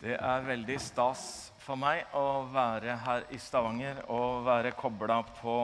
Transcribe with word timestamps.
Det 0.00 0.14
er 0.16 0.44
veldig 0.46 0.78
stas 0.80 1.22
for 1.60 1.76
meg 1.76 2.14
å 2.16 2.46
være 2.48 2.94
her 3.02 3.26
i 3.36 3.38
Stavanger 3.38 3.98
og 4.08 4.46
være 4.46 4.70
kobla 4.72 5.18
på 5.28 5.56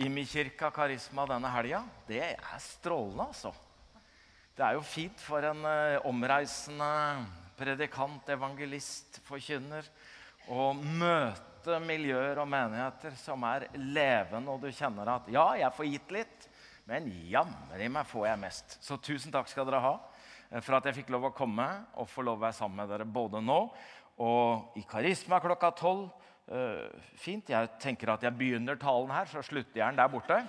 Imi-kirka 0.00 0.70
Karisma 0.72 1.26
denne 1.28 1.50
helga. 1.52 1.82
Det 2.08 2.22
er 2.32 2.62
strålende, 2.64 3.26
altså. 3.26 3.52
Det 4.56 4.64
er 4.64 4.78
jo 4.78 4.86
fint 4.88 5.20
for 5.20 5.44
en 5.44 5.60
eh, 5.68 5.98
omreisende 6.08 6.88
predikant, 7.58 8.32
evangelist, 8.32 9.20
forkynner 9.28 9.84
å 10.48 10.70
møte 10.72 11.76
miljøer 11.84 12.40
og 12.40 12.48
menigheter 12.48 13.20
som 13.20 13.44
er 13.50 13.68
levende, 13.76 14.48
og 14.48 14.64
du 14.64 14.72
kjenner 14.72 15.12
at 15.18 15.28
ja, 15.28 15.44
jeg 15.60 15.76
får 15.76 15.90
gitt 15.90 16.16
litt, 16.22 16.48
men 16.88 17.12
jammen 17.28 17.84
meg 17.98 18.08
får 18.08 18.30
jeg 18.30 18.44
mest. 18.48 18.80
Så 18.80 18.96
tusen 18.96 19.34
takk 19.34 19.52
skal 19.52 19.68
dere 19.68 19.84
ha 19.84 19.94
for 20.60 20.76
at 20.76 20.88
jeg 20.90 20.98
fikk 21.00 21.12
lov 21.14 21.30
å 21.30 21.34
komme 21.36 21.64
og 21.96 22.10
få 22.10 22.24
lov 22.26 22.36
å 22.36 22.44
være 22.44 22.58
sammen 22.58 22.82
med 22.82 22.90
dere 22.92 23.08
både 23.08 23.40
nå 23.40 23.60
og 24.20 24.76
i 24.76 24.84
Karisma 24.88 25.40
klokka 25.42 25.72
tolv. 25.76 26.10
Uh, 26.52 26.90
fint. 27.16 27.48
Jeg 27.48 27.70
tenker 27.80 28.10
at 28.12 28.24
jeg 28.26 28.34
begynner 28.36 28.76
talen 28.80 29.12
her, 29.14 29.28
så 29.30 29.40
slutter 29.46 29.78
jeg 29.78 29.86
den 29.86 30.00
der 30.00 30.10
borte. 30.10 30.40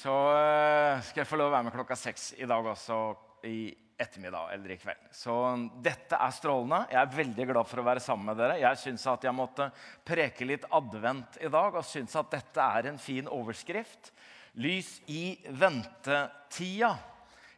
Så 0.00 0.14
uh, 0.34 0.98
skal 1.04 1.22
jeg 1.22 1.28
få 1.28 1.38
lov 1.38 1.52
å 1.52 1.54
være 1.54 1.68
med 1.68 1.76
klokka 1.76 1.98
seks 1.98 2.32
i 2.40 2.48
dag 2.48 2.66
også 2.72 2.98
i 3.46 3.68
ettermiddag 4.00 4.50
eller 4.56 4.74
i 4.74 4.78
kveld. 4.80 5.06
Så 5.14 5.36
dette 5.84 6.18
er 6.18 6.34
strålende. 6.34 6.80
Jeg 6.90 7.00
er 7.04 7.16
veldig 7.20 7.48
glad 7.52 7.70
for 7.70 7.80
å 7.80 7.86
være 7.86 8.02
sammen 8.02 8.32
med 8.32 8.40
dere. 8.40 8.58
Jeg 8.64 8.80
syns 8.80 9.06
at 9.12 9.28
jeg 9.28 9.36
måtte 9.36 9.68
preke 10.06 10.48
litt 10.48 10.66
advent 10.74 11.38
i 11.44 11.52
dag, 11.52 11.76
og 11.76 11.86
syns 11.86 12.16
at 12.18 12.32
dette 12.32 12.70
er 12.80 12.90
en 12.90 12.98
fin 12.98 13.30
overskrift. 13.30 14.10
Lys 14.58 14.96
i 15.12 15.36
ventetida. 15.60 16.96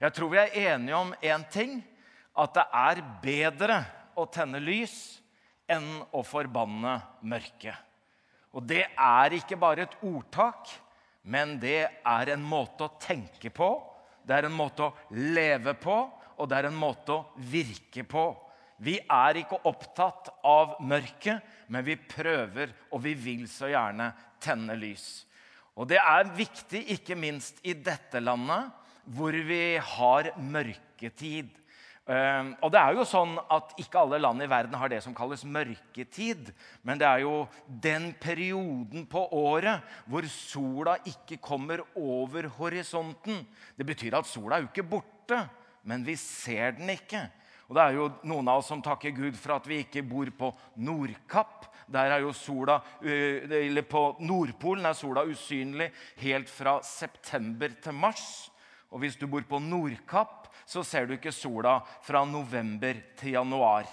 Jeg 0.01 0.13
tror 0.13 0.33
vi 0.33 0.41
er 0.41 0.57
enige 0.73 0.97
om 0.97 1.15
én 1.25 1.45
ting. 1.53 1.79
At 2.37 2.53
det 2.57 2.67
er 2.77 3.03
bedre 3.23 3.81
å 4.17 4.27
tenne 4.29 4.61
lys 4.61 4.97
enn 5.73 6.03
å 6.13 6.23
forbanne 6.25 6.99
mørket. 7.25 7.77
Og 8.57 8.65
det 8.65 8.85
er 8.93 9.37
ikke 9.37 9.59
bare 9.61 9.87
et 9.87 9.97
ordtak, 10.05 10.69
men 11.27 11.57
det 11.61 11.81
er 11.89 12.33
en 12.33 12.45
måte 12.45 12.87
å 12.87 12.95
tenke 13.01 13.51
på. 13.53 13.71
Det 14.25 14.37
er 14.37 14.49
en 14.49 14.57
måte 14.57 14.87
å 14.87 15.17
leve 15.17 15.75
på, 15.81 15.97
og 16.37 16.49
det 16.49 16.59
er 16.59 16.69
en 16.71 16.79
måte 16.79 17.17
å 17.17 17.47
virke 17.51 18.05
på. 18.09 18.29
Vi 18.85 18.99
er 19.01 19.41
ikke 19.41 19.63
opptatt 19.69 20.29
av 20.45 20.77
mørket, 20.85 21.41
men 21.73 21.85
vi 21.87 21.97
prøver, 21.97 22.73
og 22.93 23.01
vi 23.05 23.15
vil 23.17 23.47
så 23.49 23.71
gjerne 23.73 24.11
tenne 24.45 24.77
lys. 24.77 25.25
Og 25.77 25.89
det 25.89 26.01
er 26.01 26.29
viktig, 26.37 26.83
ikke 26.97 27.17
minst 27.19 27.61
i 27.65 27.75
dette 27.77 28.21
landet, 28.21 28.73
hvor 29.15 29.37
vi 29.47 29.77
har 29.79 30.33
mørketid. 30.41 31.53
Uh, 32.07 32.55
og 32.63 32.71
det 32.71 32.79
er 32.79 32.95
jo 32.95 33.03
sånn 33.03 33.33
at 33.51 33.73
Ikke 33.83 33.99
alle 33.99 34.21
land 34.23 34.39
i 34.39 34.47
verden 34.47 34.77
har 34.79 34.87
det 34.93 35.01
som 35.03 35.15
kalles 35.17 35.43
mørketid. 35.43 36.53
Men 36.87 37.01
det 37.01 37.09
er 37.09 37.25
jo 37.25 37.47
den 37.67 38.13
perioden 38.23 39.09
på 39.11 39.25
året 39.35 39.83
hvor 40.07 40.29
sola 40.31 40.95
ikke 41.03 41.41
kommer 41.43 41.83
over 41.99 42.47
horisonten. 42.61 43.43
Det 43.75 43.89
betyr 43.89 44.21
at 44.21 44.31
sola 44.31 44.57
er 44.57 44.67
jo 44.67 44.71
ikke 44.71 44.87
borte, 44.87 45.41
men 45.83 46.07
vi 46.07 46.15
ser 46.21 46.79
den 46.79 46.95
ikke. 46.95 47.27
Og 47.67 47.75
det 47.75 47.83
er 47.83 47.97
jo 47.99 48.11
noen 48.31 48.47
av 48.47 48.61
oss 48.61 48.71
som 48.71 48.83
takker 48.83 49.15
Gud 49.15 49.35
for 49.39 49.57
at 49.57 49.67
vi 49.67 49.81
ikke 49.83 50.05
bor 50.07 50.31
på 50.39 50.53
Nordkapp. 50.87 51.67
Der 51.91 52.15
er 52.15 52.23
jo 52.23 52.33
sola, 52.35 52.81
eller 53.03 53.83
På 53.87 54.17
Nordpolen 54.23 54.87
er 54.87 54.95
sola 54.99 55.27
usynlig 55.27 55.91
helt 56.23 56.51
fra 56.51 56.79
september 56.87 57.75
til 57.83 57.95
mars. 57.95 58.51
Og 58.91 59.03
hvis 59.03 59.19
du 59.19 59.27
bor 59.31 59.45
på 59.49 59.61
Nordkapp, 59.63 60.51
så 60.67 60.83
ser 60.87 61.07
du 61.07 61.17
ikke 61.17 61.35
sola 61.35 61.79
fra 62.07 62.25
november 62.27 62.99
til 63.19 63.37
januar. 63.37 63.87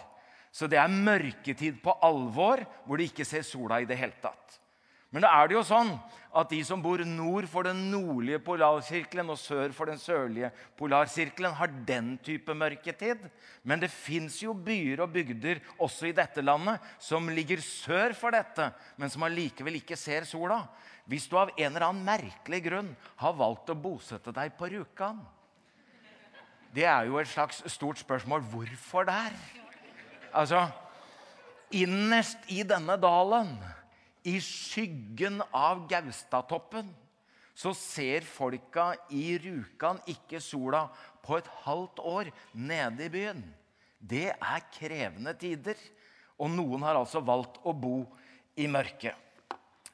Så 0.53 0.69
det 0.69 0.77
er 0.77 0.91
mørketid 0.91 1.79
på 1.81 1.95
alvor, 2.05 2.61
hvor 2.85 2.97
du 2.97 3.05
ikke 3.07 3.25
ser 3.25 3.45
sola 3.45 3.81
i 3.81 3.89
det 3.89 3.97
hele 3.97 4.17
tatt. 4.21 4.59
Men 5.13 5.21
da 5.21 5.29
er 5.37 5.49
det 5.49 5.53
jo 5.59 5.65
sånn 5.65 5.91
at 6.33 6.49
de 6.49 6.59
som 6.65 6.81
bor 6.81 6.97
nord 7.05 7.45
for 7.45 7.67
den 7.67 7.83
nordlige 7.91 8.39
polarsirkelen 8.41 9.29
og 9.29 9.37
sør 9.37 9.73
for 9.75 9.85
den 9.85 9.99
sørlige 10.01 10.49
polarsirkelen, 10.79 11.53
har 11.53 11.69
den 11.85 12.15
type 12.25 12.55
mørketid. 12.57 13.21
Men 13.61 13.83
det 13.83 13.91
fins 13.93 14.39
jo 14.41 14.55
byer 14.57 15.03
og 15.05 15.13
bygder 15.13 15.61
også 15.77 16.09
i 16.09 16.15
dette 16.17 16.41
landet 16.41 16.81
som 16.97 17.29
ligger 17.29 17.61
sør 17.61 18.17
for 18.17 18.33
dette, 18.33 18.71
men 18.97 19.13
som 19.13 19.25
allikevel 19.29 19.77
ikke 19.77 19.97
ser 20.01 20.25
sola. 20.25 20.63
Hvis 21.09 21.27
du 21.27 21.35
av 21.39 21.51
en 21.57 21.69
eller 21.69 21.87
annen 21.89 22.05
merkelig 22.07 22.61
grunn 22.67 22.93
har 23.19 23.35
valgt 23.35 23.71
å 23.73 23.75
bosette 23.75 24.31
deg 24.35 24.53
på 24.59 24.69
Rjukan, 24.71 25.19
det 26.73 26.87
er 26.89 27.05
jo 27.09 27.19
et 27.19 27.29
slags 27.29 27.59
stort 27.69 27.99
spørsmål. 28.01 28.41
Hvorfor 28.49 29.05
der? 29.05 29.35
Altså, 30.33 30.63
Innerst 31.73 32.43
i 32.53 32.61
denne 32.69 32.99
dalen, 33.01 33.55
i 34.29 34.37
skyggen 34.37 35.41
av 35.57 35.87
Gaustatoppen, 35.89 36.91
så 37.57 37.71
ser 37.77 38.25
folka 38.25 38.91
i 39.13 39.39
Rjukan 39.41 39.97
ikke 40.09 40.41
sola 40.41 40.85
på 41.25 41.39
et 41.39 41.49
halvt 41.63 42.01
år 42.05 42.29
nede 42.53 43.07
i 43.07 43.13
byen. 43.13 43.41
Det 43.97 44.29
er 44.33 44.67
krevende 44.73 45.33
tider. 45.39 45.77
Og 46.37 46.49
noen 46.53 46.85
har 46.85 46.97
altså 46.99 47.21
valgt 47.25 47.59
å 47.65 47.73
bo 47.73 48.03
i 48.57 48.67
mørket. 48.69 49.17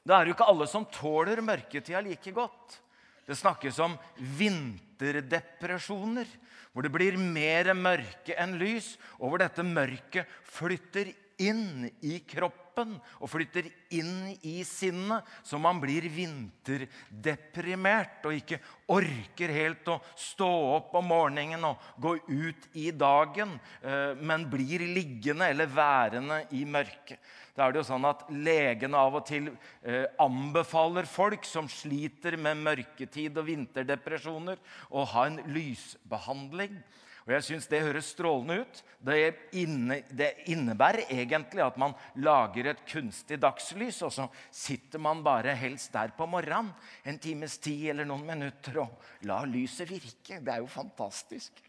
Det 0.09 0.17
er 0.17 0.25
jo 0.25 0.33
ikke 0.33 0.49
alle 0.49 0.65
som 0.65 0.89
tåler 0.89 1.37
mørketida 1.45 2.01
like 2.01 2.31
godt. 2.33 2.81
Det 3.29 3.37
snakkes 3.37 3.77
om 3.85 3.93
vinterdepresjoner 4.17 6.25
hvor 6.73 6.81
det 6.85 6.93
blir 6.93 7.17
mer 7.21 7.73
mørke 7.77 8.33
enn 8.41 8.57
lys, 8.57 8.97
og 9.21 9.29
hvor 9.29 9.37
dette 9.41 9.63
mørket 9.65 10.25
flytter 10.49 11.13
inn 11.39 11.87
i 12.01 12.19
kroppen 12.25 12.97
og 13.19 13.29
flytter 13.31 13.63
inn 13.95 14.35
i 14.45 14.63
sinnet, 14.67 15.23
så 15.45 15.57
man 15.61 15.79
blir 15.81 16.09
vinterdeprimert 16.13 18.25
og 18.25 18.33
ikke 18.37 18.59
orker 18.95 19.49
helt 19.53 19.87
å 19.93 20.01
stå 20.17 20.49
opp 20.77 20.95
om 20.97 21.05
morgenen 21.11 21.63
og 21.69 21.77
gå 22.01 22.11
ut 22.27 22.67
i 22.79 22.91
dagen, 22.91 23.59
eh, 23.81 24.13
men 24.17 24.49
blir 24.49 24.79
liggende 24.89 25.45
eller 25.53 25.67
værende 25.69 26.47
i 26.57 26.65
mørket. 26.65 27.19
Da 27.59 27.65
er 27.67 27.75
det 27.75 27.81
jo 27.81 27.89
sånn 27.89 28.07
at 28.07 28.21
Legene 28.31 28.95
av 28.95 29.17
og 29.19 29.25
til 29.27 29.49
eh, 29.83 30.05
anbefaler 30.23 31.03
folk 31.09 31.43
som 31.43 31.67
sliter 31.67 32.37
med 32.39 32.61
mørketid 32.63 33.35
og 33.35 33.49
vinterdepresjoner, 33.49 34.61
å 34.95 35.03
ha 35.11 35.25
en 35.27 35.41
lysbehandling. 35.51 36.77
Og 37.25 37.33
jeg 37.35 37.45
synes 37.49 37.67
Det 37.67 37.81
høres 37.83 38.13
strålende 38.13 38.61
ut. 38.63 38.79
Det, 39.03 39.17
inne, 39.59 39.99
det, 40.07 40.29
innebærer 40.49 41.11
egentlig 41.11 41.65
at 41.65 41.75
man 41.77 41.97
lager 42.23 42.71
et 42.71 42.85
kunstig 42.87 43.41
dagslys, 43.43 43.99
og 44.07 44.15
så 44.15 44.29
sitter 44.55 45.03
man 45.03 45.19
bare 45.25 45.51
helst 45.59 45.91
der 45.93 46.15
på 46.15 46.29
morgenen 46.31 46.71
en 47.03 47.19
times 47.19 47.59
tid 47.59 47.89
eller 47.91 48.07
noen 48.07 48.23
minutter 48.23 48.79
og 48.85 49.27
lar 49.27 49.51
lyset 49.51 49.91
virke. 49.91 50.39
Det 50.39 50.55
er 50.55 50.63
jo 50.63 50.71
fantastisk. 50.71 51.59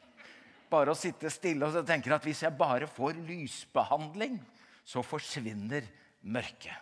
Bare 0.71 0.95
å 0.95 0.99
sitte 0.99 1.35
stille 1.35 1.67
og 1.67 1.83
tenke 1.83 2.15
at 2.15 2.25
hvis 2.25 2.47
jeg 2.47 2.55
bare 2.55 2.87
får 2.87 3.19
lysbehandling, 3.27 4.39
så 4.91 5.05
forsvinner 5.07 5.87
mørket. 6.23 6.75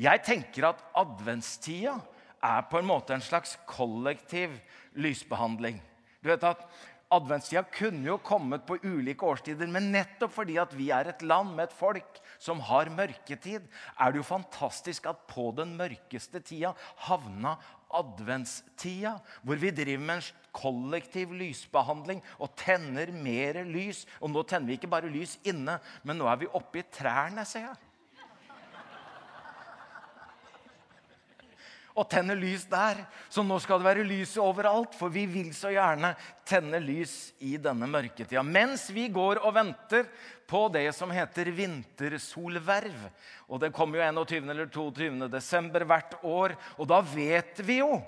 Jeg 0.00 0.22
tenker 0.24 0.70
at 0.70 0.80
adventstida 0.96 1.98
er 2.40 2.64
på 2.70 2.80
en 2.80 2.88
måte 2.88 3.12
en 3.12 3.24
slags 3.24 3.58
kollektiv 3.68 4.54
lysbehandling. 4.96 5.76
Du 6.24 6.30
vet 6.32 6.46
at 6.48 6.64
Adventstida 7.10 7.64
kunne 7.74 8.06
jo 8.06 8.20
kommet 8.22 8.62
på 8.68 8.76
ulike 8.86 9.26
årstider, 9.26 9.66
men 9.66 9.88
nettopp 9.90 10.30
fordi 10.30 10.54
at 10.62 10.76
vi 10.78 10.92
er 10.94 11.08
et 11.10 11.24
land 11.26 11.56
med 11.56 11.64
et 11.66 11.74
folk 11.74 12.20
som 12.38 12.60
har 12.68 12.86
mørketid, 12.94 13.64
er 13.98 14.12
det 14.12 14.20
jo 14.20 14.28
fantastisk 14.28 15.08
at 15.10 15.24
på 15.26 15.48
den 15.58 15.72
mørkeste 15.78 16.38
tida 16.46 16.70
havna 17.08 17.56
adventstida, 17.96 19.16
hvor 19.42 19.60
vi 19.60 19.72
driver 19.74 20.04
med 20.04 20.20
en 20.20 20.28
kollektiv 20.56 21.34
lysbehandling 21.36 22.22
og 22.38 22.54
tenner 22.58 23.12
mer 23.14 23.62
lys. 23.68 24.06
Og 24.20 24.32
nå 24.32 24.44
tenner 24.48 24.70
vi 24.70 24.78
ikke 24.78 24.92
bare 24.92 25.12
lys 25.12 25.38
inne, 25.48 25.78
men 26.04 26.20
nå 26.20 26.28
er 26.30 26.42
vi 26.42 26.52
oppe 26.54 26.82
i 26.82 26.88
trærne, 26.90 27.44
ser 27.48 27.68
jeg. 27.68 27.89
Og 31.98 32.06
tenner 32.10 32.38
lys 32.38 32.66
der. 32.70 33.02
Så 33.32 33.42
nå 33.46 33.58
skal 33.62 33.80
det 33.80 33.88
være 33.88 34.06
lys 34.06 34.36
overalt, 34.40 34.94
for 34.96 35.12
vi 35.12 35.24
vil 35.30 35.50
så 35.56 35.72
gjerne 35.74 36.12
tenne 36.46 36.78
lys 36.82 37.32
i 37.42 37.56
denne 37.60 37.88
mørketida. 37.90 38.44
Mens 38.46 38.88
vi 38.94 39.08
går 39.12 39.42
og 39.42 39.56
venter 39.56 40.06
på 40.50 40.66
det 40.74 40.86
som 40.96 41.10
heter 41.14 41.50
vintersolverv. 41.54 43.04
Og 43.50 43.60
det 43.62 43.74
kommer 43.74 44.00
jo 44.00 44.08
21. 44.22 44.50
eller 44.54 44.70
22. 44.70 45.28
desember 45.30 45.86
hvert 45.86 46.16
år. 46.22 46.56
Og 46.78 46.90
da 46.90 47.02
vet 47.02 47.62
vi 47.66 47.80
jo 47.80 47.98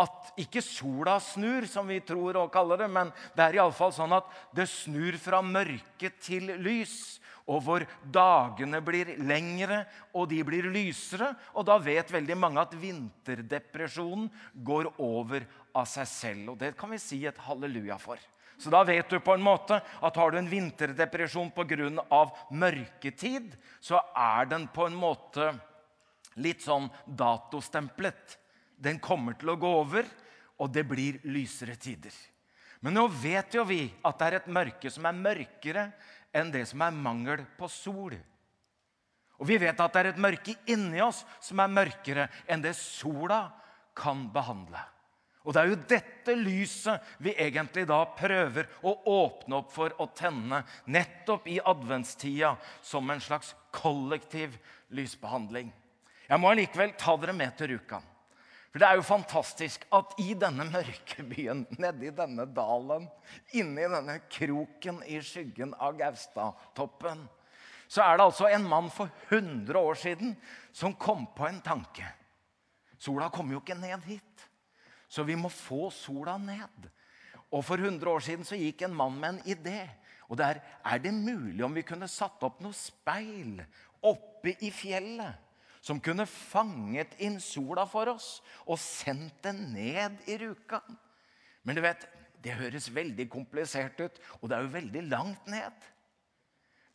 at 0.00 0.30
ikke 0.40 0.62
sola 0.64 1.16
snur, 1.20 1.66
som 1.68 1.88
vi 1.90 1.98
tror 2.04 2.38
og 2.40 2.52
kaller 2.54 2.84
det, 2.84 2.90
men 2.92 3.10
det 3.34 3.44
er 3.44 3.58
iallfall 3.58 3.92
sånn 3.94 4.14
at 4.16 4.28
det 4.56 4.68
snur 4.70 5.16
fra 5.20 5.42
mørke 5.44 6.12
til 6.22 6.52
lys. 6.62 7.18
Og 7.48 7.62
hvor 7.64 7.84
dagene 8.04 8.82
blir 8.84 9.14
lengre, 9.24 9.84
og 10.12 10.28
de 10.30 10.42
blir 10.46 10.68
lysere. 10.72 11.32
Og 11.54 11.66
da 11.68 11.78
vet 11.82 12.12
veldig 12.12 12.36
mange 12.38 12.62
at 12.62 12.76
vinterdepresjonen 12.76 14.28
går 14.54 14.92
over 14.98 15.46
av 15.76 15.88
seg 15.88 16.10
selv. 16.10 16.52
Og 16.52 16.60
det 16.60 16.74
kan 16.78 16.92
vi 16.92 17.00
si 17.00 17.22
et 17.26 17.40
halleluja 17.46 17.98
for. 18.00 18.20
Så 18.60 18.68
da 18.72 18.82
vet 18.84 19.08
du 19.08 19.16
på 19.24 19.32
en 19.32 19.44
måte 19.44 19.78
at 19.80 20.18
har 20.20 20.32
du 20.32 20.36
en 20.38 20.50
vinterdepresjon 20.50 21.52
pga. 21.56 22.26
mørketid, 22.50 23.56
så 23.80 24.00
er 24.14 24.50
den 24.50 24.68
på 24.68 24.86
en 24.86 24.96
måte 24.96 25.54
litt 26.36 26.60
sånn 26.62 26.90
datostemplet. 27.06 28.36
Den 28.76 29.00
kommer 29.00 29.32
til 29.32 29.50
å 29.50 29.56
gå 29.56 29.70
over, 29.80 30.04
og 30.60 30.70
det 30.72 30.84
blir 30.84 31.20
lysere 31.24 31.76
tider. 31.76 32.12
Men 32.80 32.96
nå 32.96 33.06
vet 33.08 33.54
jo 33.54 33.64
vi 33.68 33.90
at 34.04 34.18
det 34.18 34.26
er 34.26 34.36
et 34.38 34.52
mørke 34.52 34.92
som 34.92 35.08
er 35.08 35.16
mørkere 35.16 35.90
enn 36.36 36.52
det 36.54 36.66
som 36.70 36.82
er 36.84 36.94
mangel 36.94 37.44
på 37.58 37.68
sol. 37.70 38.14
Og 39.40 39.48
vi 39.48 39.56
vet 39.60 39.80
at 39.80 39.92
det 39.94 40.02
er 40.02 40.10
et 40.12 40.20
mørke 40.20 40.54
inni 40.70 41.00
oss 41.02 41.24
som 41.40 41.62
er 41.62 41.72
mørkere 41.72 42.28
enn 42.50 42.62
det 42.64 42.74
sola 42.76 43.46
kan 43.96 44.26
behandle. 44.32 44.80
Og 45.48 45.54
det 45.56 45.60
er 45.62 45.70
jo 45.70 45.78
dette 45.88 46.34
lyset 46.36 47.12
vi 47.24 47.32
egentlig 47.32 47.86
da 47.88 48.02
prøver 48.12 48.68
å 48.84 48.92
åpne 49.08 49.62
opp 49.62 49.70
for 49.72 49.94
å 49.96 50.10
tenne 50.12 50.60
nettopp 50.92 51.48
i 51.48 51.56
adventstida 51.64 52.52
som 52.84 53.08
en 53.10 53.22
slags 53.24 53.54
kollektiv 53.72 54.58
lysbehandling. 54.92 55.72
Jeg 56.28 56.38
må 56.38 56.52
allikevel 56.52 56.92
ta 57.00 57.16
dere 57.18 57.34
med 57.34 57.56
til 57.56 57.72
Rjukan. 57.72 58.04
For 58.70 58.78
det 58.78 58.86
er 58.86 59.00
jo 59.00 59.06
fantastisk 59.06 59.84
at 59.94 60.12
i 60.22 60.30
denne 60.38 60.64
mørke 60.70 61.24
byen, 61.26 61.64
nedi 61.82 62.12
denne 62.14 62.46
dalen, 62.54 63.08
inni 63.58 63.86
denne 63.90 64.20
kroken 64.30 65.00
i 65.10 65.18
skyggen 65.26 65.74
av 65.74 65.96
Gaustatoppen, 65.98 67.24
så 67.90 68.04
er 68.04 68.16
det 68.18 68.26
altså 68.28 68.46
en 68.46 68.68
mann 68.70 68.86
for 68.94 69.10
100 69.26 69.74
år 69.74 69.98
siden 69.98 70.36
som 70.70 70.94
kom 70.94 71.26
på 71.34 71.48
en 71.48 71.58
tanke. 71.64 72.06
Sola 73.00 73.26
kommer 73.34 73.56
jo 73.56 73.64
ikke 73.64 73.74
ned 73.74 74.06
hit, 74.06 74.46
så 75.10 75.26
vi 75.26 75.34
må 75.34 75.50
få 75.50 75.88
sola 75.90 76.36
ned. 76.38 76.86
Og 77.50 77.64
For 77.66 77.82
100 77.82 78.06
år 78.06 78.22
siden 78.22 78.46
så 78.46 78.54
gikk 78.54 78.84
en 78.86 78.94
mann 78.94 79.16
med 79.18 79.28
en 79.32 79.56
idé. 79.56 79.88
Og 80.30 80.38
der 80.38 80.60
er 80.86 80.98
det 81.02 81.10
mulig 81.10 81.64
om 81.66 81.74
vi 81.74 81.82
kunne 81.82 82.06
satt 82.06 82.38
opp 82.46 82.60
noe 82.62 82.76
speil 82.76 83.58
oppe 84.06 84.54
i 84.62 84.70
fjellet 84.70 85.49
som 85.80 86.00
kunne 86.00 86.26
fanget 86.28 87.16
inn 87.24 87.38
sola 87.40 87.86
for 87.88 88.12
oss 88.12 88.38
og 88.66 88.78
sendt 88.80 89.40
den 89.46 89.70
ned 89.74 90.20
i 90.28 90.36
Rjukan. 90.40 90.98
Men 91.64 91.76
du 91.76 91.82
vet, 91.84 92.04
det 92.40 92.56
høres 92.56 92.88
veldig 92.92 93.26
komplisert 93.32 94.00
ut, 94.00 94.20
og 94.40 94.48
det 94.48 94.56
er 94.56 94.64
jo 94.64 94.76
veldig 94.76 95.02
langt 95.10 95.48
ned. 95.50 95.88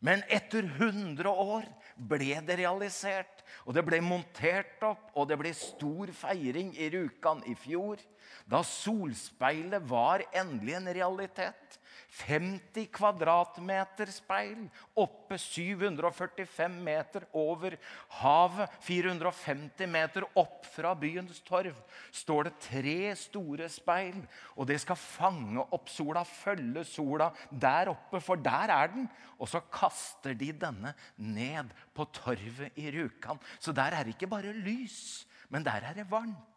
Men 0.04 0.22
etter 0.28 0.66
100 0.66 1.30
år 1.30 1.64
ble 1.96 2.34
det 2.44 2.58
realisert, 2.60 3.40
og 3.64 3.74
det 3.74 3.84
ble 3.86 4.02
montert 4.04 4.82
opp, 4.84 5.08
og 5.16 5.30
det 5.30 5.38
ble 5.40 5.54
stor 5.56 6.12
feiring 6.14 6.74
i 6.76 6.90
Rjukan 6.92 7.40
i 7.48 7.54
fjor, 7.58 8.02
da 8.46 8.60
solspeilet 8.66 9.86
var 9.88 10.26
endelig 10.36 10.76
en 10.76 10.92
realitet. 10.98 11.78
50 12.16 12.88
kvadratmeter 12.94 14.10
speil 14.12 14.64
oppe 14.96 15.38
745 15.40 16.78
meter 16.86 17.26
over 17.36 17.76
havet. 18.20 18.72
450 18.86 19.90
meter 19.90 20.26
opp 20.38 20.66
fra 20.70 20.94
byens 20.98 21.42
torv 21.46 21.76
står 22.14 22.48
det 22.48 22.54
tre 22.68 22.98
store 23.18 23.68
speil. 23.72 24.22
Og 24.56 24.68
det 24.70 24.80
skal 24.82 25.00
fange 25.00 25.66
opp 25.66 25.92
sola, 25.92 26.24
følge 26.26 26.86
sola 26.88 27.30
der 27.50 27.92
oppe, 27.92 28.20
for 28.24 28.40
der 28.40 28.72
er 28.74 28.92
den. 28.94 29.08
Og 29.36 29.50
så 29.52 29.60
kaster 29.72 30.36
de 30.36 30.52
denne 30.56 30.94
ned 31.16 31.72
på 31.94 32.08
torvet 32.16 32.76
i 32.80 32.90
Rjukan. 32.94 33.40
Så 33.60 33.74
der 33.76 33.92
er 33.92 34.04
det 34.04 34.16
ikke 34.16 34.30
bare 34.30 34.56
lys, 34.56 35.26
men 35.48 35.64
der 35.66 35.84
er 35.84 35.96
det 35.96 36.10
varmt. 36.10 36.55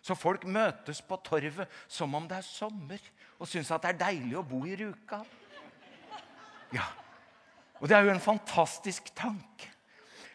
Så 0.00 0.16
folk 0.16 0.46
møtes 0.48 1.02
på 1.04 1.18
torvet 1.24 1.68
som 1.88 2.14
om 2.16 2.28
det 2.28 2.38
er 2.40 2.46
sommer, 2.46 3.02
og 3.40 3.48
syns 3.48 3.70
at 3.72 3.84
det 3.84 3.92
er 3.92 4.00
deilig 4.06 4.38
å 4.40 4.46
bo 4.46 4.62
i 4.68 4.76
Rjukan. 4.80 5.26
Ja. 6.72 6.86
Og 7.80 7.88
det 7.88 7.96
er 7.96 8.06
jo 8.06 8.14
en 8.14 8.22
fantastisk 8.22 9.12
tanke. 9.16 9.68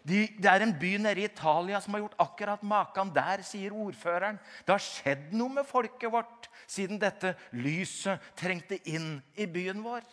De, 0.05 0.27
det 0.37 0.49
er 0.49 0.61
en 0.61 0.73
by 0.77 0.91
nede 1.01 1.23
i 1.23 1.25
Italia 1.25 1.79
som 1.81 1.95
har 1.95 2.03
gjort 2.03 2.19
akkurat 2.21 2.65
makan 2.65 3.09
der, 3.13 3.41
sier 3.45 3.73
ordføreren. 3.73 4.37
Det 4.65 4.73
har 4.75 4.83
skjedd 4.83 5.33
noe 5.33 5.57
med 5.57 5.65
folket 5.65 6.11
vårt 6.13 6.49
siden 6.69 7.01
dette 7.01 7.33
lyset 7.57 8.21
trengte 8.37 8.77
inn 8.89 9.15
i 9.33 9.47
byen 9.49 9.81
vår. 9.85 10.05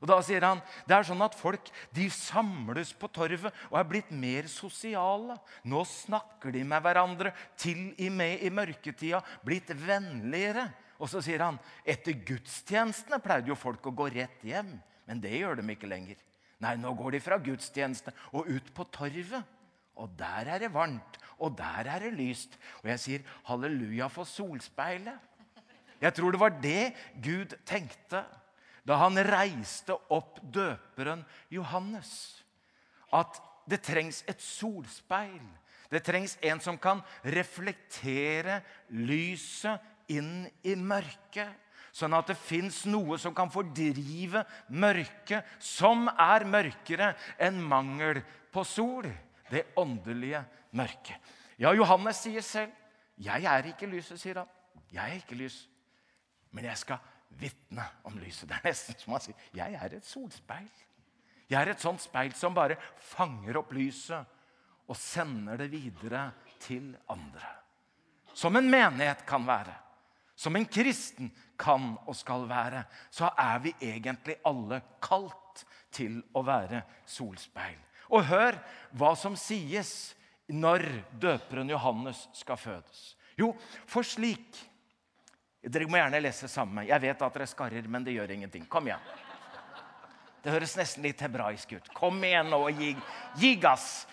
Og 0.00 0.08
da 0.08 0.16
sier 0.24 0.44
han 0.46 0.62
det 0.88 0.96
er 0.96 1.06
sånn 1.06 1.20
at 1.24 1.36
folk 1.36 1.68
de 1.94 2.06
samles 2.12 2.94
på 2.96 3.10
torvet 3.12 3.52
og 3.68 3.76
er 3.76 3.88
blitt 3.88 4.12
mer 4.12 4.48
sosiale. 4.48 5.36
Nå 5.68 5.84
snakker 5.88 6.54
de 6.54 6.64
med 6.64 6.80
hverandre, 6.84 7.34
til 7.60 7.90
og 7.92 8.16
med 8.16 8.40
i 8.46 8.52
mørketida, 8.52 9.20
blitt 9.44 9.72
vennligere. 9.76 10.70
Og 11.00 11.08
så 11.12 11.22
sier 11.24 11.44
han 11.44 11.60
etter 11.88 12.16
gudstjenestene 12.16 13.20
pleide 13.24 13.52
jo 13.52 13.58
folk 13.58 13.86
å 13.88 13.94
gå 13.96 14.08
rett 14.16 14.42
hjem. 14.44 14.74
Men 15.08 15.20
det 15.20 15.36
gjør 15.36 15.60
de 15.60 15.68
ikke 15.74 15.88
lenger. 15.90 16.18
Nei, 16.60 16.74
nå 16.80 16.92
går 16.96 17.16
de 17.16 17.22
fra 17.24 17.40
gudstjeneste 17.40 18.12
og 18.36 18.48
ut 18.48 18.68
på 18.76 18.84
torvet. 18.92 19.56
Og 20.00 20.12
der 20.16 20.48
er 20.54 20.62
det 20.62 20.72
varmt, 20.72 21.18
og 21.40 21.56
der 21.58 21.88
er 21.92 22.04
det 22.04 22.14
lyst. 22.16 22.56
Og 22.80 22.88
jeg 22.88 23.02
sier 23.02 23.32
halleluja 23.48 24.08
for 24.12 24.28
solspeilet. 24.28 25.28
Jeg 26.00 26.16
tror 26.16 26.32
det 26.32 26.40
var 26.40 26.54
det 26.56 26.94
Gud 27.20 27.52
tenkte 27.68 28.22
da 28.90 28.96
han 28.98 29.20
reiste 29.22 29.94
opp 30.10 30.40
døperen 30.42 31.22
Johannes. 31.54 32.10
At 33.14 33.38
det 33.70 33.84
trengs 33.86 34.24
et 34.26 34.42
solspeil. 34.42 35.44
Det 35.90 36.02
trengs 36.06 36.34
en 36.42 36.62
som 36.62 36.78
kan 36.78 37.02
reflektere 37.22 38.60
lyset 39.06 40.10
inn 40.10 40.48
i 40.66 40.74
mørket. 40.74 41.54
Sånn 41.94 42.14
at 42.18 42.30
det 42.30 42.38
fins 42.38 42.84
noe 42.90 43.18
som 43.18 43.34
kan 43.34 43.50
fordrive 43.50 44.42
mørket, 44.74 45.46
som 45.58 46.06
er 46.10 46.46
mørkere 46.46 47.12
enn 47.42 47.58
mangel 47.62 48.22
på 48.50 48.64
sol. 48.66 49.06
Det 49.50 49.68
åndelige 49.78 50.42
mørket. 50.78 51.18
Ja, 51.58 51.74
Johannes 51.74 52.22
sier 52.22 52.42
selv 52.42 52.72
'Jeg 53.20 53.44
er 53.44 53.66
ikke 53.66 53.86
lyset', 53.86 54.18
sier 54.18 54.38
han. 54.38 54.48
'Jeg 54.90 55.10
er 55.10 55.14
ikke 55.14 55.34
lys, 55.34 55.68
men 56.52 56.64
jeg 56.64 56.78
skal 56.78 56.98
vitne 57.38 57.84
om 58.08 58.18
lyset. 58.18 58.48
Det 58.48 58.58
er 58.58 58.68
nesten 58.70 58.98
som 58.98 59.16
å 59.16 59.20
si 59.22 59.34
jeg 59.56 59.76
er 59.76 59.96
et 59.96 60.06
solspeil. 60.06 60.70
Jeg 61.50 61.58
er 61.58 61.72
et 61.72 61.82
sånt 61.82 62.02
speil 62.02 62.34
som 62.38 62.54
bare 62.54 62.78
fanger 63.10 63.58
opp 63.58 63.72
lyset 63.74 64.38
og 64.90 64.98
sender 64.98 65.58
det 65.58 65.70
videre 65.72 66.28
til 66.62 66.92
andre. 67.10 67.46
Som 68.34 68.56
en 68.58 68.70
menighet 68.70 69.24
kan 69.26 69.42
være, 69.46 69.74
som 70.38 70.56
en 70.56 70.66
kristen 70.70 71.30
kan 71.60 71.92
og 72.06 72.14
skal 72.16 72.46
være, 72.48 72.84
så 73.10 73.32
er 73.38 73.58
vi 73.66 73.74
egentlig 73.82 74.38
alle 74.46 74.80
kalt 75.02 75.64
til 75.92 76.20
å 76.38 76.42
være 76.46 76.84
solspeil. 77.10 77.76
Og 78.14 78.26
hør 78.30 78.56
hva 78.98 79.12
som 79.18 79.36
sies 79.38 80.14
når 80.50 80.86
døperen 81.22 81.70
Johannes 81.70 82.24
skal 82.34 82.58
fødes. 82.58 83.02
Jo, 83.38 83.52
for 83.86 84.06
slik 84.06 84.58
dere 85.62 85.88
må 85.90 85.98
gjerne 86.00 86.22
lese 86.22 86.48
sammen. 86.48 86.86
Jeg 86.88 87.02
vet 87.02 87.22
at 87.22 87.36
dere 87.36 87.48
skarrer, 87.48 87.88
men 87.88 88.04
det 88.04 88.14
gjør 88.16 88.32
ingenting. 88.36 88.64
Kom 88.70 88.88
igjen. 88.88 89.10
Det 90.40 90.54
høres 90.54 90.72
nesten 90.78 91.04
litt 91.04 91.20
hebraisk 91.20 91.74
ut. 91.76 91.90
Kom 91.92 92.22
igjen 92.24 92.48
nå 92.48 92.62
og 92.70 92.80
gi, 92.80 92.94
gi 93.36 93.54
gass. 93.60 94.06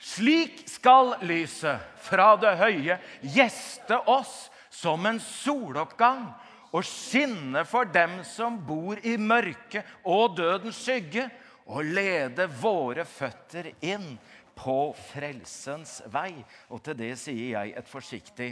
Slik 0.00 0.62
skal 0.68 1.14
lyset 1.24 1.80
fra 2.04 2.34
det 2.40 2.54
høye 2.60 2.96
gjeste 3.20 3.98
oss 4.10 4.48
som 4.72 5.04
en 5.08 5.20
soloppgang 5.22 6.26
og 6.74 6.82
skinne 6.88 7.62
for 7.68 7.86
dem 7.86 8.18
som 8.26 8.56
bor 8.66 8.98
i 9.06 9.14
mørket 9.20 9.86
og 10.10 10.38
dødens 10.40 10.80
skygge, 10.82 11.28
og 11.64 11.86
lede 11.96 12.44
våre 12.60 13.06
føtter 13.08 13.70
inn 13.86 14.16
på 14.58 14.92
frelsens 15.12 16.02
vei. 16.12 16.34
Og 16.68 16.82
til 16.84 16.98
det 16.98 17.14
sier 17.16 17.54
jeg 17.54 17.72
et 17.78 17.88
forsiktig 17.88 18.50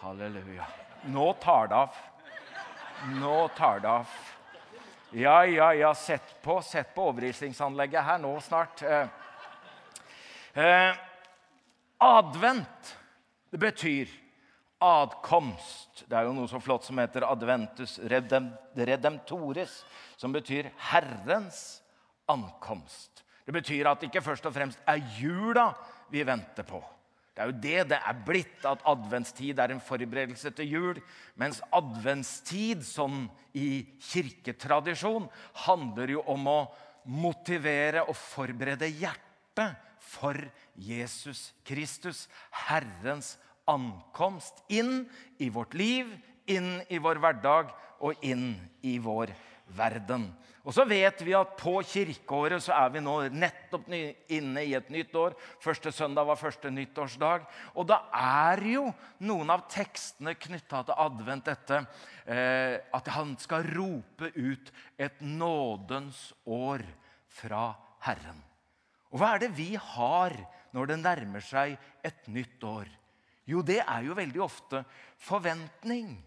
Halleluja. 0.00 0.66
Nå 1.02 1.32
tar 1.32 1.66
det 1.68 1.74
av. 1.74 1.96
Nå 3.20 3.48
tar 3.48 3.80
det 3.80 3.88
av. 3.88 4.06
Ja, 5.10 5.46
ja, 5.46 5.74
ja, 5.74 5.94
sett 5.94 6.42
på, 6.42 6.62
sett 6.62 6.94
på 6.94 7.08
overrisingsanlegget 7.10 8.04
her 8.04 8.20
nå 8.22 8.30
snart. 8.40 8.82
Eh, 8.82 9.08
eh, 10.54 10.96
advent, 11.98 12.96
det 13.50 13.58
betyr 13.60 14.08
adkomst. 14.80 16.06
Det 16.08 16.16
er 16.16 16.30
jo 16.30 16.32
noe 16.32 16.48
så 16.48 16.62
flott 16.64 16.86
som 16.88 17.02
heter 17.02 17.26
adventus 17.28 17.98
redem, 18.08 18.48
redemptoris, 18.72 19.82
som 20.16 20.32
betyr 20.32 20.70
Herrens 20.92 21.82
ankomst. 22.30 23.20
Det 23.44 23.52
betyr 23.52 23.90
at 23.90 24.00
det 24.00 24.08
ikke 24.08 24.24
først 24.24 24.48
og 24.48 24.56
fremst 24.56 24.80
er 24.88 25.04
jula 25.18 25.74
vi 26.08 26.24
venter 26.24 26.64
på. 26.64 26.80
Det 27.40 27.46
er 27.46 27.52
jo 27.52 27.60
det 27.64 27.84
det 27.94 27.98
er 28.04 28.16
blitt, 28.26 28.64
at 28.68 28.82
adventstid 28.84 29.60
er 29.62 29.72
en 29.72 29.80
forberedelse 29.80 30.50
til 30.52 30.74
jul. 30.74 30.98
Mens 31.40 31.62
adventstid, 31.72 32.82
sånn 32.84 33.30
i 33.56 33.80
kirketradisjon, 34.10 35.30
handler 35.64 36.12
jo 36.18 36.24
om 36.28 36.44
å 36.52 36.58
motivere 37.08 38.02
og 38.04 38.18
forberede 38.18 38.90
hjertet 38.92 39.78
for 40.04 40.36
Jesus 40.76 41.54
Kristus, 41.64 42.26
Herrens 42.68 43.38
ankomst 43.64 44.60
inn 44.68 45.06
i 45.40 45.48
vårt 45.48 45.72
liv, 45.72 46.12
inn 46.44 46.82
i 46.92 47.00
vår 47.00 47.24
hverdag 47.24 47.72
og 48.04 48.20
inn 48.20 48.52
i 48.84 48.98
vår 49.00 49.32
verden. 49.76 50.28
Og 50.60 50.74
så 50.76 50.84
vet 50.84 51.22
vi 51.24 51.32
at 51.36 51.54
på 51.56 51.78
kirkeåret 51.88 52.60
så 52.60 52.74
er 52.76 52.90
vi 52.92 53.00
nå 53.00 53.14
nettopp 53.32 53.88
inne 53.90 54.64
i 54.66 54.74
et 54.76 54.90
nytt 54.92 55.14
år. 55.16 55.36
Første 55.62 55.92
søndag 55.94 56.28
var 56.28 56.38
første 56.40 56.70
nyttårsdag. 56.70 57.46
Og 57.80 57.88
da 57.88 58.02
er 58.12 58.60
jo 58.68 58.84
noen 59.24 59.54
av 59.54 59.64
tekstene 59.72 60.36
knytta 60.36 60.82
til 60.84 61.00
advent 61.00 61.48
dette 61.48 61.80
eh, 61.80 62.76
at 62.76 63.12
han 63.16 63.34
skal 63.40 63.64
rope 63.72 64.32
ut 64.36 64.72
et 65.00 65.24
nådens 65.24 66.28
år 66.44 66.84
fra 67.40 67.70
Herren. 68.04 68.44
Og 69.10 69.18
hva 69.18 69.34
er 69.34 69.46
det 69.46 69.54
vi 69.56 69.72
har 69.74 70.36
når 70.76 70.92
det 70.92 71.00
nærmer 71.00 71.44
seg 71.44 71.78
et 72.04 72.28
nytt 72.28 72.62
år? 72.62 72.90
Jo, 73.48 73.64
det 73.66 73.80
er 73.80 74.04
jo 74.06 74.14
veldig 74.14 74.44
ofte 74.44 74.84
forventning. 75.24 76.18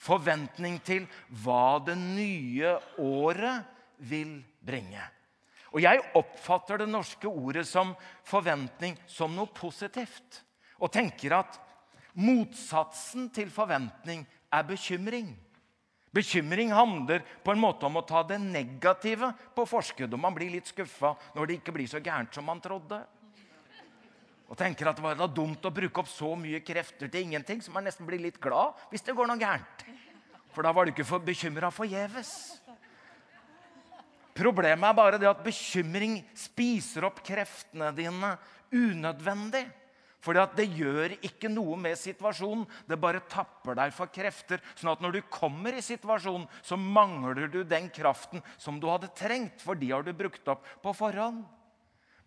Forventning 0.00 0.78
til 0.84 1.04
hva 1.42 1.78
det 1.84 1.96
nye 2.00 2.72
året 3.04 3.66
vil 4.08 4.38
bringe. 4.64 5.02
Og 5.70 5.82
jeg 5.84 6.00
oppfatter 6.18 6.80
det 6.80 6.88
norske 6.90 7.28
ordet 7.28 7.66
som 7.68 7.92
forventning 8.26 8.96
som 9.06 9.34
noe 9.36 9.52
positivt. 9.54 10.40
Og 10.80 10.90
tenker 10.92 11.36
at 11.36 11.60
motsatsen 12.18 13.28
til 13.34 13.52
forventning 13.52 14.24
er 14.50 14.66
bekymring. 14.66 15.30
Bekymring 16.10 16.72
handler 16.74 17.22
på 17.44 17.52
en 17.52 17.62
måte 17.62 17.86
om 17.86 18.00
å 18.00 18.06
ta 18.06 18.24
det 18.26 18.40
negative 18.42 19.30
på 19.54 19.66
forskudd. 19.68 20.10
Og 20.10 20.22
man 20.22 20.34
blir 20.34 20.50
litt 20.50 20.72
skuffa 20.72 21.12
når 21.36 21.46
det 21.46 21.58
ikke 21.60 21.74
blir 21.76 21.90
så 21.90 22.02
gærent 22.02 22.34
som 22.34 22.48
man 22.50 22.62
trodde. 22.62 22.98
Og 24.50 24.58
tenker 24.58 24.90
at 24.90 24.98
det 24.98 25.04
var 25.04 25.18
da 25.18 25.28
dumt 25.30 25.64
å 25.64 25.70
bruke 25.70 26.02
opp 26.02 26.10
så 26.10 26.32
mye 26.34 26.58
krefter 26.66 27.10
til 27.10 27.28
ingenting, 27.28 27.62
så 27.62 27.70
man 27.70 27.86
nesten 27.86 28.08
blir 28.08 28.18
litt 28.22 28.40
glad 28.42 28.74
hvis 28.90 29.04
det 29.06 29.14
går 29.14 29.30
noe 29.30 29.38
gærent. 29.38 29.84
For 30.50 30.66
da 30.66 30.72
var 30.74 30.86
du 30.86 30.90
ikke 30.90 31.06
for 31.06 31.22
bekymra 31.22 31.70
forgjeves. 31.70 32.32
Problemet 34.34 34.88
er 34.88 34.96
bare 34.96 35.20
det 35.20 35.28
at 35.30 35.44
bekymring 35.44 36.18
spiser 36.38 37.06
opp 37.06 37.20
kreftene 37.22 37.92
dine 37.94 38.32
unødvendig. 38.74 39.66
Fordi 40.20 40.42
det 40.58 40.66
gjør 40.76 41.14
ikke 41.24 41.48
noe 41.48 41.78
med 41.80 41.96
situasjonen. 41.96 42.66
Det 42.88 42.98
bare 43.00 43.22
tapper 43.30 43.78
deg 43.78 43.94
for 43.96 44.10
krefter. 44.12 44.60
Sånn 44.76 44.92
at 44.92 45.00
når 45.00 45.16
du 45.16 45.20
kommer 45.32 45.76
i 45.76 45.84
situasjonen, 45.84 46.44
så 46.66 46.76
mangler 46.76 47.46
du 47.48 47.62
den 47.64 47.88
kraften 47.94 48.42
som 48.60 48.80
du 48.80 48.88
hadde 48.90 49.12
trengt. 49.16 49.62
For 49.64 49.78
de 49.78 49.88
har 49.94 50.04
du 50.04 50.12
brukt 50.16 50.52
opp 50.52 50.66
på 50.82 50.92
forhånd. 50.96 51.46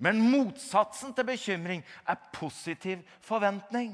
Men 0.04 0.20
motsatsen 0.20 1.14
til 1.16 1.28
bekymring 1.28 1.84
er 2.10 2.20
positiv 2.36 3.04
forventning. 3.24 3.94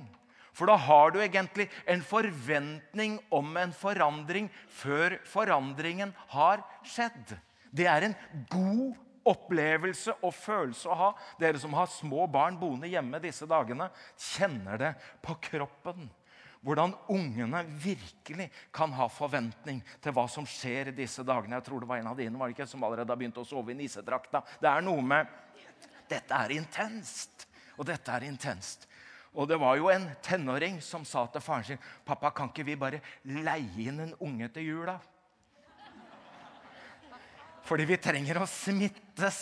For 0.55 0.67
da 0.67 0.75
har 0.81 1.13
du 1.13 1.21
egentlig 1.21 1.69
en 1.87 2.01
forventning 2.03 3.19
om 3.31 3.53
en 3.61 3.71
forandring 3.75 4.49
før 4.81 5.19
forandringen 5.29 6.11
har 6.33 6.65
skjedd. 6.83 7.37
Det 7.71 7.85
er 7.87 8.09
en 8.09 8.17
god 8.51 8.97
opplevelse 9.29 10.15
og 10.25 10.33
følelse 10.35 10.89
å 10.89 10.97
ha. 10.97 11.09
Dere 11.39 11.61
som 11.61 11.75
har 11.77 11.91
små 11.93 12.25
barn 12.31 12.57
boende 12.59 12.89
hjemme 12.89 13.21
disse 13.23 13.47
dagene, 13.49 13.91
kjenner 14.17 14.81
det 14.81 14.93
på 15.23 15.37
kroppen. 15.51 16.09
Hvordan 16.65 16.91
ungene 17.13 17.61
virkelig 17.79 18.49
kan 18.75 18.91
ha 18.97 19.07
forventning 19.07 19.79
til 20.03 20.15
hva 20.15 20.25
som 20.27 20.47
skjer 20.49 20.91
disse 20.97 21.23
dagene. 21.23 21.55
Jeg 21.55 21.69
tror 21.69 21.83
det 21.83 21.87
var 21.87 22.01
en 22.01 22.09
av 22.11 22.17
dine 22.19 22.35
var 22.39 22.49
det 22.49 22.57
ikke, 22.57 22.67
som 22.67 22.83
allerede 22.83 23.13
har 23.13 23.21
begynt 23.21 23.39
å 23.39 23.47
sove 23.47 23.71
i 23.71 23.77
nissedrakta. 23.79 24.41
Det 24.59 24.67
er 24.67 24.83
noe 24.83 25.05
med 25.05 25.29
Dette 26.09 26.35
er 26.35 26.55
intenst. 26.57 27.47
Og 27.77 27.87
dette 27.87 28.11
er 28.11 28.25
intenst. 28.27 28.87
Og 29.37 29.47
det 29.47 29.59
var 29.61 29.77
jo 29.77 29.91
en 29.93 30.07
tenåring 30.25 30.79
som 30.81 31.05
sa 31.05 31.27
til 31.29 31.43
faren 31.43 31.67
sin 31.67 31.81
pappa, 32.05 32.31
kan 32.33 32.49
ikke 32.49 32.65
vi 32.65 32.79
bare 32.79 33.01
leie 33.29 33.85
inn 33.85 34.01
en 34.03 34.15
unge 34.25 34.49
til 34.55 34.71
jula? 34.71 34.97
Fordi 37.69 37.85
vi 37.85 37.99
trenger 38.01 38.39
å 38.41 38.47
smittes 38.49 39.39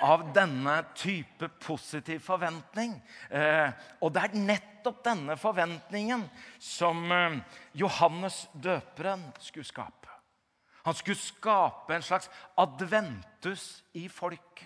av 0.00 0.24
denne 0.32 0.78
type 0.96 1.50
positiv 1.60 2.22
forventning. 2.24 2.94
Eh, 3.28 3.68
og 4.00 4.14
det 4.14 4.22
er 4.22 4.38
nettopp 4.40 5.02
denne 5.04 5.36
forventningen 5.36 6.24
som 6.56 7.04
eh, 7.12 7.36
Johannes 7.76 8.46
døperen 8.54 9.26
skulle 9.42 9.68
skape. 9.68 10.08
Han 10.86 10.96
skulle 10.96 11.20
skape 11.20 11.94
en 11.94 12.06
slags 12.06 12.30
adventus 12.58 13.82
i 14.00 14.08
folk. 14.08 14.64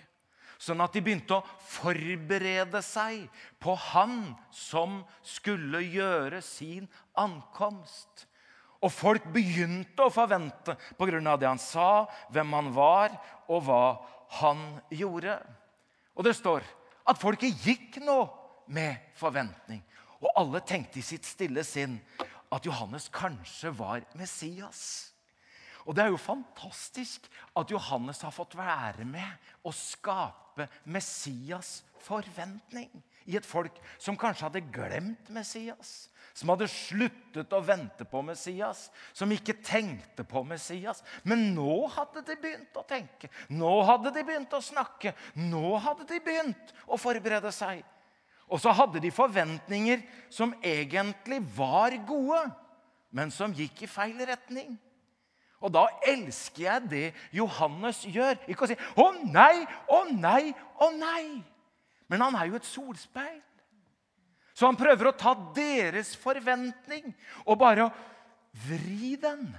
Sånn 0.57 0.81
at 0.81 0.95
de 0.95 1.03
begynte 1.05 1.37
å 1.37 1.45
forberede 1.69 2.81
seg 2.85 3.27
på 3.61 3.75
han 3.91 4.33
som 4.53 5.03
skulle 5.21 5.83
gjøre 5.85 6.41
sin 6.45 6.87
ankomst. 7.17 8.25
Og 8.81 8.93
folk 8.93 9.25
begynte 9.33 10.05
å 10.05 10.13
forvente 10.13 10.75
pga. 10.97 11.37
det 11.37 11.47
han 11.47 11.61
sa, 11.61 12.07
hvem 12.29 12.53
han 12.53 12.73
var, 12.73 13.13
og 13.47 13.63
hva 13.65 14.01
han 14.41 14.81
gjorde. 14.89 15.37
Og 16.15 16.23
det 16.25 16.35
står 16.37 16.65
at 17.07 17.21
folket 17.21 17.65
gikk 17.65 18.01
nå 18.03 18.27
med 18.67 18.97
forventning. 19.15 19.81
Og 20.21 20.33
alle 20.35 20.61
tenkte 20.65 20.99
i 20.99 21.05
sitt 21.05 21.25
stille 21.25 21.63
sinn 21.63 21.99
at 22.51 22.65
Johannes 22.65 23.09
kanskje 23.13 23.71
var 23.75 24.01
Messias. 24.17 25.13
Og 25.87 25.95
det 25.95 26.03
er 26.03 26.11
jo 26.11 26.19
fantastisk 26.19 27.29
at 27.55 27.71
Johannes 27.71 28.19
har 28.25 28.33
fått 28.35 28.57
være 28.57 29.05
med 29.07 29.63
og 29.63 29.75
skape 29.75 30.46
Messias 30.85 31.83
forventning 32.01 32.89
i 33.27 33.35
et 33.37 33.45
folk 33.45 33.75
som 33.99 34.17
kanskje 34.17 34.47
hadde 34.47 34.67
glemt 34.73 35.29
Messias 35.33 36.07
som 36.37 36.51
hadde 36.53 36.67
sluttet 36.69 37.53
å 37.55 37.63
vente 37.65 38.05
på 38.05 38.21
Messias, 38.21 38.87
som 39.15 39.31
ikke 39.33 39.55
tenkte 39.65 40.21
på 40.27 40.43
Messias. 40.45 41.01
Men 41.25 41.47
nå 41.55 41.87
hadde 41.95 42.21
de 42.27 42.35
begynt 42.37 42.77
å 42.77 42.83
tenke, 42.85 43.31
nå 43.49 43.71
hadde 43.87 44.11
de 44.13 44.21
begynt 44.21 44.53
å 44.53 44.61
snakke, 44.61 45.15
nå 45.49 45.79
hadde 45.81 46.05
de 46.11 46.19
begynt 46.21 46.75
å 46.85 46.99
forberede 47.01 47.49
seg. 47.55 47.81
Og 48.53 48.61
så 48.61 48.71
hadde 48.77 49.01
de 49.01 49.09
forventninger 49.11 50.05
som 50.29 50.53
egentlig 50.61 51.41
var 51.57 51.97
gode, 52.07 52.43
men 53.09 53.33
som 53.33 53.55
gikk 53.55 53.81
i 53.83 53.89
feil 53.89 54.21
retning. 54.29 54.77
Og 55.63 55.73
da 55.73 55.87
elsker 56.05 56.63
jeg 56.63 56.89
det 56.91 57.05
Johannes 57.33 58.03
gjør. 58.05 58.37
Ikke 58.47 58.65
å 58.65 58.69
si 58.69 58.77
'Å 58.77 59.07
nei, 59.25 59.65
å 59.89 60.03
nei, 60.11 60.53
å 60.77 60.91
nei'. 60.93 61.43
Men 62.07 62.21
han 62.21 62.35
er 62.35 62.47
jo 62.47 62.55
et 62.55 62.65
solspeil. 62.65 63.41
Så 64.53 64.65
han 64.65 64.77
prøver 64.77 65.09
å 65.09 65.17
ta 65.17 65.35
deres 65.53 66.15
forventning 66.15 67.11
og 67.45 67.59
bare 67.61 67.91
vri 68.65 69.15
den 69.15 69.51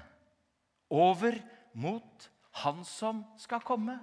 over 0.91 1.37
mot 1.75 2.31
han 2.65 2.83
som 2.85 3.23
skal 3.39 3.63
komme. 3.63 3.99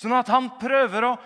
Sånn 0.00 0.16
at 0.16 0.30
han 0.32 0.48
prøver 0.56 1.04
å 1.04 1.18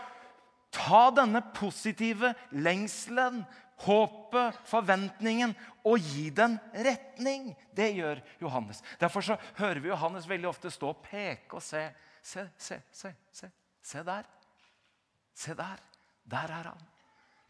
ta 0.74 1.10
denne 1.14 1.38
positive 1.54 2.32
lengselen, 2.50 3.44
håpet, 3.82 4.58
forventningen 4.68 5.54
og 5.84 5.98
gi 5.98 6.28
den 6.34 6.56
retning. 6.72 7.50
Det 7.74 7.90
gjør 7.96 8.22
Johannes. 8.40 8.82
Derfor 9.00 9.24
så 9.24 9.36
hører 9.58 9.82
vi 9.82 9.90
Johannes 9.90 10.28
veldig 10.28 10.48
ofte 10.48 10.70
stå 10.72 10.92
og 10.92 11.02
peke 11.04 11.58
og 11.58 11.64
se. 11.64 11.88
Se, 12.24 12.46
se, 12.56 12.80
se, 12.92 13.10
se. 13.32 13.50
Se 13.84 14.04
der. 14.06 14.28
Se 15.34 15.54
der. 15.54 15.82
Der 16.24 16.54
er 16.60 16.70
han. 16.70 16.86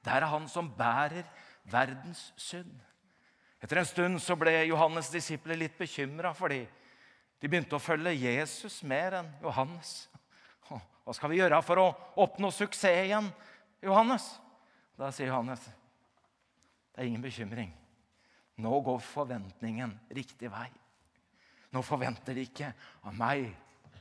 Der 0.05 0.25
er 0.25 0.33
han 0.33 0.49
som 0.49 0.73
bærer 0.77 1.29
verdens 1.71 2.33
synd. 2.37 2.73
Etter 3.63 3.81
en 3.81 3.89
stund 3.89 4.21
så 4.21 4.37
ble 4.37 4.53
Johannes' 4.69 5.13
disipler 5.13 5.57
litt 5.57 5.79
bekymra 5.79 6.35
fordi 6.37 6.65
de 7.41 7.49
begynte 7.49 7.77
å 7.79 7.83
følge 7.83 8.13
Jesus 8.17 8.83
mer 8.89 9.21
enn 9.21 9.31
Johannes. 9.45 9.95
Hva 11.05 11.13
skal 11.13 11.31
vi 11.33 11.39
gjøre 11.39 11.61
for 11.65 11.81
å 11.81 11.87
oppnå 12.25 12.51
suksess 12.53 13.07
igjen, 13.07 13.31
Johannes? 13.85 14.27
Da 14.97 15.11
sier 15.13 15.29
Johannes 15.29 15.65
det 16.95 17.03
er 17.03 17.11
ingen 17.11 17.25
bekymring. 17.25 17.73
Nå 18.63 18.81
går 18.87 19.01
forventningen 19.03 19.97
riktig 20.15 20.51
vei. 20.53 20.69
Nå 21.75 21.83
forventer 21.83 22.37
de 22.37 22.45
ikke 22.47 22.71
av 23.03 23.17
meg, 23.19 23.49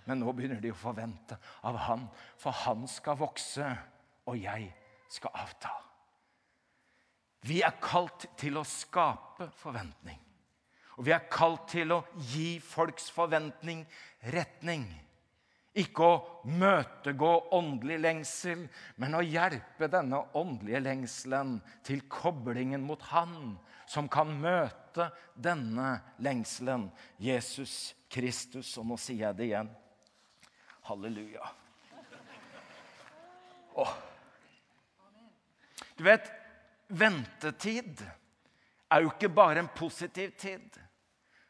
men 0.05 0.19
nå 0.21 0.33
begynner 0.35 0.61
de 0.61 0.69
å 0.69 0.77
forvente 0.77 1.39
av 1.65 1.79
han. 1.87 2.05
For 2.37 2.53
han 2.65 2.85
skal 2.91 3.17
vokse, 3.17 3.65
og 4.29 4.37
jeg 4.37 4.69
skal 5.09 5.33
avta. 5.41 5.71
Vi 7.43 7.63
er 7.65 7.73
kalt 7.81 8.27
til 8.39 8.59
å 8.61 8.67
skape 8.67 9.49
forventning. 9.57 10.19
Og 10.99 11.07
vi 11.07 11.15
er 11.15 11.25
kalt 11.31 11.65
til 11.73 11.95
å 11.95 12.03
gi 12.29 12.59
folks 12.61 13.09
forventning 13.11 13.81
retning. 14.35 14.85
Ikke 15.73 16.05
å 16.05 16.41
møtegå 16.45 17.31
åndelig 17.57 17.97
lengsel, 18.03 18.67
men 19.01 19.17
å 19.17 19.23
hjelpe 19.25 19.89
denne 19.89 20.19
åndelige 20.37 20.83
lengselen 20.85 21.55
til 21.85 22.03
koblingen 22.11 22.83
mot 22.85 23.01
Han 23.09 23.55
som 23.89 24.05
kan 24.09 24.29
møte 24.37 25.09
denne 25.33 25.95
lengselen, 26.21 26.87
Jesus 27.17 27.95
Kristus. 28.13 28.75
Og 28.77 28.85
nå 28.91 28.99
sier 29.01 29.27
jeg 29.27 29.39
det 29.39 29.49
igjen. 29.49 29.71
Halleluja. 30.85 31.49
Åh. 33.81 33.93
Du 35.97 36.03
vet, 36.05 36.29
ventetid 36.87 38.03
er 38.93 39.03
jo 39.03 39.13
ikke 39.13 39.31
bare 39.33 39.63
en 39.63 39.71
positiv 39.73 40.35
tid. 40.37 40.67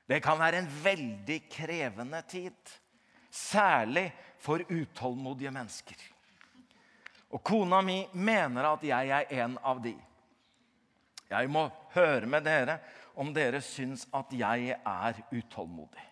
Det 0.08 0.20
kan 0.24 0.39
være 0.39 0.63
en 0.63 0.72
veldig 0.84 1.39
krevende 1.51 2.22
tid. 2.27 2.56
Særlig 3.33 4.11
for 4.37 4.61
utålmodige 4.69 5.51
mennesker. 5.51 5.97
Og 7.33 7.41
kona 7.41 7.81
mi 7.81 8.03
mener 8.13 8.67
at 8.75 8.83
jeg 8.85 9.09
er 9.09 9.31
en 9.41 9.57
av 9.65 9.81
de. 9.81 9.95
Jeg 11.31 11.49
må 11.49 11.65
høre 11.95 12.29
med 12.29 12.45
dere 12.45 12.77
om 13.17 13.31
dere 13.33 13.61
syns 13.65 14.05
at 14.13 14.33
jeg 14.37 14.75
er 14.77 15.21
utålmodig. 15.31 16.09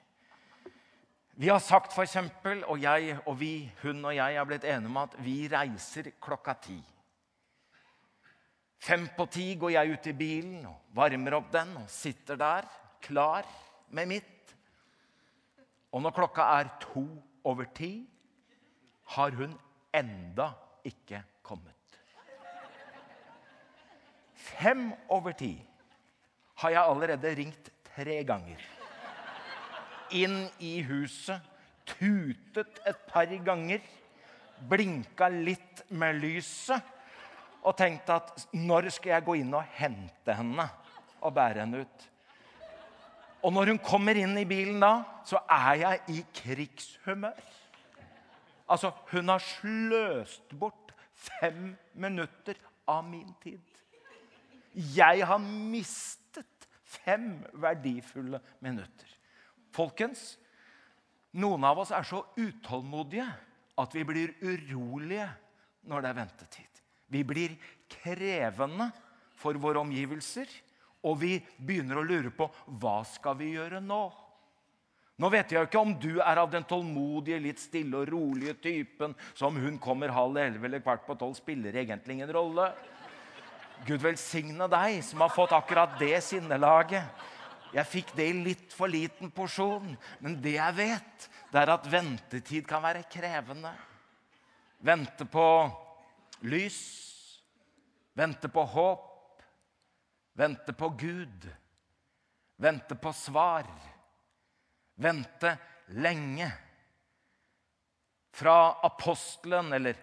Vi 1.41 1.49
har 1.49 1.61
sagt 1.63 1.93
eksempel, 1.97 2.63
og 2.69 2.81
jeg 2.81 3.15
og 3.25 3.37
vi, 3.39 3.69
hun 3.81 4.03
og 4.05 4.15
jeg, 4.15 4.37
har 4.37 4.45
blitt 4.49 4.65
enige 4.67 4.89
om 4.91 4.99
at 5.01 5.15
vi 5.21 5.35
reiser 5.49 6.11
klokka 6.21 6.53
ti. 6.61 6.77
Fem 8.81 9.07
på 9.17 9.25
ti 9.29 9.47
går 9.61 9.75
jeg 9.75 9.93
ut 9.93 10.09
i 10.09 10.17
bilen 10.17 10.65
og 10.65 10.93
varmer 10.97 11.37
opp 11.37 11.51
den 11.53 11.75
og 11.83 11.89
sitter 11.89 12.37
der 12.37 12.69
klar 13.01 13.45
med 13.93 14.09
mitt. 14.09 14.40
Og 15.91 16.01
når 16.03 16.15
klokka 16.15 16.48
er 16.60 16.71
to 16.83 17.03
over 17.43 17.67
ti, 17.75 18.07
har 19.15 19.36
hun 19.36 19.53
enda 19.95 20.51
ikke 20.88 21.24
kommet. 21.43 21.75
Fem 24.33 24.91
over 25.10 25.36
ti 25.38 25.53
har 26.62 26.69
jeg 26.69 26.83
allerede 26.83 27.36
ringt 27.36 27.71
tre 27.95 28.21
ganger. 28.27 28.62
Inn 30.15 30.45
i 30.60 30.81
huset, 30.86 31.41
tutet 31.88 32.81
et 32.88 33.03
par 33.10 33.31
ganger, 33.45 33.81
blinka 34.69 35.27
litt 35.31 35.83
med 35.89 36.19
lyset 36.21 36.91
og 37.62 37.75
tenkte 37.77 38.17
at 38.19 38.45
når 38.53 38.89
skal 38.93 39.15
jeg 39.15 39.25
gå 39.25 39.38
inn 39.41 39.53
og 39.57 39.75
hente 39.77 40.36
henne 40.38 40.67
og 41.21 41.33
bære 41.36 41.63
henne 41.63 41.83
ut? 41.86 42.07
Og 43.41 43.53
når 43.53 43.74
hun 43.74 43.81
kommer 43.81 44.17
inn 44.17 44.36
i 44.38 44.45
bilen 44.48 44.81
da, 44.81 45.01
så 45.25 45.41
er 45.50 45.81
jeg 45.81 46.01
i 46.13 46.24
krigshumør. 46.41 47.39
Altså, 48.71 48.91
hun 49.12 49.31
har 49.33 49.43
sløst 49.43 50.53
bort 50.60 50.93
fem 51.17 51.74
minutter 51.93 52.60
av 52.89 53.03
min 53.07 53.33
tid. 53.43 53.63
Jeg 54.95 55.25
har 55.27 55.41
mistet 55.41 56.67
fem 56.88 57.33
verdifulle 57.60 58.39
minutter. 58.63 59.10
Folkens, 59.75 60.36
noen 61.39 61.63
av 61.67 61.79
oss 61.83 61.93
er 61.95 62.07
så 62.07 62.24
utålmodige 62.39 63.27
at 63.81 63.95
vi 63.95 64.03
blir 64.07 64.33
urolige 64.43 65.27
når 65.89 66.03
det 66.03 66.10
er 66.12 66.19
ventetid. 66.19 66.81
Vi 67.12 67.24
blir 67.27 67.55
krevende 67.91 68.91
for 69.36 69.57
våre 69.60 69.81
omgivelser, 69.81 70.48
og 71.01 71.17
vi 71.22 71.38
begynner 71.58 72.00
å 72.00 72.05
lure 72.05 72.31
på 72.36 72.48
hva 72.81 73.01
skal 73.08 73.38
vi 73.39 73.53
gjøre 73.55 73.81
nå. 73.84 74.03
Nå 75.22 75.29
vet 75.29 75.51
jeg 75.53 75.60
jo 75.60 75.67
ikke 75.67 75.81
om 75.81 75.91
du 76.01 76.15
er 76.24 76.39
av 76.41 76.50
den 76.50 76.65
tålmodige, 76.65 77.41
litt 77.43 77.60
stille 77.62 78.00
og 78.00 78.10
rolige 78.10 78.55
typen 78.58 79.13
som 79.38 79.58
hun 79.60 79.77
kommer 79.81 80.13
halv 80.13 80.39
elleve 80.41 80.65
eller 80.65 80.81
kvart 80.81 81.03
på 81.05 81.17
tolv, 81.20 81.36
spiller 81.38 81.75
egentlig 81.77 82.17
ingen 82.17 82.34
rolle. 82.34 82.72
Gud 83.86 84.01
velsigne 84.01 84.65
deg 84.70 85.01
som 85.05 85.22
har 85.22 85.34
fått 85.34 85.53
akkurat 85.58 85.93
det 86.00 86.15
sinnelaget. 86.25 87.05
Jeg 87.72 87.88
fikk 87.88 88.15
det 88.17 88.27
i 88.27 88.39
litt 88.50 88.74
for 88.75 88.91
liten 88.91 89.29
porsjon, 89.34 89.93
men 90.20 90.39
det 90.43 90.58
jeg 90.58 90.77
vet, 90.79 91.29
det 91.53 91.62
er 91.62 91.74
at 91.75 91.88
ventetid 91.89 92.65
kan 92.67 92.84
være 92.84 93.05
krevende. 93.10 93.72
Vente 94.81 95.27
på 95.29 95.46
lys, 96.50 96.81
vente 98.17 98.50
på 98.51 98.65
håp, 98.74 99.11
vente 100.41 100.74
på 100.74 100.89
Gud, 100.89 101.50
vente 102.55 102.95
på 102.95 103.13
svar, 103.13 103.67
vente 104.95 105.57
lenge. 105.86 106.51
Fra 108.33 108.79
apostelen, 108.81 109.74
eller 109.74 110.00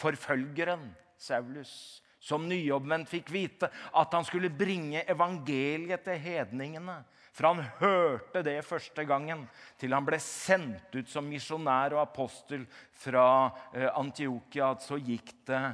forfølgeren 0.00 0.86
Saulus, 1.18 2.00
som 2.18 2.48
nyomvendt 2.48 3.10
fikk 3.10 3.34
vite 3.34 3.68
at 3.68 4.16
han 4.16 4.24
skulle 4.24 4.48
bringe 4.48 5.04
evangeliet 5.12 6.06
til 6.06 6.24
hedningene. 6.24 7.02
Fra 7.36 7.52
han 7.52 7.66
hørte 7.82 8.40
det 8.46 8.62
første 8.64 9.04
gangen, 9.04 9.44
til 9.76 9.92
han 9.92 10.08
ble 10.08 10.22
sendt 10.24 10.94
ut 10.96 11.10
som 11.10 11.28
misjonær 11.28 11.98
og 11.98 12.06
apostel 12.06 12.64
fra 12.96 13.28
eh, 13.74 13.90
Antiokia, 13.92 14.72
så 14.80 14.96
gikk 14.96 15.36
det 15.52 15.64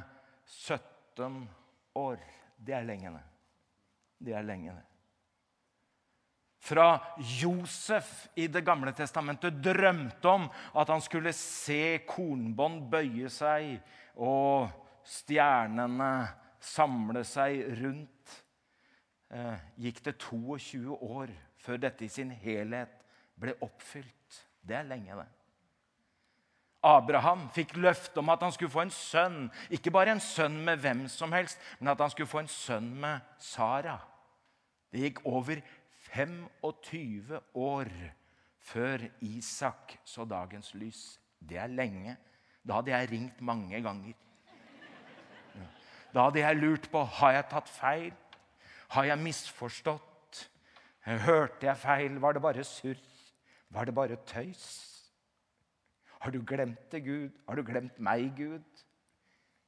17 0.59 1.43
år. 2.01 2.31
Det 2.59 2.75
er 2.75 2.89
lenge, 2.89 3.15
det. 3.15 3.30
Det 4.21 4.33
er 4.37 4.45
lenge, 4.45 4.75
det. 4.75 4.87
Fra 6.61 7.15
Josef 7.17 8.27
i 8.37 8.45
Det 8.47 8.61
gamle 8.65 8.93
testamentet 8.93 9.57
drømte 9.65 10.29
om 10.29 10.45
at 10.77 10.91
han 10.93 11.01
skulle 11.01 11.33
se 11.33 12.03
kornbånd 12.05 12.83
bøye 12.91 13.31
seg 13.33 13.79
og 14.21 14.69
stjernene 15.01 16.11
samle 16.61 17.23
seg 17.25 17.63
rundt, 17.81 18.35
eh, 19.33 19.57
gikk 19.81 20.03
det 20.05 20.19
22 20.21 20.93
år 21.01 21.33
før 21.57 21.81
dette 21.81 22.05
i 22.05 22.13
sin 22.13 22.29
helhet 22.29 22.93
ble 23.33 23.57
oppfylt. 23.65 24.45
Det 24.61 24.77
er 24.77 24.85
lenge, 24.85 25.17
det. 25.17 25.27
Abraham 26.83 27.49
fikk 27.53 27.75
løfte 27.77 28.21
om 28.21 28.29
at 28.33 28.41
han 28.41 28.53
skulle 28.53 28.73
få 28.73 28.85
en 28.85 28.93
sønn. 28.93 29.41
Ikke 29.69 29.93
bare 29.93 30.15
en 30.15 30.21
sønn 30.21 30.61
med 30.65 30.81
hvem 30.81 31.07
som 31.09 31.33
helst, 31.33 31.59
men 31.79 31.93
at 31.93 31.99
han 32.01 32.09
skulle 32.09 32.29
få 32.29 32.41
en 32.41 32.49
sønn 32.49 32.89
med 33.01 33.21
Sara. 33.37 33.99
Det 34.91 35.05
gikk 35.05 35.21
over 35.25 35.61
25 36.11 37.39
år 37.55 37.91
før 38.59 39.05
Isak 39.21 39.95
så 40.05 40.25
dagens 40.25 40.73
lys. 40.73 41.19
Det 41.39 41.57
er 41.57 41.71
lenge. 41.71 42.17
Da 42.67 42.79
hadde 42.79 42.91
jeg 42.91 43.11
ringt 43.11 43.41
mange 43.41 43.81
ganger. 43.81 44.13
Da 46.13 46.27
hadde 46.27 46.43
jeg 46.43 46.59
lurt 46.59 46.89
på 46.91 47.03
har 47.03 47.37
jeg 47.37 47.47
tatt 47.49 47.69
feil. 47.71 48.13
Har 48.91 49.07
jeg 49.07 49.23
misforstått? 49.23 50.41
Hørte 51.07 51.65
jeg 51.69 51.77
feil? 51.79 52.19
Var 52.21 52.35
det 52.35 52.41
bare 52.43 52.63
surr? 52.67 52.99
Var 53.71 53.87
det 53.87 53.95
bare 53.95 54.19
tøys? 54.27 54.65
Har 56.21 56.31
du 56.31 56.43
glemt 56.45 56.91
det, 56.91 57.03
Gud? 57.05 57.29
Har 57.47 57.55
du 57.55 57.63
glemt 57.63 57.99
meg, 57.99 58.35
Gud? 58.37 58.83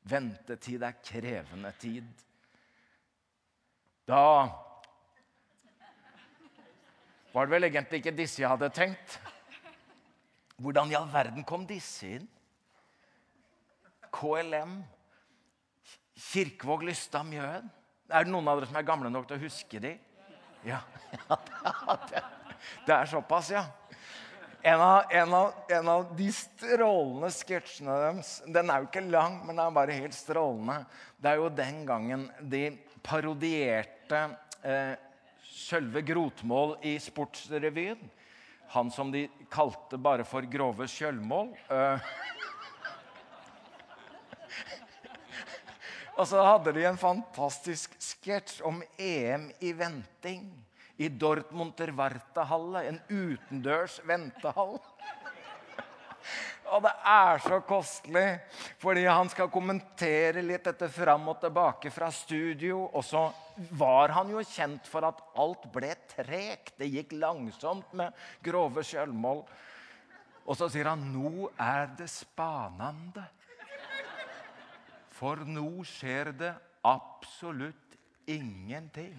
Ventetid 0.04 0.84
er 0.84 1.00
krevende 1.00 1.72
tid. 1.80 2.12
Da 4.08 4.52
var 7.34 7.48
det 7.48 7.56
vel 7.56 7.68
egentlig 7.70 8.02
ikke 8.04 8.16
disse 8.16 8.42
jeg 8.44 8.50
hadde 8.52 8.70
tenkt. 8.74 9.18
Hvordan 10.62 10.92
i 10.92 10.98
all 10.98 11.10
verden 11.12 11.46
kom 11.48 11.66
disse 11.68 12.16
inn? 12.20 12.28
KLM. 14.14 14.82
Kirkevåg, 16.30 16.86
Lystad, 16.86 17.26
Mjøen. 17.26 17.72
Er 18.14 18.26
det 18.26 18.34
noen 18.34 18.48
av 18.52 18.60
dere 18.60 18.70
som 18.70 18.78
er 18.78 18.86
gamle 18.86 19.10
nok 19.10 19.26
til 19.30 19.40
å 19.40 19.44
huske 19.44 19.82
de? 19.82 19.96
Ja, 20.68 20.84
Det 22.86 22.94
er 22.96 23.10
såpass, 23.10 23.50
ja. 23.52 23.66
En 24.64 24.80
av, 24.80 25.10
en, 25.12 25.34
av, 25.36 25.54
en 25.76 25.88
av, 25.92 26.06
de 26.16 26.30
strålende 26.32 27.28
sketsjene 27.36 27.96
deres 28.00 28.30
Den 28.48 28.70
er 28.72 28.80
jo 28.80 28.88
ikke 28.88 29.02
lang, 29.04 29.42
men 29.44 29.58
den 29.58 29.66
er 29.66 29.74
bare 29.76 29.98
helt 29.98 30.16
strålende. 30.16 30.86
Det 31.20 31.34
er 31.34 31.42
jo 31.42 31.50
den 31.52 31.82
gangen 31.90 32.30
de 32.40 32.62
parodierte 33.04 34.22
eh, 34.64 34.94
Sølve 35.44 36.02
Grotmål 36.02 36.78
i 36.88 36.96
Sportsrevyen. 37.00 38.00
Han 38.74 38.90
som 38.92 39.12
de 39.14 39.28
kalte 39.54 40.00
bare 40.02 40.26
for 40.26 40.48
Grove 40.50 40.88
Kjølmål. 40.90 41.54
Eh, 41.70 42.04
Og 46.18 46.28
så 46.30 46.42
hadde 46.46 46.76
de 46.76 46.84
en 46.86 47.00
fantastisk 47.00 47.96
sketsj 48.02 48.62
om 48.68 48.84
EM 49.02 49.48
i 49.66 49.72
venting. 49.78 50.46
I 51.02 51.10
Dortmunter 51.10 51.90
Wartehalle, 51.98 52.84
en 52.86 53.00
utendørs 53.10 53.98
ventehall. 54.06 54.78
Og 56.74 56.82
det 56.82 56.92
er 57.06 57.42
så 57.44 57.60
kostelig, 57.68 58.28
fordi 58.82 59.04
han 59.06 59.30
skal 59.30 59.52
kommentere 59.54 60.42
litt 60.42 60.66
dette 60.66 60.88
fram 60.90 61.28
og 61.30 61.38
tilbake 61.44 61.92
fra 61.94 62.10
studio. 62.14 62.88
Og 62.90 63.06
så 63.06 63.28
var 63.78 64.16
han 64.16 64.32
jo 64.34 64.42
kjent 64.42 64.90
for 64.90 65.06
at 65.06 65.22
alt 65.38 65.68
ble 65.74 65.92
tregt. 66.16 66.74
Det 66.80 66.90
gikk 66.90 67.14
langsomt 67.22 67.94
med 67.94 68.18
grove 68.42 68.82
sjølmål. 68.88 69.44
Og 70.44 70.58
så 70.60 70.68
sier 70.68 70.90
han 70.90 71.06
'Nå 71.14 71.52
er 71.60 71.94
det 71.98 72.10
spanende'. 72.10 73.28
For 75.14 75.36
nå 75.46 75.84
skjer 75.88 76.34
det 76.36 76.54
absolutt 76.84 77.96
ingenting. 78.28 79.14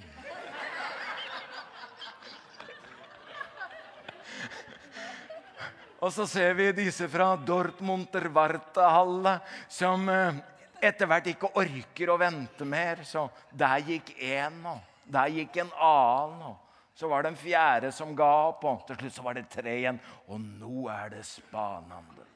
Og 6.04 6.12
så 6.12 6.26
ser 6.28 6.52
vi 6.58 6.66
disse 6.76 7.06
fra 7.08 7.30
Dortmunter 7.40 8.26
Wartehalle 8.28 9.38
som 9.72 10.02
eh, 10.12 10.36
etter 10.84 11.08
hvert 11.08 11.30
ikke 11.30 11.48
orker 11.56 12.12
å 12.12 12.18
vente 12.20 12.66
mer. 12.68 13.00
Så 13.08 13.22
der 13.56 13.80
gikk 13.86 14.12
én, 14.20 14.58
og 14.68 14.84
der 15.08 15.32
gikk 15.32 15.56
en 15.62 15.72
annen. 15.72 16.50
og 16.50 16.92
Så 16.92 17.08
var 17.08 17.24
det 17.24 17.32
en 17.32 17.40
fjerde 17.40 17.92
som 17.96 18.12
ga 18.18 18.30
opp, 18.50 18.68
og 18.68 18.84
til 18.90 19.00
slutt 19.00 19.16
så 19.16 19.24
var 19.24 19.38
det 19.38 19.48
tre 19.54 19.78
igjen. 19.78 20.02
Og 20.28 20.44
nå 20.44 20.84
er 20.92 21.14
det 21.16 21.24
spanende. 21.24 22.28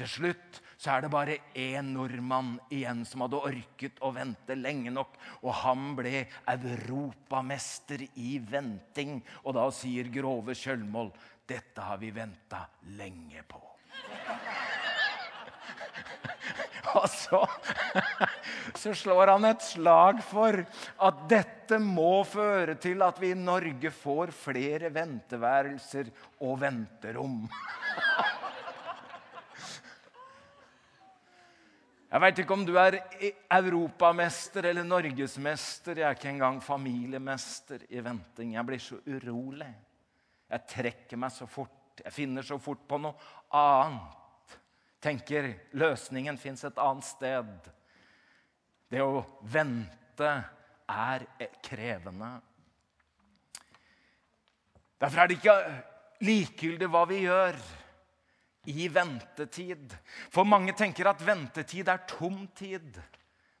Til 0.00 0.08
slutt 0.08 0.60
så 0.80 0.94
er 0.94 1.04
det 1.04 1.12
bare 1.12 1.36
én 1.52 1.90
nordmann 1.92 2.54
igjen 2.72 3.02
som 3.04 3.26
hadde 3.26 3.42
orket 3.50 4.00
å 4.00 4.14
vente 4.16 4.56
lenge 4.56 4.94
nok. 4.94 5.18
Og 5.44 5.52
han 5.60 5.90
ble 5.98 6.22
europamester 6.48 8.06
i 8.16 8.38
venting. 8.40 9.18
Og 9.44 9.58
da 9.58 9.66
sier 9.76 10.08
Grove 10.14 10.56
Kjølmoll 10.56 11.12
dette 11.50 11.82
har 11.82 11.98
vi 11.98 12.12
venta 12.14 12.64
lenge 12.96 13.42
på. 13.48 13.62
Og 16.90 17.06
så, 17.10 17.40
så, 18.82 18.94
slår 18.94 19.30
han 19.34 19.44
et 19.50 19.62
slag 19.62 20.22
for 20.26 20.56
at 21.06 21.20
dette 21.30 21.78
må 21.82 22.24
føre 22.26 22.74
til 22.82 23.02
at 23.06 23.20
vi 23.22 23.30
i 23.30 23.38
Norge 23.38 23.92
får 23.94 24.32
flere 24.34 24.90
venteværelser 24.94 26.10
og 26.46 26.60
venterom. 26.64 27.44
Jeg 32.10 32.20
veit 32.24 32.40
ikke 32.42 32.56
om 32.56 32.64
du 32.66 32.72
er 32.74 32.96
europamester 33.54 34.66
eller 34.72 34.82
norgesmester. 34.82 36.00
Jeg 36.00 36.08
er 36.08 36.16
ikke 36.18 36.32
engang 36.32 36.58
familiemester 36.58 37.84
i 37.86 38.02
venting. 38.02 38.56
Jeg 38.56 38.66
blir 38.66 38.82
så 38.82 38.98
urolig. 39.06 39.70
Jeg 40.50 40.66
trekker 40.74 41.20
meg 41.20 41.32
så 41.34 41.46
fort. 41.50 42.02
Jeg 42.04 42.14
finner 42.14 42.46
så 42.46 42.56
fort 42.62 42.82
på 42.88 42.98
noe 43.00 43.14
annet 43.54 44.16
tenker 45.00 45.48
løsningen 45.80 46.38
fins 46.40 46.64
et 46.68 46.78
annet 46.80 47.06
sted. 47.06 47.50
Det 48.90 49.02
å 49.02 49.22
vente 49.52 50.30
er 50.90 51.26
krevende. 51.64 52.30
Derfor 55.00 55.22
er 55.22 55.30
det 55.30 55.38
ikke 55.38 55.56
likegyldig 56.26 56.88
hva 56.92 57.06
vi 57.08 57.22
gjør 57.22 57.56
i 58.68 58.88
ventetid. 58.92 59.94
For 60.28 60.44
mange 60.44 60.74
tenker 60.76 61.08
at 61.08 61.22
ventetid 61.24 61.88
er 61.88 62.04
tom 62.10 62.42
tid. 62.58 62.98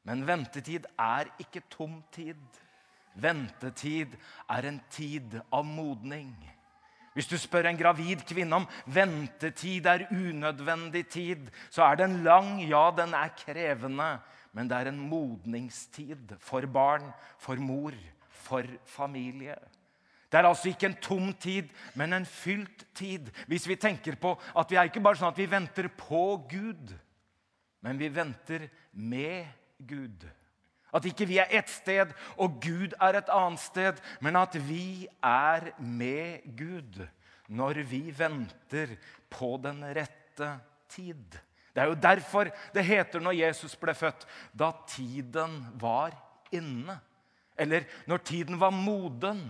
Men 0.04 0.26
ventetid 0.28 0.88
er 1.00 1.30
ikke 1.40 1.64
tom 1.72 2.00
tid. 2.12 2.42
Ventetid 3.20 4.12
er 4.52 4.68
en 4.68 4.80
tid 4.92 5.38
av 5.48 5.64
modning. 5.64 6.34
Hvis 7.14 7.26
du 7.26 7.36
spør 7.38 7.66
en 7.66 7.78
gravid 7.78 8.22
kvinne 8.28 8.60
om 8.60 8.68
ventetid 8.86 9.86
er 9.90 10.06
unødvendig 10.10 11.08
tid, 11.10 11.48
så 11.70 11.88
er 11.88 11.98
den 12.04 12.20
lang, 12.22 12.60
ja, 12.62 12.90
den 12.96 13.14
er 13.14 13.32
krevende. 13.38 14.12
Men 14.52 14.70
det 14.70 14.78
er 14.78 14.90
en 14.90 15.02
modningstid 15.10 16.36
for 16.38 16.66
barn, 16.66 17.10
for 17.38 17.58
mor, 17.58 17.94
for 18.28 18.62
familie. 18.86 19.58
Det 20.30 20.38
er 20.38 20.46
altså 20.46 20.68
ikke 20.70 20.86
en 20.86 20.98
tom 21.02 21.32
tid, 21.34 21.68
men 21.94 22.12
en 22.12 22.26
fylt 22.26 22.86
tid. 22.94 23.30
Hvis 23.46 23.68
vi 23.68 23.74
tenker 23.74 24.14
på 24.14 24.36
at 24.58 24.70
vi 24.70 24.78
er 24.78 24.86
ikke 24.86 25.02
bare 25.02 25.18
sånn 25.18 25.32
at 25.32 25.38
vi 25.38 25.50
venter 25.50 25.90
på 25.98 26.46
Gud, 26.50 26.92
men 27.82 27.98
vi 27.98 28.10
venter 28.14 28.68
med 28.92 29.48
Gud. 29.88 30.26
At 30.92 31.06
ikke 31.06 31.28
vi 31.28 31.38
er 31.38 31.52
ett 31.54 31.70
sted 31.70 32.12
og 32.36 32.58
Gud 32.62 32.96
er 33.00 33.20
et 33.20 33.30
annet 33.32 33.62
sted, 33.62 34.00
men 34.20 34.38
at 34.40 34.56
vi 34.66 35.06
er 35.22 35.70
med 35.78 36.46
Gud 36.58 37.02
når 37.50 37.82
vi 37.90 38.02
venter 38.14 38.96
på 39.30 39.56
den 39.62 39.82
rette 39.84 40.50
tid. 40.90 41.38
Det 41.70 41.82
er 41.82 41.90
jo 41.90 41.98
derfor 42.02 42.50
det 42.74 42.84
heter 42.86 43.22
når 43.22 43.38
Jesus 43.38 43.76
ble 43.78 43.94
født, 43.94 44.26
da 44.52 44.72
tiden 44.90 45.60
var 45.78 46.14
inne. 46.54 46.98
Eller 47.58 47.86
når 48.10 48.22
tiden 48.26 48.58
var 48.60 48.74
moden. 48.74 49.44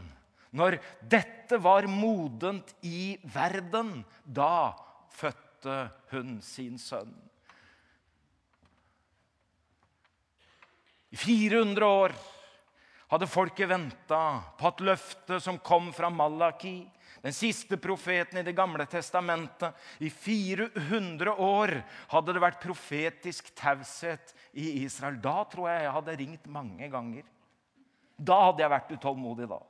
Når 0.50 0.80
dette 1.06 1.60
var 1.62 1.86
modent 1.86 2.72
i 2.82 3.14
verden, 3.22 4.00
da 4.26 4.72
fødte 5.14 5.84
hun 6.10 6.40
sin 6.42 6.78
sønn. 6.78 7.12
I 11.10 11.16
400 11.16 11.86
år 11.86 12.14
hadde 13.10 13.26
folket 13.26 13.68
venta 13.70 14.22
på 14.58 14.70
at 14.70 14.82
løftet 14.86 15.42
som 15.42 15.58
kom 15.58 15.90
fra 15.94 16.10
Malaki, 16.10 16.84
den 17.20 17.34
siste 17.36 17.76
profeten 17.76 18.38
i 18.40 18.44
Det 18.46 18.54
gamle 18.56 18.86
testamentet 18.88 19.74
I 20.00 20.08
400 20.10 21.34
år 21.34 21.72
hadde 22.08 22.32
det 22.32 22.42
vært 22.42 22.62
profetisk 22.62 23.50
taushet 23.58 24.32
i 24.52 24.84
Israel. 24.84 25.18
Da 25.20 25.42
tror 25.50 25.68
jeg 25.68 25.82
jeg 25.84 25.96
hadde 25.98 26.16
ringt 26.22 26.46
mange 26.48 26.88
ganger. 26.88 27.26
Da 28.16 28.38
hadde 28.46 28.64
jeg 28.64 28.72
vært 28.72 28.94
utålmodig. 28.94 29.50
da. 29.50 29.60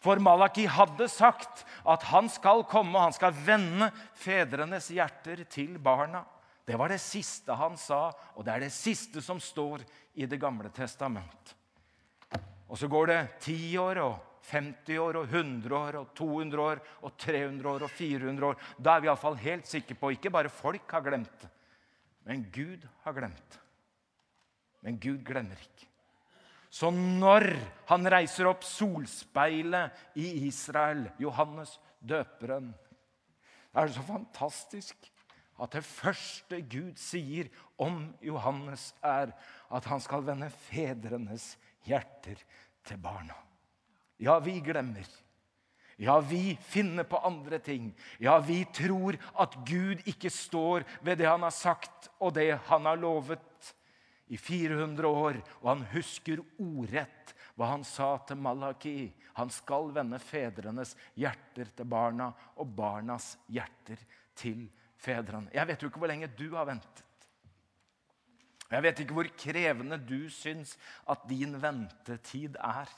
For 0.00 0.20
Malaki 0.20 0.66
hadde 0.68 1.08
sagt 1.12 1.64
at 1.84 2.04
han 2.10 2.28
skal 2.32 2.64
komme 2.68 2.96
og 2.96 3.06
han 3.08 3.16
skal 3.16 3.36
vende 3.36 3.90
fedrenes 4.16 4.90
hjerter 4.92 5.44
til 5.48 5.78
barna. 5.78 6.24
Det 6.66 6.78
var 6.78 6.92
det 6.92 7.00
siste 7.02 7.54
han 7.56 7.76
sa, 7.80 8.10
og 8.36 8.44
det 8.46 8.54
er 8.54 8.66
det 8.66 8.72
siste 8.74 9.22
som 9.24 9.40
står 9.40 9.84
i 10.14 10.26
Det 10.26 10.38
gamle 10.40 10.70
testament. 10.74 11.54
Og 12.68 12.78
så 12.78 12.86
går 12.88 13.06
det 13.06 13.20
10 13.40 13.78
år 13.78 14.02
og 14.04 14.18
50 14.50 14.98
år 14.98 15.16
og 15.20 15.24
100 15.30 15.76
år 15.76 15.96
og 16.00 16.12
200 16.14 16.62
år 16.62 16.82
og 17.02 17.16
300 17.18 17.70
år 17.70 17.82
og 17.86 17.90
400 17.90 18.46
år. 18.46 18.60
Da 18.78 18.96
er 18.96 19.00
vi 19.00 19.10
iallfall 19.10 19.36
helt 19.36 19.66
sikre 19.66 19.94
på 19.94 20.12
ikke 20.14 20.30
bare 20.30 20.52
folk 20.52 20.90
har 20.90 21.02
glemt 21.06 21.48
men 22.30 22.46
Gud 22.52 22.86
har 23.02 23.16
glemt. 23.16 23.58
Men 24.80 24.98
Gud 25.00 25.22
glemmer 25.26 25.60
ikke. 25.60 25.88
Så 26.70 26.92
når 26.94 27.48
han 27.88 28.06
reiser 28.12 28.46
opp 28.46 28.62
solspeilet 28.62 30.14
i 30.22 30.46
Israel, 30.46 31.08
Johannes 31.18 31.74
døperen, 31.98 32.70
er 33.74 33.88
det 33.88 33.96
så 33.96 34.04
fantastisk 34.06 35.10
at 35.60 35.76
det 35.76 35.84
første 35.84 36.60
Gud 36.72 36.96
sier 37.00 37.50
om 37.80 38.02
Johannes, 38.24 38.90
er 39.04 39.34
at 39.70 39.88
han 39.90 40.00
skal 40.02 40.24
vende 40.24 40.48
fedrenes 40.68 41.52
hjerter 41.88 42.40
til 42.86 43.00
barna. 43.02 43.36
Ja, 44.20 44.38
vi 44.40 44.58
glemmer. 44.64 45.08
Ja, 46.00 46.16
vi 46.24 46.56
finner 46.64 47.04
på 47.04 47.20
andre 47.28 47.58
ting. 47.60 47.90
Ja, 48.18 48.38
vi 48.40 48.62
tror 48.72 49.18
at 49.40 49.58
Gud 49.68 50.00
ikke 50.08 50.32
står 50.32 50.86
ved 51.04 51.20
det 51.20 51.28
han 51.28 51.44
har 51.44 51.52
sagt 51.52 52.08
og 52.18 52.34
det 52.38 52.54
han 52.70 52.88
har 52.88 53.00
lovet 53.00 53.74
i 54.32 54.40
400 54.40 55.08
år. 55.08 55.40
Og 55.60 55.70
han 55.74 55.84
husker 55.92 56.40
ordrett 56.56 57.34
hva 57.52 57.74
han 57.74 57.84
sa 57.84 58.14
til 58.24 58.40
Malaki. 58.40 59.10
Han 59.36 59.52
skal 59.52 59.92
vende 59.92 60.20
fedrenes 60.24 60.96
hjerter 61.20 61.68
til 61.76 61.88
barna 61.88 62.30
og 62.56 62.76
barnas 62.76 63.34
hjerter 63.52 64.00
til 64.40 64.64
barna 64.64 64.79
fedrene. 65.00 65.50
Jeg 65.54 65.68
vet 65.68 65.82
jo 65.82 65.90
ikke 65.90 66.02
hvor 66.02 66.12
lenge 66.12 66.30
du 66.38 66.50
har 66.54 66.68
ventet. 66.68 67.06
Jeg 68.70 68.84
vet 68.84 69.00
ikke 69.02 69.16
hvor 69.16 69.30
krevende 69.34 69.98
du 69.98 70.28
syns 70.30 70.76
at 71.10 71.24
din 71.28 71.56
ventetid 71.62 72.58
er. 72.62 72.90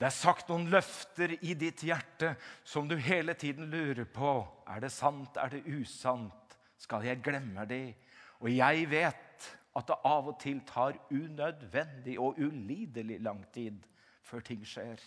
Det 0.00 0.08
er 0.08 0.14
sagt 0.16 0.48
noen 0.50 0.70
løfter 0.72 1.34
i 1.44 1.52
ditt 1.58 1.84
hjerte 1.84 2.32
som 2.64 2.88
du 2.88 2.96
hele 2.96 3.36
tiden 3.38 3.68
lurer 3.70 4.08
på. 4.08 4.32
Er 4.66 4.80
det 4.82 4.90
sant? 4.94 5.36
Er 5.36 5.52
det 5.52 5.66
usant? 5.68 6.56
Skal 6.80 7.04
jeg 7.06 7.20
glemme 7.22 7.66
det? 7.68 7.94
Og 8.40 8.50
jeg 8.50 8.88
vet 8.90 9.50
at 9.78 9.88
det 9.88 9.98
av 10.08 10.32
og 10.32 10.38
til 10.40 10.60
tar 10.68 10.96
unødvendig 11.12 12.16
og 12.20 12.40
ulidelig 12.40 13.20
lang 13.22 13.44
tid 13.54 13.84
før 14.26 14.42
ting 14.44 14.64
skjer. 14.66 14.98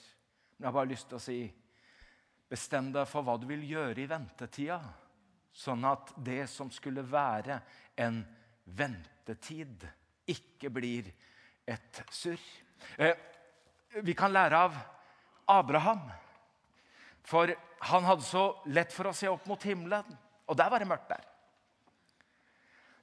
Men 0.56 0.64
jeg 0.64 0.70
har 0.70 0.78
bare 0.78 0.92
lyst 0.94 1.10
til 1.10 1.20
å 1.20 1.26
si 1.26 1.40
bestem 2.50 2.94
deg 2.94 3.10
for 3.10 3.26
hva 3.26 3.36
du 3.42 3.50
vil 3.50 3.66
gjøre 3.68 4.00
i 4.02 4.08
ventetida. 4.10 4.80
Sånn 5.56 5.86
at 5.88 6.12
det 6.20 6.44
som 6.52 6.68
skulle 6.74 7.06
være 7.08 7.62
en 8.04 8.20
ventetid, 8.66 9.86
ikke 10.28 10.72
blir 10.74 11.08
et 11.70 12.02
surr. 12.12 12.42
Eh, 13.00 13.16
vi 14.04 14.16
kan 14.18 14.34
lære 14.34 14.60
av 14.68 14.76
Abraham. 15.48 16.02
For 17.26 17.54
han 17.88 18.08
hadde 18.10 18.26
så 18.28 18.50
lett 18.74 18.92
for 18.94 19.10
å 19.10 19.16
se 19.16 19.30
opp 19.32 19.46
mot 19.48 19.64
himmelen, 19.64 20.18
og 20.46 20.58
der 20.60 20.70
var 20.70 20.84
det 20.84 20.90
mørkt 20.90 21.14
der. 21.14 21.24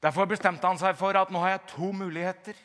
Derfor 0.03 0.27
bestemte 0.27 0.67
han 0.67 0.81
seg 0.81 0.99
for 0.99 1.17
at 1.17 1.31
nå 1.31 1.41
har 1.43 1.55
jeg 1.55 1.67
to 1.73 1.93
muligheter. 1.95 2.59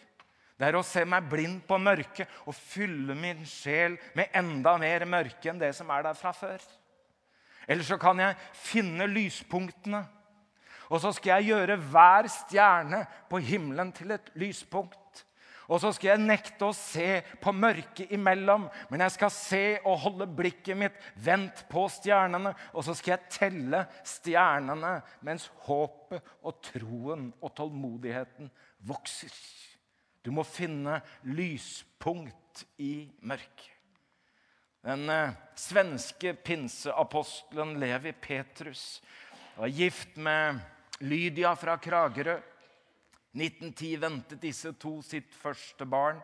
Det 0.57 0.65
er 0.65 0.75
å 0.75 0.85
se 0.85 1.03
meg 1.05 1.27
blind 1.29 1.61
på 1.69 1.77
mørket 1.77 2.49
og 2.49 2.55
fylle 2.57 3.13
min 3.17 3.43
sjel 3.45 3.95
med 4.17 4.33
enda 4.35 4.73
mer 4.81 5.05
mørke 5.05 5.51
enn 5.51 5.61
det 5.61 5.69
som 5.77 5.91
er 5.93 6.07
der 6.07 6.17
fra 6.17 6.33
før. 6.33 6.57
Eller 7.67 7.83
så 7.83 7.97
kan 7.99 8.19
jeg 8.23 8.37
finne 8.55 9.09
lyspunktene. 9.11 10.05
Og 10.87 11.01
så 11.03 11.11
skal 11.11 11.37
jeg 11.37 11.51
gjøre 11.51 11.75
hver 11.91 12.29
stjerne 12.31 13.03
på 13.29 13.41
himmelen 13.43 13.91
til 13.95 14.13
et 14.15 14.31
lyspunkt. 14.39 15.25
Og 15.67 15.81
så 15.83 15.91
skal 15.91 16.13
jeg 16.13 16.23
nekte 16.23 16.69
å 16.69 16.75
se 16.75 17.19
på 17.43 17.51
mørket 17.51 18.13
imellom, 18.15 18.69
men 18.87 19.03
jeg 19.03 19.15
skal 19.17 19.31
se 19.35 19.63
og 19.81 19.99
holde 20.05 20.29
blikket 20.37 20.79
mitt 20.79 21.09
vendt 21.19 21.65
på 21.67 21.83
stjernene. 21.91 22.53
Og 22.71 22.87
så 22.87 22.95
skal 22.95 23.17
jeg 23.17 23.33
telle 23.35 23.83
stjernene 24.07 24.93
mens 25.27 25.49
håpet 25.67 26.23
og 26.47 26.61
troen 26.69 27.33
og 27.41 27.51
tålmodigheten 27.59 28.51
vokser. 28.87 29.33
Du 30.23 30.31
må 30.35 30.47
finne 30.47 31.01
lyspunkt 31.27 32.63
i 32.79 33.09
mørket. 33.27 33.76
Den 34.87 35.09
eh, 35.09 35.29
svenske 35.55 36.33
pinseapostelen 36.33 37.79
Levi 37.79 38.13
Petrus 38.13 39.03
var 39.55 39.67
gift 39.67 40.15
med 40.15 40.59
Lydia 40.99 41.55
fra 41.55 41.77
Kragerø. 41.77 42.37
1910 43.31 43.97
ventet 43.97 44.41
disse 44.41 44.71
to 44.79 45.01
sitt 45.03 45.35
første 45.35 45.83
barn, 45.85 46.21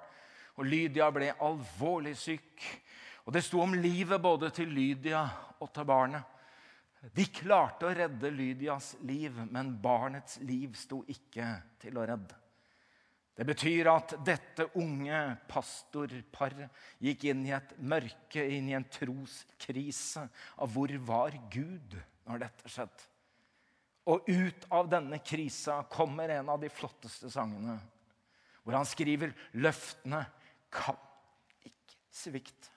og 0.56 0.63
Lydia 0.63 1.10
ble 1.12 1.34
alvorlig 1.43 2.15
syk. 2.15 2.63
Og 3.28 3.36
Det 3.36 3.43
sto 3.43 3.60
om 3.65 3.76
livet 3.76 4.23
både 4.23 4.47
til 4.56 4.71
Lydia 4.71 5.26
og 5.60 5.67
til 5.76 5.89
barnet. 5.91 6.23
De 7.12 7.28
klarte 7.36 7.89
å 7.89 7.93
redde 7.99 8.32
Lydias 8.32 8.93
liv, 9.04 9.43
men 9.52 9.76
barnets 9.84 10.39
liv 10.39 10.71
sto 10.80 11.04
ikke 11.12 11.52
til 11.84 11.99
å 11.99 12.08
redde. 12.08 12.42
Det 13.34 13.46
betyr 13.50 13.89
at 13.89 14.13
dette 14.26 14.67
unge 14.78 15.19
pastorparet 15.50 16.84
gikk 17.02 17.26
inn 17.32 17.41
i 17.48 17.56
et 17.56 17.72
mørke, 17.82 18.43
inn 18.43 18.69
i 18.69 18.76
en 18.78 18.86
troskrise 18.93 20.28
av 20.62 20.69
hvor 20.74 20.93
var 21.08 21.38
Gud 21.54 21.98
når 22.30 22.43
dette 22.46 22.69
skjedde. 22.69 23.10
Og 24.13 24.28
ut 24.28 24.67
av 24.76 24.89
denne 24.91 25.17
krisa 25.24 25.80
kommer 25.89 26.30
en 26.36 26.52
av 26.54 26.60
de 26.62 26.69
flotteste 26.69 27.32
sangene, 27.32 27.78
hvor 28.62 28.78
han 28.78 28.88
skriver 28.88 29.34
løftene 29.58 30.22
kan 30.74 31.00
ikke 31.65 31.98
svikte. 32.13 32.69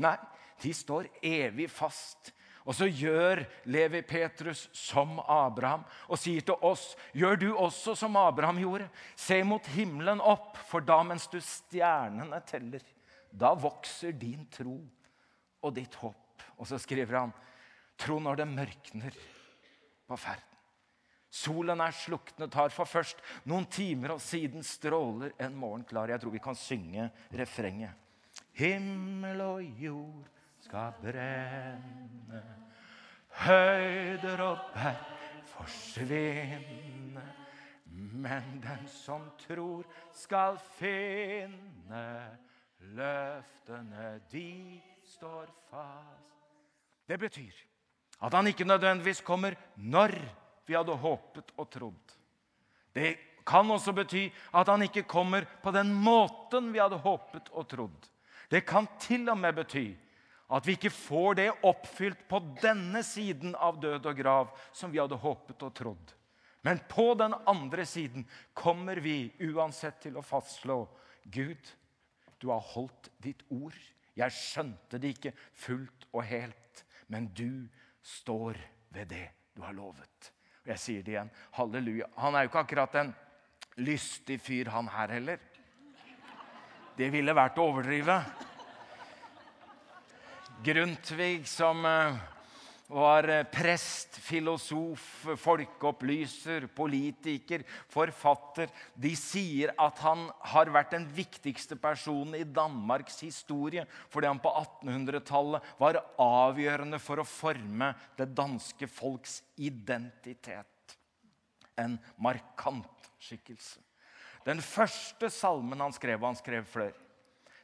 Nei, 0.00 0.16
de 0.62 0.72
står 0.76 1.08
evig 1.24 1.66
fast 1.72 2.30
og 2.68 2.76
så 2.76 2.86
gjør 2.86 3.42
Levi 3.72 4.02
Petrus 4.04 4.66
som 4.76 5.18
Abraham 5.24 5.84
og 6.08 6.20
sier 6.20 6.44
til 6.44 6.58
oss, 6.66 6.92
gjør 7.16 7.38
du 7.40 7.48
også 7.54 7.94
som 7.96 8.18
Abraham 8.20 8.60
gjorde. 8.60 8.88
Se 9.16 9.40
mot 9.46 9.64
himmelen 9.74 10.20
opp, 10.20 10.58
for 10.68 10.84
da 10.84 11.00
mens 11.06 11.28
du 11.32 11.38
stjernene 11.40 12.42
teller, 12.48 12.84
da 13.30 13.54
vokser 13.56 14.12
din 14.12 14.44
tro 14.52 14.76
og 15.64 15.74
ditt 15.76 15.96
håp. 16.02 16.44
Og 16.60 16.68
så 16.68 16.78
skriver 16.80 17.22
han, 17.22 17.34
tro 18.00 18.18
når 18.20 18.42
det 18.42 18.48
mørkner 18.52 19.16
på 20.08 20.18
ferden. 20.20 20.46
Solen 21.30 21.78
er 21.80 21.94
sluknet, 21.94 22.56
har 22.58 22.72
for 22.74 22.88
først 22.90 23.20
noen 23.46 23.68
timer, 23.70 24.16
og 24.16 24.22
siden 24.24 24.64
stråler 24.66 25.30
en 25.38 25.54
morgen 25.56 25.84
klar. 25.86 26.10
Jeg 26.10 26.20
tror 26.20 26.34
vi 26.34 26.42
kan 26.42 26.58
synge 26.58 27.06
refrenget. 27.38 27.94
Himmel 28.58 29.40
og 29.44 29.62
jord 29.78 30.39
skal 30.60 30.92
brenne. 31.02 32.42
Høyder 33.40 34.42
og 34.44 34.70
berg 34.74 35.44
forsvinne. 35.54 37.24
Men 37.90 38.60
den 38.62 38.86
som 38.88 39.24
tror, 39.40 39.86
skal 40.14 40.58
finne. 40.78 42.04
Løftene, 42.96 44.20
de 44.32 44.80
står 45.04 45.50
fast. 45.70 46.28
Det 47.10 47.18
betyr 47.18 47.56
at 48.20 48.34
han 48.36 48.46
ikke 48.50 48.68
nødvendigvis 48.68 49.22
kommer 49.24 49.56
når 49.76 50.14
vi 50.68 50.76
hadde 50.76 50.94
håpet 51.02 51.52
og 51.56 51.66
trodd. 51.72 52.14
Det 52.94 53.16
kan 53.46 53.70
også 53.72 53.94
bety 53.96 54.28
at 54.54 54.68
han 54.68 54.84
ikke 54.84 55.08
kommer 55.08 55.46
på 55.62 55.72
den 55.74 55.92
måten 55.94 56.70
vi 56.72 56.80
hadde 56.82 57.00
håpet 57.00 57.50
og 57.52 57.66
trodd. 57.68 58.08
Det 58.50 58.62
kan 58.66 58.86
til 59.00 59.28
og 59.30 59.38
med 59.38 59.56
bety 59.56 59.88
at 60.50 60.66
vi 60.66 60.74
ikke 60.74 60.90
får 60.92 61.36
det 61.38 61.50
oppfylt 61.66 62.24
på 62.28 62.40
denne 62.62 63.04
siden 63.06 63.54
av 63.54 63.78
død 63.82 64.08
og 64.10 64.18
grav 64.18 64.56
som 64.74 64.90
vi 64.90 64.98
hadde 64.98 65.18
håpet 65.22 65.62
og 65.66 65.74
trodd. 65.76 66.14
Men 66.66 66.80
på 66.90 67.12
den 67.16 67.34
andre 67.48 67.86
siden 67.88 68.26
kommer 68.52 69.00
vi 69.00 69.30
uansett 69.46 70.02
til 70.02 70.18
å 70.18 70.24
fastslå 70.26 70.82
Gud, 71.30 71.60
du 72.40 72.48
har 72.50 72.64
holdt 72.72 73.10
ditt 73.22 73.44
ord. 73.52 73.76
Jeg 74.16 74.34
skjønte 74.34 74.98
det 75.00 75.14
ikke 75.14 75.32
fullt 75.62 76.08
og 76.10 76.24
helt, 76.26 76.84
men 77.12 77.28
du 77.36 77.68
står 78.02 78.58
ved 78.90 79.12
det 79.12 79.26
du 79.54 79.62
har 79.64 79.76
lovet. 79.76 80.32
Og 80.64 80.72
jeg 80.74 80.82
sier 80.82 81.04
det 81.04 81.14
igjen. 81.14 81.32
Halleluja. 81.56 82.10
Han 82.20 82.36
er 82.36 82.44
jo 82.44 82.50
ikke 82.50 82.64
akkurat 82.64 83.00
en 83.00 83.14
lystig 83.80 84.40
fyr, 84.42 84.72
han 84.72 84.90
her 84.92 85.14
heller. 85.14 85.40
Det 86.96 87.08
ville 87.12 87.36
vært 87.36 87.60
å 87.60 87.68
overdrive. 87.70 88.18
Grundtvig, 90.64 91.48
som 91.48 91.84
eh, 91.84 92.14
var 92.86 93.28
eh, 93.28 93.44
prest, 93.48 94.18
filosof, 94.20 95.24
folkeopplyser, 95.40 96.66
politiker, 96.76 97.64
forfatter. 97.88 98.68
De 98.92 99.14
sier 99.16 99.72
at 99.80 100.02
han 100.04 100.26
har 100.52 100.68
vært 100.74 100.92
den 100.92 101.06
viktigste 101.16 101.78
personen 101.80 102.36
i 102.36 102.44
Danmarks 102.44 103.22
historie 103.24 103.86
fordi 104.12 104.28
han 104.28 104.42
på 104.44 104.52
1800-tallet 104.52 105.72
var 105.80 106.02
avgjørende 106.20 107.00
for 107.00 107.24
å 107.24 107.28
forme 107.28 107.94
det 108.20 108.28
danske 108.36 108.90
folks 108.90 109.40
identitet. 109.56 110.98
En 111.80 111.96
markant 112.20 113.12
skikkelse. 113.16 113.80
Den 114.44 114.60
første 114.60 115.32
salmen 115.32 115.80
han 115.80 115.96
skrev, 115.96 116.20
og 116.20 116.34
han 116.34 116.42
skrev 116.44 116.68
flere, 116.68 116.96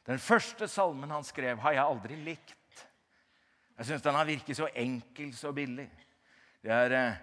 den 0.07 0.21
første 0.23 0.69
salmen 0.71 1.11
han 1.11 1.25
skrev, 1.27 1.59
har 1.59 1.75
jeg 1.75 1.83
aldri 1.83 2.17
likt. 2.25 2.56
Jeg 3.77 3.91
syns 3.91 4.05
den 4.05 4.17
har 4.17 4.25
virket 4.25 4.57
så 4.57 4.67
enkel, 4.73 5.33
så 5.37 5.51
billig. 5.53 5.85
Det 6.65 6.71
er 6.73 6.95
eh, 6.97 7.19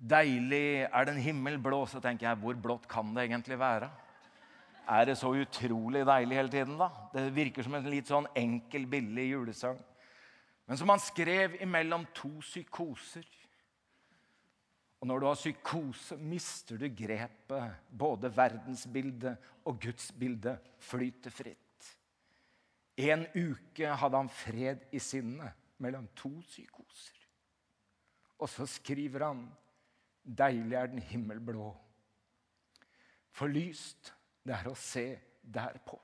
deilig 0.00 0.88
Er 0.88 1.04
det 1.04 1.12
en 1.14 1.26
himmel 1.26 1.58
blå, 1.60 1.84
så 1.86 2.00
tenker 2.00 2.30
jeg 2.30 2.40
hvor 2.40 2.56
blått 2.56 2.88
kan 2.88 3.12
det 3.14 3.26
egentlig 3.26 3.58
være? 3.60 3.90
Er 4.88 5.04
det 5.06 5.18
så 5.20 5.34
utrolig 5.36 6.06
deilig 6.08 6.36
hele 6.36 6.50
tiden, 6.50 6.78
da? 6.80 6.88
Det 7.12 7.28
virker 7.36 7.62
som 7.62 7.76
en 7.76 7.90
litt 7.92 8.08
sånn 8.08 8.26
enkel, 8.34 8.88
billig 8.90 9.28
julesang. 9.28 9.78
Men 10.66 10.80
som 10.80 10.90
han 10.90 11.02
skrev 11.02 11.60
imellom 11.62 12.08
to 12.16 12.32
psykoser. 12.40 13.28
Og 15.02 15.08
når 15.10 15.20
du 15.20 15.26
har 15.28 15.38
psykose, 15.38 16.16
mister 16.16 16.80
du 16.80 16.88
grepet. 16.88 17.78
Både 17.90 18.32
verdensbildet 18.32 19.66
og 19.68 19.80
gudsbildet 19.82 20.72
flyter 20.82 21.34
fritt. 21.34 21.58
En 22.96 23.26
uke 23.36 23.92
hadde 24.00 24.18
han 24.18 24.32
fred 24.32 24.88
i 24.92 25.00
sinnet 25.02 25.61
mellom 25.82 26.08
to 26.16 26.30
psykoser. 26.46 27.18
Og 28.42 28.48
så 28.50 28.66
skriver 28.66 29.26
han 29.26 29.44
'Deilig 30.22 30.76
er 30.78 30.86
den 30.86 31.02
himmelblå'. 31.02 31.76
For 33.30 33.50
lyst 33.50 34.14
det 34.46 34.54
er 34.54 34.68
å 34.70 34.78
se 34.78 35.06
derpå. 35.42 35.98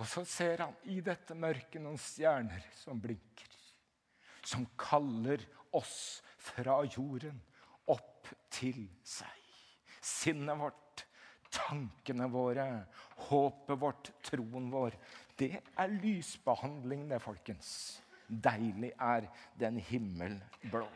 Og 0.00 0.06
så 0.08 0.24
ser 0.24 0.62
han 0.64 0.76
i 0.88 1.00
dette 1.04 1.36
mørket 1.36 1.82
noen 1.82 2.00
stjerner 2.00 2.64
som 2.76 3.00
blinker. 3.00 3.56
Som 4.44 4.66
kaller 4.80 5.44
oss 5.76 6.22
fra 6.40 6.80
jorden 6.88 7.40
opp 7.92 8.30
til 8.52 8.86
seg. 9.04 9.36
Sinnet 10.00 10.56
vårt, 10.58 11.04
tankene 11.52 12.30
våre, 12.32 12.66
håpet 13.28 13.80
vårt, 13.80 14.12
troen 14.24 14.70
vår. 14.72 14.96
Det 15.36 15.52
er 15.60 15.98
lysbehandling, 16.00 17.04
det, 17.10 17.20
folkens. 17.20 18.00
Deilig 18.30 18.92
er 18.94 19.26
den 19.58 19.80
himmel 19.90 20.36
blå. 20.70 20.86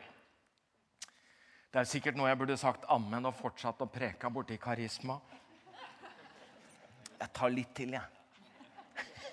Det 1.71 1.81
er 1.81 1.89
sikkert 1.89 2.15
noe 2.15 2.29
jeg 2.29 2.39
burde 2.39 2.55
sagt 2.55 2.85
ammen 2.87 3.27
og 3.27 3.35
fortsatt 3.35 3.81
å 3.83 3.89
preke 3.91 4.29
borti 4.31 4.55
karisma. 4.61 5.17
Jeg 7.19 7.29
tar 7.35 7.51
litt 7.51 7.73
til, 7.75 7.97
jeg. 7.97 8.07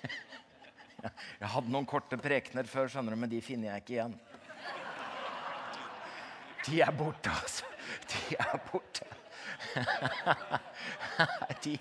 Jeg 1.39 1.49
hadde 1.51 1.71
noen 1.71 1.87
korte 1.87 2.15
prekener 2.19 2.67
før, 2.67 2.87
skjønner 2.91 3.15
du, 3.15 3.19
men 3.19 3.31
de 3.31 3.39
finner 3.43 3.73
jeg 3.73 3.83
ikke 3.83 3.95
igjen. 3.97 4.13
De 6.63 6.79
er 6.83 6.91
borte, 6.95 7.31
altså. 7.31 7.65
De 8.07 8.37
er 8.39 8.59
borte. 8.69 9.07
De, 11.63 11.77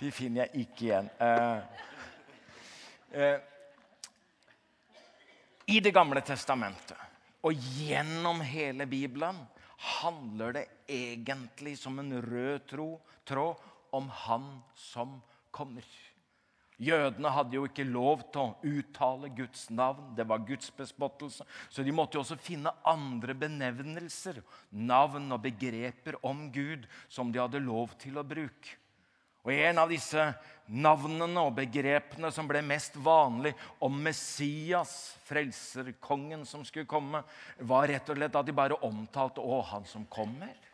de 0.00 0.10
finner 0.12 0.44
jeg 0.44 0.66
ikke 0.66 0.84
igjen. 0.86 1.08
I 5.70 5.78
Det 5.78 5.92
gamle 5.94 6.18
testamentet 6.26 6.98
og 7.46 7.54
gjennom 7.78 8.40
hele 8.42 8.88
Bibelen 8.90 9.36
handler 10.00 10.56
det 10.56 10.64
egentlig 10.90 11.76
som 11.78 12.00
en 12.02 12.10
rød 12.24 12.64
tro, 12.72 12.88
tråd 13.22 13.60
om 13.94 14.08
Han 14.24 14.48
som 14.74 15.20
kommer. 15.54 15.86
Jødene 16.80 17.30
hadde 17.36 17.54
jo 17.54 17.68
ikke 17.68 17.86
lov 17.86 18.26
til 18.32 18.42
å 18.42 18.72
uttale 18.80 19.30
Guds 19.36 19.68
navn. 19.70 20.10
Det 20.18 20.26
var 20.26 20.42
Guds 20.48 20.72
bespottelse. 20.74 21.46
Så 21.68 21.84
de 21.86 21.94
måtte 21.94 22.18
jo 22.18 22.24
også 22.24 22.40
finne 22.40 22.72
andre 22.88 23.36
benevnelser, 23.38 24.42
navn 24.74 25.30
og 25.30 25.44
begreper 25.44 26.18
om 26.26 26.48
Gud 26.50 26.90
som 27.06 27.30
de 27.30 27.44
hadde 27.44 27.62
lov 27.62 27.94
til 28.00 28.18
å 28.18 28.26
bruke. 28.26 28.79
Og 29.44 29.52
En 29.54 29.78
av 29.78 29.88
disse 29.88 30.24
navnene 30.70 31.42
og 31.42 31.56
begrepene 31.56 32.30
som 32.32 32.48
ble 32.48 32.60
mest 32.62 32.96
vanlig 33.00 33.52
om 33.82 33.96
Messias, 34.04 35.16
frelserkongen 35.26 36.44
som 36.46 36.64
skulle 36.66 36.88
komme, 36.90 37.22
var 37.58 37.88
rett 37.90 38.10
og 38.12 38.18
slett 38.18 38.36
at 38.36 38.46
de 38.46 38.54
bare 38.54 38.78
omtalte 38.86 39.40
'Å, 39.40 39.62
han 39.72 39.84
som 39.84 40.06
kommer'. 40.06 40.68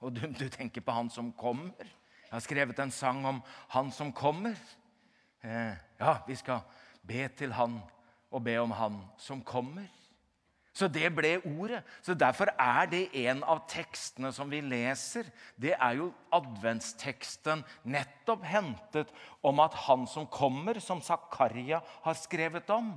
Og 0.00 0.12
du, 0.12 0.26
du 0.26 0.48
tenker 0.48 0.80
på 0.80 0.92
'Han 0.92 1.10
som 1.10 1.32
kommer'. 1.32 1.72
Jeg 1.78 2.32
har 2.32 2.40
skrevet 2.40 2.78
en 2.78 2.90
sang 2.90 3.24
om 3.26 3.42
'Han 3.68 3.90
som 3.90 4.12
kommer'. 4.12 4.56
Eh, 5.42 5.74
ja, 5.98 6.18
vi 6.26 6.34
skal 6.34 6.60
be 7.02 7.28
til 7.28 7.52
Han 7.52 7.80
og 8.30 8.44
be 8.44 8.56
om 8.58 8.70
Han 8.70 9.04
som 9.18 9.42
kommer. 9.42 9.88
Så 10.72 10.86
det 10.86 11.08
ble 11.14 11.34
ordet. 11.42 11.82
Så 12.02 12.14
Derfor 12.14 12.52
er 12.54 12.86
det 12.90 13.02
en 13.26 13.42
av 13.42 13.64
tekstene 13.70 14.30
som 14.32 14.50
vi 14.52 14.60
leser. 14.62 15.26
Det 15.58 15.72
er 15.74 15.96
jo 15.98 16.10
adventsteksten 16.34 17.64
nettopp 17.90 18.44
hentet 18.46 19.10
om 19.46 19.58
at 19.64 19.74
han 19.88 20.06
som 20.06 20.28
kommer, 20.30 20.78
som 20.78 21.00
Zakaria 21.02 21.80
har 22.04 22.14
skrevet 22.18 22.70
om, 22.70 22.92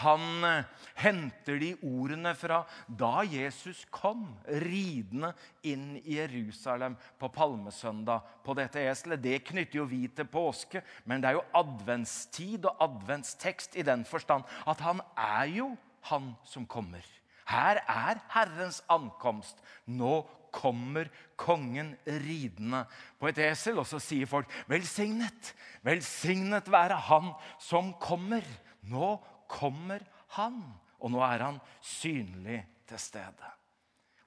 han 0.00 0.44
eh, 0.46 0.68
henter 1.00 1.58
de 1.60 1.70
ordene 1.84 2.34
fra 2.38 2.62
da 2.86 3.24
Jesus 3.28 3.82
kom 3.92 4.26
ridende 4.64 5.34
inn 5.68 5.98
i 6.00 6.16
Jerusalem 6.16 6.96
på 7.20 7.30
palmesøndag 7.34 8.24
på 8.44 8.56
dette 8.56 8.84
eselet. 8.88 9.20
Det 9.24 9.42
knytter 9.50 9.80
jo 9.80 9.88
vi 9.90 10.06
til 10.08 10.28
påske, 10.28 10.84
men 11.04 11.20
det 11.20 11.32
er 11.32 11.38
jo 11.40 11.46
adventstid 11.60 12.68
og 12.68 12.84
adventstekst 12.88 13.76
i 13.76 13.84
den 13.84 14.06
forstand 14.08 14.48
at 14.68 14.80
han 14.84 15.04
er 15.16 15.52
jo 15.58 15.70
han 16.10 16.34
som 16.44 16.66
kommer. 16.66 17.04
Her 17.48 17.80
er 17.88 18.20
Herrens 18.32 18.82
ankomst. 18.92 19.60
Nå 19.86 20.20
kommer 20.52 21.08
kongen 21.36 21.94
ridende 22.04 22.84
på 23.20 23.30
et 23.30 23.40
esel. 23.48 23.80
Og 23.80 23.86
så 23.88 24.00
sier 24.02 24.28
folk, 24.28 24.48
'Velsignet, 24.68 25.54
velsignet 25.82 26.68
være 26.68 26.96
han 27.08 27.32
som 27.58 27.94
kommer'. 27.94 28.44
Nå 28.82 29.16
kommer 29.48 30.04
han, 30.36 30.60
og 31.00 31.10
nå 31.10 31.22
er 31.24 31.44
han 31.44 31.60
synlig 31.80 32.64
til 32.86 32.98
stede. 32.98 33.54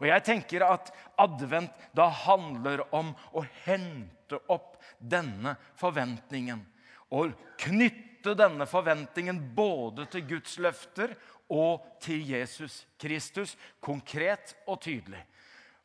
Og 0.02 0.08
Jeg 0.08 0.24
tenker 0.24 0.66
at 0.66 0.90
advent 1.22 1.72
da 1.94 2.08
handler 2.10 2.82
om 2.94 3.14
å 3.38 3.44
hente 3.66 4.40
opp 4.50 4.80
denne 4.98 5.56
forventningen. 5.78 6.64
Og 7.14 7.36
knytte 7.62 8.34
denne 8.38 8.66
forventningen 8.66 9.54
både 9.56 10.08
til 10.10 10.26
Guds 10.26 10.58
løfter 10.58 11.14
og 11.52 11.84
til 12.02 12.24
Jesus 12.32 12.86
Kristus, 13.02 13.58
konkret 13.84 14.56
og 14.68 14.80
tydelig. 14.82 15.22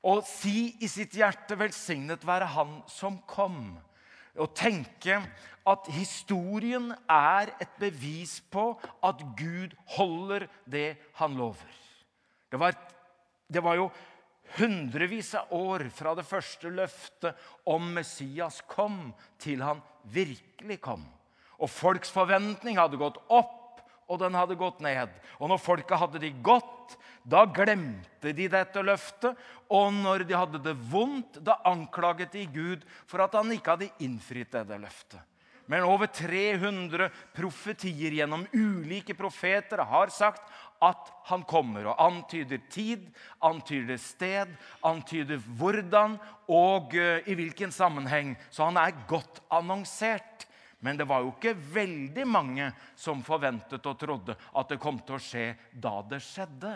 Og 0.07 0.23
si 0.29 0.77
i 0.81 0.89
sitt 0.89 1.17
hjerte 1.19 1.59
'velsignet 1.59 2.27
være 2.27 2.47
Han 2.47 2.83
som 2.87 3.19
kom'. 3.27 3.81
Og 4.39 4.55
tenke 4.55 5.23
at 5.67 5.87
historien 5.89 6.93
er 7.09 7.51
et 7.61 7.73
bevis 7.81 8.41
på 8.51 8.81
at 9.03 9.23
Gud 9.37 9.75
holder 9.97 10.47
det 10.71 10.97
han 11.15 11.35
lover. 11.35 11.73
Det 12.51 12.61
var, 12.61 12.77
det 13.53 13.63
var 13.63 13.75
jo 13.75 13.91
hundrevis 14.59 15.35
av 15.35 15.51
år 15.51 15.89
fra 15.91 16.15
det 16.15 16.27
første 16.27 16.71
løftet 16.71 17.35
om 17.67 17.83
Messias 17.97 18.61
kom, 18.69 19.15
til 19.39 19.63
han 19.63 19.83
virkelig 20.05 20.81
kom. 20.81 21.03
Og 21.59 21.71
folks 21.71 22.13
forventning 22.13 22.79
hadde 22.79 23.01
gått 23.01 23.19
opp 23.29 23.66
og 24.07 24.21
den 24.23 24.37
hadde 24.39 24.59
gått 24.59 24.83
ned. 24.85 25.13
Og 25.41 25.51
når 25.51 25.63
folket 25.63 25.99
hadde 25.99 26.23
det 26.23 26.33
godt, 26.47 26.97
da 27.27 27.43
glemte 27.51 28.33
de 28.37 28.49
dette 28.51 28.83
løftet. 28.87 29.39
Og 29.75 29.89
når 29.95 30.27
de 30.27 30.37
hadde 30.39 30.63
det 30.63 30.77
vondt, 30.91 31.41
da 31.43 31.59
anklaget 31.67 32.37
de 32.37 32.45
Gud 32.55 32.85
for 33.07 33.25
at 33.25 33.35
han 33.35 33.51
ikke 33.55 33.75
hadde 33.75 33.91
innfridd 34.07 34.53
dette 34.55 34.79
løftet. 34.79 35.23
Men 35.67 35.83
over 35.83 36.07
300 36.07 37.09
profetier 37.35 38.15
gjennom 38.15 38.45
ulike 38.55 39.17
profeter 39.19 39.83
har 39.83 40.13
sagt 40.15 40.45
at 40.85 41.11
han 41.27 41.43
kommer, 41.49 41.89
og 41.91 42.03
antyder 42.05 42.61
tid, 42.71 43.09
antyder 43.43 43.99
sted, 43.99 44.53
antyder 44.87 45.41
hvordan 45.59 46.19
og 46.47 46.95
eh, 46.95 47.27
i 47.27 47.35
hvilken 47.35 47.75
sammenheng. 47.75 48.37
Så 48.51 48.69
han 48.69 48.79
er 48.79 48.95
godt 49.11 49.41
annonsert. 49.51 50.46
Men 50.85 50.99
det 50.99 51.07
var 51.09 51.25
jo 51.25 51.33
ikke 51.33 51.55
veldig 51.57 52.27
mange 52.29 52.69
som 52.99 53.23
forventet 53.25 53.87
og 53.89 53.99
trodde 53.99 54.37
at 54.37 54.69
det 54.71 54.81
kom 54.83 54.99
til 55.01 55.17
å 55.17 55.23
skje 55.23 55.47
da 55.73 55.95
det 56.05 56.21
skjedde. 56.25 56.75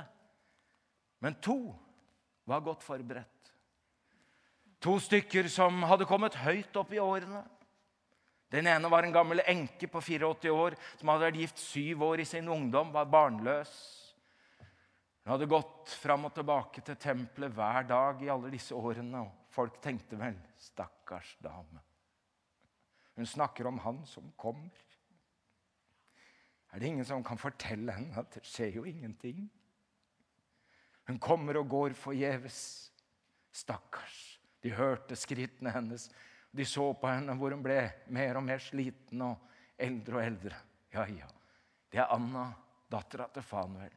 Men 1.21 1.37
to 1.45 1.59
var 2.49 2.65
godt 2.65 2.85
forberedt. 2.85 3.53
To 4.81 4.97
stykker 5.03 5.51
som 5.53 5.83
hadde 5.85 6.09
kommet 6.09 6.39
høyt 6.41 6.77
opp 6.81 6.93
i 6.97 7.03
årene. 7.03 7.43
Den 8.51 8.67
ene 8.67 8.89
var 8.91 9.05
en 9.07 9.15
gammel 9.15 9.43
enke 9.45 9.87
på 9.87 10.01
84 10.03 10.51
år 10.51 10.75
som 10.99 11.13
hadde 11.13 11.27
vært 11.29 11.43
gift 11.43 11.61
syv 11.63 12.07
år 12.09 12.25
i 12.25 12.27
sin 12.27 12.49
ungdom, 12.51 12.91
var 12.91 13.07
barnløs. 13.13 13.75
Hun 15.23 15.35
hadde 15.35 15.51
gått 15.53 15.93
fram 16.01 16.25
og 16.27 16.35
tilbake 16.35 16.83
til 16.83 16.97
tempelet 16.99 17.53
hver 17.55 17.87
dag 17.87 18.25
i 18.25 18.33
alle 18.33 18.51
disse 18.51 18.75
årene. 18.75 19.21
Og 19.21 19.53
folk 19.55 19.79
tenkte 19.85 20.19
vel 20.19 20.41
'stakkars 20.57 21.37
dame'. 21.45 21.90
Hun 23.21 23.27
snakker 23.27 23.67
om 23.67 23.79
han 23.79 24.07
som 24.07 24.33
kommer. 24.33 24.71
Er 26.73 26.81
det 26.81 26.87
ingen 26.87 27.05
som 27.05 27.25
kan 27.25 27.37
fortelle 27.37 27.93
henne 27.93 28.17
at 28.17 28.31
det 28.33 28.41
skjer 28.49 28.79
jo 28.79 28.85
ingenting? 28.89 29.43
Hun 31.05 31.19
kommer 31.21 31.59
og 31.61 31.69
går 31.69 31.97
forgjeves. 32.01 32.61
Stakkars. 33.53 34.39
De 34.65 34.73
hørte 34.73 35.19
skrittene 35.21 35.75
hennes. 35.75 36.07
De 36.49 36.65
så 36.65 36.87
på 36.97 37.11
henne 37.11 37.35
hvor 37.37 37.53
hun 37.53 37.61
ble 37.67 37.77
mer 38.09 38.41
og 38.41 38.47
mer 38.47 38.65
sliten 38.65 39.27
og 39.27 39.53
eldre 39.77 40.17
og 40.17 40.25
eldre. 40.25 40.63
Ja, 40.97 41.05
ja. 41.13 41.29
Det 41.93 42.01
er 42.01 42.17
Anna, 42.17 42.47
dattera 42.89 43.29
til 43.37 43.45
Fanuel. 43.45 43.93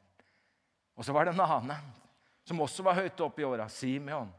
Og 0.99 1.07
så 1.07 1.15
var 1.15 1.29
det 1.29 1.37
en 1.37 1.45
annen 1.47 1.95
som 2.43 2.59
også 2.67 2.83
var 2.83 2.99
høyt 2.99 3.23
oppe 3.23 3.39
i 3.39 3.47
åra. 3.47 3.71
Simeon. 3.71 4.35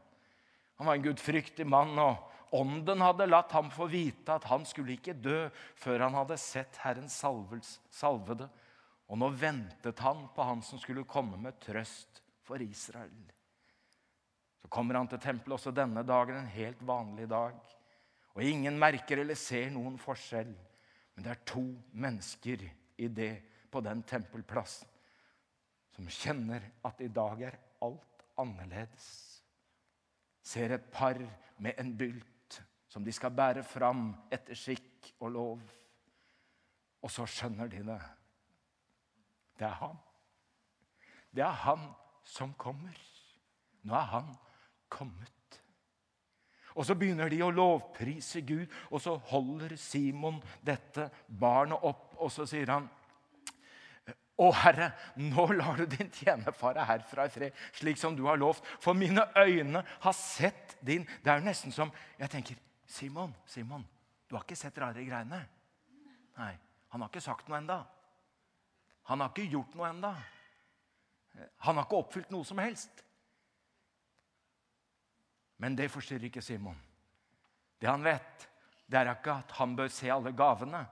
Han 0.77 0.93
var 0.93 1.01
en 1.01 1.09
gudfryktig 1.09 1.65
mann. 1.65 1.97
og 1.97 2.34
Ånden 2.55 3.01
hadde 3.03 3.27
latt 3.27 3.51
ham 3.55 3.67
få 3.73 3.87
vite 3.91 4.37
at 4.37 4.45
han 4.47 4.63
skulle 4.67 4.95
ikke 4.95 5.17
dø 5.17 5.47
før 5.79 6.05
han 6.05 6.15
hadde 6.15 6.37
sett 6.39 6.79
Herrens 6.83 7.17
salvede. 7.19 8.47
Og 9.11 9.19
nå 9.19 9.29
ventet 9.35 9.99
han 10.01 10.25
på 10.33 10.45
han 10.47 10.63
som 10.65 10.79
skulle 10.81 11.05
komme 11.09 11.37
med 11.41 11.59
trøst 11.61 12.21
for 12.45 12.61
Israel. 12.63 13.11
Så 14.61 14.71
kommer 14.71 14.97
han 14.97 15.09
til 15.11 15.21
tempelet 15.21 15.57
også 15.59 15.73
denne 15.75 16.01
dagen, 16.07 16.39
en 16.39 16.55
helt 16.55 16.81
vanlig 16.85 17.27
dag. 17.29 17.59
Og 18.35 18.43
ingen 18.43 18.79
merker 18.79 19.21
eller 19.21 19.37
ser 19.37 19.69
noen 19.73 19.99
forskjell. 20.01 20.55
Men 21.15 21.27
det 21.27 21.31
er 21.31 21.45
to 21.47 21.65
mennesker 21.93 22.65
i 22.97 23.09
det 23.11 23.33
på 23.71 23.83
den 23.83 24.01
tempelplassen 24.07 24.91
som 25.95 26.07
kjenner 26.11 26.63
at 26.83 26.99
i 26.99 27.07
dag 27.07 27.41
er 27.47 27.57
alt 27.85 28.23
annerledes. 28.41 29.05
Ser 30.43 30.75
et 30.75 30.87
par 30.91 31.19
med 31.63 31.79
en 31.79 31.93
bylt 31.97 32.34
som 32.95 33.03
de 33.03 33.11
skal 33.11 33.33
bære 33.35 33.59
fram 33.67 34.05
etter 34.31 34.55
skikk 34.55 35.09
og 35.19 35.31
lov. 35.35 35.63
Og 37.03 37.11
så 37.11 37.25
skjønner 37.27 37.67
de 37.67 37.81
det. 37.83 37.97
Det 39.59 39.65
er 39.67 39.73
han. 39.81 39.97
Det 41.27 41.43
er 41.43 41.57
han 41.65 41.81
som 42.23 42.53
kommer. 42.55 42.95
Nå 43.83 43.97
er 43.99 44.07
han 44.13 44.29
kommet. 44.87 45.59
Og 46.71 46.87
så 46.87 46.95
begynner 46.95 47.27
de 47.31 47.41
å 47.43 47.51
lovprise 47.51 48.39
Gud, 48.47 48.71
og 48.87 49.03
så 49.03 49.17
holder 49.27 49.75
Simon 49.79 50.39
dette 50.63 51.09
barnet 51.27 51.83
opp, 51.83 52.13
og 52.15 52.31
så 52.31 52.47
sier 52.47 52.71
han 52.71 52.87
å, 54.39 54.53
Herre, 54.55 54.93
nå 55.19 55.45
lar 55.55 55.79
du 55.79 55.85
din 55.91 56.11
tjener 56.15 56.55
fare 56.55 56.87
herfra 56.87 57.27
i 57.27 57.31
fred, 57.31 57.59
slik 57.75 57.99
som 57.99 58.15
du 58.15 58.23
har 58.27 58.39
lovt. 58.39 58.63
For 58.83 58.95
mine 58.95 59.27
øyne 59.35 59.83
har 59.83 60.15
sett 60.15 60.77
din 60.79 61.03
Det 61.23 61.31
er 61.31 61.43
nesten 61.43 61.75
som 61.75 61.91
Jeg 62.19 62.31
tenker, 62.31 62.59
Simon, 62.87 63.33
Simon, 63.45 63.83
du 64.27 64.35
har 64.35 64.45
ikke 64.45 64.57
sett 64.57 64.77
rare 64.81 65.03
greiene? 65.05 65.41
Nei, 66.37 66.53
han 66.91 67.01
har 67.01 67.11
ikke 67.11 67.23
sagt 67.23 67.49
noe 67.49 67.59
enda. 67.61 67.79
Han 69.09 69.21
har 69.21 69.31
ikke 69.33 69.51
gjort 69.51 69.75
noe 69.77 69.89
enda. 69.89 70.13
Han 71.65 71.77
har 71.77 71.85
ikke 71.85 71.99
oppfylt 71.99 72.31
noe 72.33 72.47
som 72.47 72.61
helst. 72.63 73.03
Men 75.61 75.77
det 75.77 75.91
forstyrrer 75.91 76.29
ikke 76.29 76.43
Simon. 76.43 76.77
Det 77.79 77.89
han 77.89 78.03
vet, 78.05 78.47
det 78.87 78.99
er 78.99 79.11
ikke 79.13 79.39
at 79.43 79.55
han 79.59 79.75
bør 79.77 79.91
se 79.91 80.09
alle 80.11 80.33
gavene, 80.35 80.83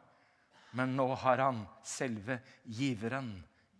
men 0.74 0.96
nå 0.98 1.08
har 1.22 1.42
han 1.44 1.62
selve 1.86 2.40
giveren 2.66 3.36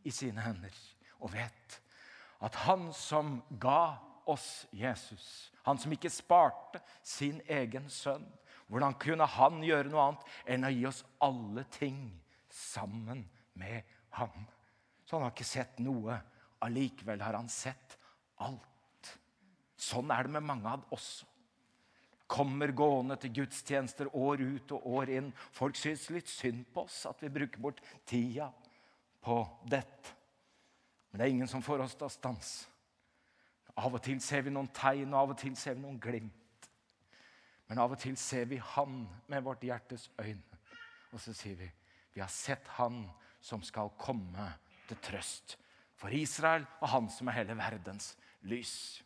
i 0.06 0.12
sine 0.14 0.44
hender 0.44 0.76
og 1.24 1.32
vet 1.34 1.80
at 2.44 2.58
han 2.66 2.90
som 2.96 3.38
ga 3.62 3.96
oss 4.30 4.66
Jesus. 4.72 5.52
Han 5.64 5.80
som 5.80 5.94
ikke 5.96 6.12
sparte 6.12 6.82
sin 7.04 7.42
egen 7.48 7.90
sønn. 7.92 8.26
Hvordan 8.68 8.96
kunne 9.00 9.28
han 9.30 9.62
gjøre 9.64 9.92
noe 9.92 10.08
annet 10.10 10.30
enn 10.56 10.68
å 10.68 10.72
gi 10.74 10.86
oss 10.90 11.04
alle 11.24 11.66
ting 11.74 12.08
sammen 12.50 13.26
med 13.60 13.84
ham? 14.18 14.48
Så 15.06 15.18
han 15.18 15.28
har 15.28 15.36
ikke 15.36 15.48
sett 15.48 15.82
noe. 15.84 16.18
Allikevel 16.64 17.22
har 17.22 17.38
han 17.38 17.52
sett 17.52 17.98
alt. 18.42 19.12
Sånn 19.78 20.12
er 20.16 20.26
det 20.26 20.38
med 20.38 20.48
mange 20.48 20.72
av 20.72 20.84
oss. 20.96 21.22
Kommer 22.34 22.72
gående 22.74 23.18
til 23.22 23.34
gudstjenester 23.36 24.10
år 24.16 24.42
ut 24.42 24.72
og 24.74 24.86
år 25.00 25.12
inn. 25.20 25.32
Folk 25.54 25.78
syns 25.78 26.08
litt 26.14 26.32
synd 26.32 26.64
på 26.74 26.88
oss 26.88 27.04
at 27.10 27.20
vi 27.22 27.32
bruker 27.34 27.62
bort 27.62 27.84
tida 28.10 28.48
på 29.24 29.42
dette. 29.70 30.16
Men 31.12 31.20
det 31.20 31.26
er 31.26 31.36
ingen 31.36 31.52
som 31.52 31.62
får 31.62 31.84
oss 31.84 31.98
til 32.00 32.08
å 32.08 32.14
stanse. 32.14 32.73
Av 33.78 33.94
og 33.94 34.02
til 34.06 34.20
ser 34.22 34.44
vi 34.46 34.54
noen 34.54 34.70
tegn, 34.76 35.14
og 35.14 35.20
av 35.20 35.34
og 35.34 35.40
til 35.42 35.56
ser 35.58 35.78
vi 35.78 35.86
noen 35.86 36.00
glimt. 36.02 36.70
Men 37.68 37.82
av 37.82 37.96
og 37.96 38.00
til 38.00 38.18
ser 38.20 38.46
vi 38.46 38.60
Han 38.76 39.08
med 39.32 39.44
vårt 39.44 39.64
hjertes 39.64 40.10
øyne, 40.22 40.60
og 41.12 41.20
så 41.20 41.34
sier 41.34 41.56
vi 41.58 41.72
vi 42.14 42.22
har 42.22 42.30
sett 42.30 42.68
Han 42.78 43.08
som 43.42 43.64
skal 43.66 43.90
komme 43.98 44.52
til 44.88 45.00
trøst 45.02 45.58
for 46.04 46.14
Israel 46.14 46.66
og 46.82 46.90
han 46.92 47.10
som 47.12 47.30
er 47.30 47.40
hele 47.40 47.56
verdens 47.58 48.14
lys. 48.50 49.02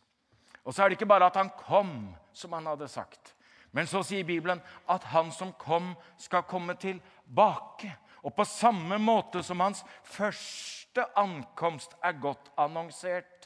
Og 0.64 0.74
så 0.74 0.82
er 0.82 0.90
det 0.90 0.98
ikke 0.98 1.08
bare 1.08 1.28
at 1.30 1.38
han 1.38 1.50
kom, 1.56 1.92
som 2.34 2.52
han 2.52 2.66
hadde 2.66 2.88
sagt. 2.90 3.34
Men 3.72 3.86
så 3.86 4.02
sier 4.02 4.26
Bibelen 4.26 4.60
at 4.90 5.04
han 5.12 5.30
som 5.32 5.52
kom, 5.60 5.92
skal 6.18 6.42
komme 6.48 6.74
tilbake. 6.80 7.92
Og 8.26 8.34
på 8.34 8.44
samme 8.44 8.98
måte 8.98 9.44
som 9.46 9.62
hans 9.62 9.84
første 10.04 11.04
ankomst 11.16 11.94
er 12.02 12.18
godt 12.18 12.50
annonsert, 12.58 13.37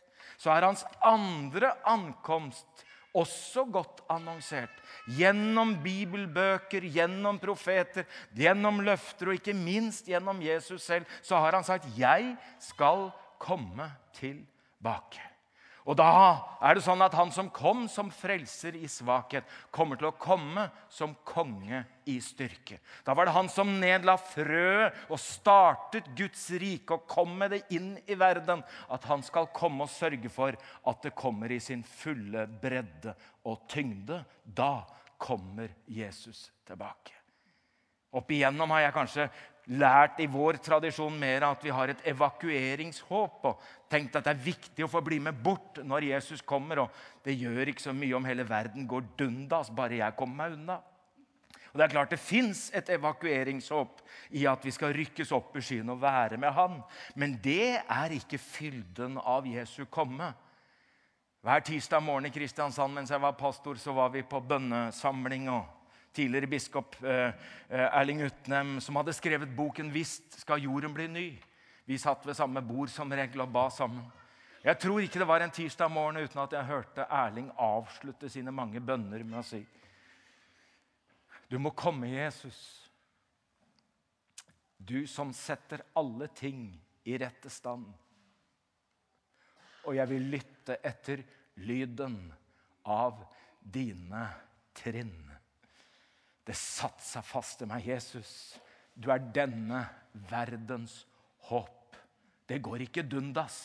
så 0.43 0.51
er 0.51 0.67
hans 0.67 0.83
andre 1.07 1.71
ankomst 1.87 2.85
også 3.15 3.67
godt 3.71 4.01
annonsert. 4.11 4.73
Gjennom 5.07 5.77
bibelbøker, 5.85 6.87
gjennom 6.91 7.39
profeter, 7.43 8.09
gjennom 8.35 8.81
løfter 8.85 9.31
og 9.31 9.39
ikke 9.39 9.57
minst 9.57 10.09
gjennom 10.09 10.41
Jesus 10.43 10.83
selv, 10.83 11.07
så 11.23 11.39
har 11.39 11.55
han 11.55 11.65
sagt 11.65 11.87
'Jeg 11.97 12.37
skal 12.59 13.11
komme 13.39 13.93
tilbake'. 14.17 15.32
Og 15.83 15.97
da 15.99 16.09
er 16.63 16.77
det 16.79 16.85
sånn 16.85 17.03
at 17.03 17.15
han 17.19 17.33
som 17.35 17.49
kom 17.51 17.89
som 17.91 18.11
frelser 18.15 18.77
i 18.79 18.87
svakhet, 18.91 19.49
kommer 19.75 19.99
til 19.99 20.13
å 20.13 20.15
komme 20.15 20.69
som 20.93 21.17
konge 21.27 21.83
i 22.07 22.19
styrke. 22.23 22.79
Da 23.03 23.17
var 23.19 23.27
det 23.27 23.35
han 23.35 23.51
som 23.51 23.73
nedla 23.83 24.15
frø 24.21 24.87
og 25.09 25.19
startet 25.19 26.13
Guds 26.19 26.45
rike 26.63 26.95
og 26.95 27.09
kom 27.11 27.35
med 27.41 27.57
det 27.57 27.63
inn 27.75 27.97
i 28.07 28.19
verden. 28.19 28.63
At 28.95 29.09
han 29.11 29.27
skal 29.27 29.51
komme 29.55 29.89
og 29.89 29.95
sørge 29.95 30.31
for 30.31 30.55
at 30.55 31.03
det 31.03 31.17
kommer 31.19 31.51
i 31.51 31.59
sin 31.63 31.83
fulle 31.83 32.47
bredde 32.63 33.17
og 33.51 33.67
tyngde. 33.71 34.23
Da 34.45 34.85
kommer 35.19 35.75
Jesus 35.91 36.53
tilbake. 36.69 37.19
Opp 38.13 38.29
igjennom 38.31 38.71
har 38.75 38.85
jeg 38.85 38.95
kanskje 38.95 39.29
lært 39.71 40.19
i 40.21 40.27
vår 40.27 40.59
tradisjon 40.65 41.15
mer 41.19 41.45
at 41.47 41.63
vi 41.65 41.71
har 41.71 41.93
et 41.93 42.07
evakueringshåp. 42.11 43.45
og 43.45 43.61
tenkt 43.93 44.17
at 44.17 44.25
det 44.25 44.33
er 44.33 44.47
viktig 44.47 44.85
å 44.85 44.91
få 44.91 45.03
bli 45.05 45.19
med 45.21 45.37
bort 45.43 45.83
når 45.85 46.09
Jesus 46.13 46.43
kommer. 46.43 46.79
og 46.79 46.91
Det 47.23 47.37
gjør 47.37 47.69
ikke 47.69 47.83
så 47.83 47.93
mye 47.93 48.17
om 48.17 48.25
hele 48.25 48.49
verden 48.49 48.87
går 48.87 49.05
dundas, 49.19 49.71
bare 49.71 50.01
jeg 50.01 50.17
kommer 50.17 50.49
meg 50.49 50.59
unna. 50.59 50.81
Og 51.73 51.79
Det 51.79 51.85
er 51.85 51.93
klart 51.95 52.11
det 52.11 52.21
fins 52.21 52.71
et 52.75 52.89
evakueringshåp 52.89 54.03
i 54.31 54.47
at 54.47 54.65
vi 54.65 54.71
skal 54.71 54.93
rykkes 54.93 55.33
opp 55.33 55.57
i 55.57 55.61
skyen 55.61 55.89
og 55.89 56.03
være 56.03 56.37
med 56.37 56.53
Han. 56.53 56.83
Men 57.17 57.39
det 57.43 57.81
er 57.89 58.13
ikke 58.13 58.39
fylden 58.39 59.17
av 59.19 59.47
Jesu 59.47 59.87
komme. 59.87 60.35
Hver 61.43 61.61
tirsdag 61.61 62.03
morgen 62.03 62.27
i 62.27 62.31
Kristiansand 62.31 62.93
mens 62.95 63.11
jeg 63.11 63.21
var 63.21 63.33
pastor, 63.33 63.75
så 63.75 63.93
var 63.93 64.11
vi 64.11 64.23
på 64.23 64.41
bønnesamling. 64.41 65.49
og 65.49 65.65
tidligere 66.15 66.47
biskop 66.51 66.97
eh, 67.05 67.33
eh, 67.69 67.87
Erling 67.99 68.23
Utnem, 68.27 68.81
som 68.81 68.97
hadde 68.97 69.15
skrevet 69.17 69.57
boken 69.57 69.93
'Visst 69.93 70.41
skal 70.41 70.63
jorden 70.63 70.95
bli 70.95 71.07
ny'. 71.09 71.39
Vi 71.85 71.99
satt 71.99 72.27
ved 72.27 72.35
samme 72.35 72.63
bord 72.63 72.89
som 72.89 73.13
regel 73.13 73.41
og 73.41 73.53
ba 73.53 73.69
sammen. 73.71 74.05
Jeg 74.65 74.79
tror 74.79 75.01
ikke 75.01 75.19
det 75.19 75.27
var 75.27 75.43
en 75.43 75.51
tirsdag 75.51 75.91
morgen 75.91 76.23
uten 76.23 76.39
at 76.39 76.53
jeg 76.53 76.65
hørte 76.65 77.07
Erling 77.11 77.51
avslutte 77.59 78.29
sine 78.31 78.53
mange 78.55 78.81
bønner 78.81 79.25
med 79.25 79.41
å 79.41 79.43
si 79.43 79.67
Du 81.51 81.59
må 81.59 81.71
komme, 81.71 82.07
Jesus. 82.09 82.89
Du 84.79 85.07
som 85.07 85.33
setter 85.33 85.83
alle 85.95 86.29
ting 86.29 86.81
i 87.05 87.19
rette 87.19 87.51
stand. 87.51 87.85
Og 89.85 89.97
jeg 89.97 90.09
vil 90.09 90.31
lytte 90.33 90.79
etter 90.83 91.23
lyden 91.57 92.33
av 92.87 93.21
dine 93.61 94.29
trinn. 94.75 95.32
Det 96.53 96.59
satte 96.61 97.01
seg 97.01 97.25
fast 97.25 97.63
i 97.65 97.67
meg. 97.71 97.87
Jesus, 97.89 98.31
du 98.93 99.07
er 99.09 99.23
denne 99.33 99.87
verdens 100.29 101.07
håp. 101.49 101.97
Det 102.45 102.59
går 102.61 102.85
ikke 102.85 103.07
dundas. 103.09 103.57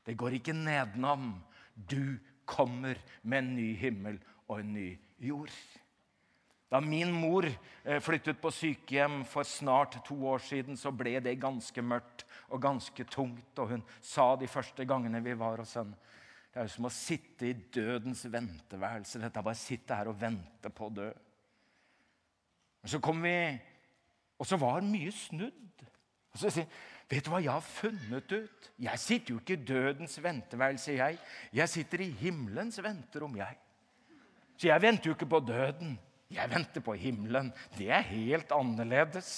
Det 0.00 0.14
går 0.16 0.38
ikke 0.38 0.54
nedenom. 0.56 1.34
Du 1.76 2.16
kommer 2.48 2.96
med 3.20 3.42
en 3.42 3.50
ny 3.58 3.66
himmel 3.76 4.16
og 4.46 4.62
en 4.62 4.70
ny 4.78 4.86
jord. 5.20 5.52
Da 6.72 6.80
min 6.80 7.12
mor 7.12 7.44
eh, 7.50 8.00
flyttet 8.00 8.40
på 8.40 8.48
sykehjem 8.48 9.20
for 9.28 9.44
snart 9.44 10.00
to 10.08 10.16
år 10.32 10.40
siden, 10.40 10.80
så 10.80 10.94
ble 10.96 11.18
det 11.20 11.36
ganske 11.42 11.84
mørkt 11.84 12.24
og 12.48 12.64
ganske 12.64 13.04
tungt. 13.12 13.52
Og 13.60 13.74
hun 13.74 13.84
sa 14.00 14.30
de 14.40 14.48
første 14.48 14.88
gangene 14.88 15.20
vi 15.20 15.36
var 15.36 15.60
hos 15.60 15.76
henne 15.76 16.00
Det 16.48 16.62
er 16.62 16.70
jo 16.70 16.76
som 16.78 16.88
å 16.88 16.96
sitte 16.96 17.50
i 17.50 17.54
dødens 17.76 18.24
venteværelse. 18.32 19.20
Dette 19.20 19.44
er 19.44 19.50
bare 19.52 19.60
å 19.60 19.64
sitte 19.66 20.00
her 20.00 20.08
og 20.08 20.16
vente 20.24 20.72
på 20.72 20.88
å 20.88 20.98
dø. 21.04 21.12
Men 22.86 22.92
så 22.92 23.00
kom 23.02 23.18
vi 23.18 23.34
Og 24.38 24.46
så 24.46 24.56
var 24.62 24.84
mye 24.86 25.10
snudd. 25.10 25.80
Og 26.30 26.38
så 26.38 26.52
sier 26.54 26.68
Vet 27.10 27.26
du 27.26 27.30
hva 27.30 27.38
jeg 27.42 27.54
har 27.54 27.62
funnet 27.62 28.32
ut? 28.34 28.68
Jeg 28.82 28.98
sitter 28.98 29.32
jo 29.32 29.38
ikke 29.38 29.54
i 29.54 29.66
dødens 29.68 30.16
venteværelse, 30.18 30.96
jeg. 30.96 31.18
Jeg 31.54 31.70
sitter 31.70 32.02
i 32.02 32.08
himmelens 32.18 32.80
venterom, 32.82 33.36
jeg. 33.38 33.54
Så 34.58 34.66
jeg 34.66 34.82
venter 34.82 35.06
jo 35.06 35.14
ikke 35.14 35.28
på 35.30 35.38
døden. 35.46 35.92
Jeg 36.34 36.50
venter 36.50 36.82
på 36.82 36.96
himmelen. 36.98 37.52
Det 37.78 37.92
er 37.94 38.02
helt 38.10 38.50
annerledes. 38.50 39.28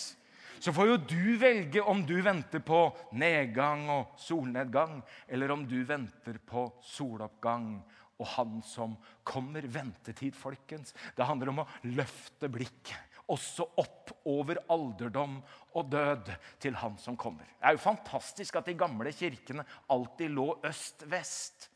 Så 0.64 0.72
får 0.72 0.88
jo 0.88 0.96
du 1.10 1.36
velge 1.42 1.84
om 1.84 2.00
du 2.08 2.16
venter 2.24 2.64
på 2.64 2.80
nedgang 3.20 3.84
og 3.92 4.16
solnedgang, 4.16 5.02
eller 5.28 5.52
om 5.52 5.68
du 5.68 5.76
venter 5.84 6.40
på 6.40 6.70
soloppgang 6.88 7.74
og 8.16 8.32
Han 8.32 8.62
som 8.64 8.96
kommer. 9.28 9.68
Ventetid, 9.68 10.32
folkens. 10.32 10.96
Det 11.12 11.28
handler 11.28 11.52
om 11.52 11.62
å 11.66 11.68
løfte 11.92 12.48
blikket 12.48 13.07
også 13.28 13.66
opp 13.80 14.12
over 14.28 14.60
alderdom 14.72 15.38
og 15.76 15.90
død 15.92 16.30
til 16.60 16.76
Han 16.80 16.96
som 17.00 17.16
kommer. 17.16 17.44
Det 17.58 17.68
er 17.68 17.76
jo 17.76 17.82
fantastisk 17.82 18.56
at 18.56 18.68
de 18.68 18.76
gamle 18.78 19.12
kirkene 19.12 19.66
alltid 19.92 20.32
lå 20.32 20.48
øst-vest. 20.64 21.68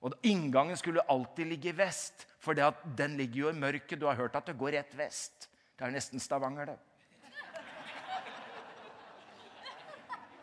Og 0.00 0.14
Inngangen 0.28 0.76
skulle 0.76 1.04
alltid 1.10 1.48
ligge 1.50 1.72
vest, 1.76 2.26
for 2.38 2.54
den 2.54 3.16
ligger 3.16 3.40
jo 3.40 3.48
i 3.50 3.58
mørket. 3.58 4.00
Du 4.00 4.06
har 4.06 4.14
hørt 4.14 4.36
at 4.36 4.46
det 4.46 4.58
går 4.58 4.76
rett 4.76 4.94
vest. 4.98 5.48
Det 5.76 5.84
er 5.84 5.92
nesten 5.92 6.20
Stavanger, 6.20 6.72
det. 6.72 6.78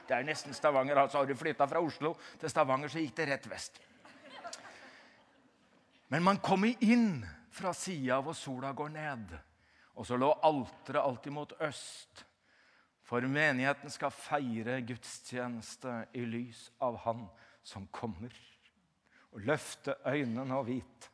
Det 0.07 0.17
er 0.17 0.25
nesten 0.27 0.53
Stavanger. 0.53 0.97
altså 0.97 1.17
Har 1.17 1.25
du 1.25 1.35
flytta 1.35 1.65
fra 1.65 1.79
Oslo 1.81 2.13
til 2.39 2.49
Stavanger, 2.49 2.91
så 2.91 2.99
gikk 2.99 3.15
det 3.17 3.29
rett 3.29 3.49
vest. 3.49 3.79
Men 6.11 6.23
man 6.23 6.37
kommer 6.43 6.75
inn 6.85 7.23
fra 7.53 7.71
sida 7.73 8.19
hvor 8.21 8.35
sola 8.37 8.73
går 8.75 8.91
ned. 8.93 9.31
Og 9.93 10.07
så 10.07 10.17
lå 10.17 10.31
alteret 10.43 11.03
alltid 11.03 11.31
mot 11.31 11.53
øst. 11.61 12.25
For 13.03 13.21
menigheten 13.27 13.91
skal 13.91 14.13
feire 14.15 14.79
gudstjeneste 14.81 16.03
i 16.17 16.23
lys 16.25 16.69
av 16.81 16.97
Han 17.05 17.27
som 17.63 17.87
kommer. 17.91 18.33
Og 19.33 19.43
løfte 19.45 19.95
øynene 20.07 20.57
og 20.57 20.67
vite 20.69 21.11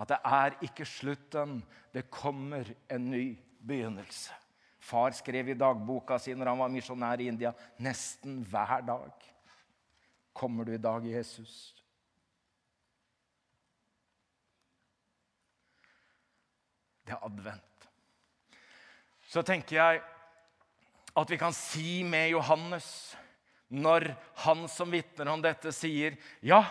at 0.00 0.08
det 0.08 0.16
er 0.24 0.54
ikke 0.64 0.84
slutten, 0.88 1.58
det 1.92 2.06
kommer 2.10 2.64
en 2.88 3.10
ny 3.10 3.36
begynnelse. 3.66 4.32
Far 4.80 5.12
skrev 5.12 5.50
i 5.52 5.58
dagboka 5.60 6.16
si 6.18 6.32
når 6.32 6.54
han 6.54 6.62
var 6.62 6.72
misjonær 6.72 7.20
i 7.20 7.26
India, 7.28 7.52
nesten 7.84 8.38
hver 8.48 8.80
dag. 8.80 9.26
Kommer 10.32 10.64
du 10.64 10.72
i 10.72 10.80
dag, 10.80 11.04
Jesus? 11.04 11.74
Det 17.04 17.12
er 17.12 17.26
advent 17.26 17.69
så 19.30 19.42
tenker 19.46 19.76
jeg 19.76 20.00
at 21.14 21.30
vi 21.30 21.38
kan 21.38 21.54
si 21.54 22.02
med 22.02 22.32
Johannes, 22.32 23.16
når 23.70 24.08
han 24.42 24.64
som 24.68 24.90
vitner 24.90 25.28
om 25.30 25.42
dette, 25.42 25.70
sier 25.72 26.16
'Ja, 26.42 26.64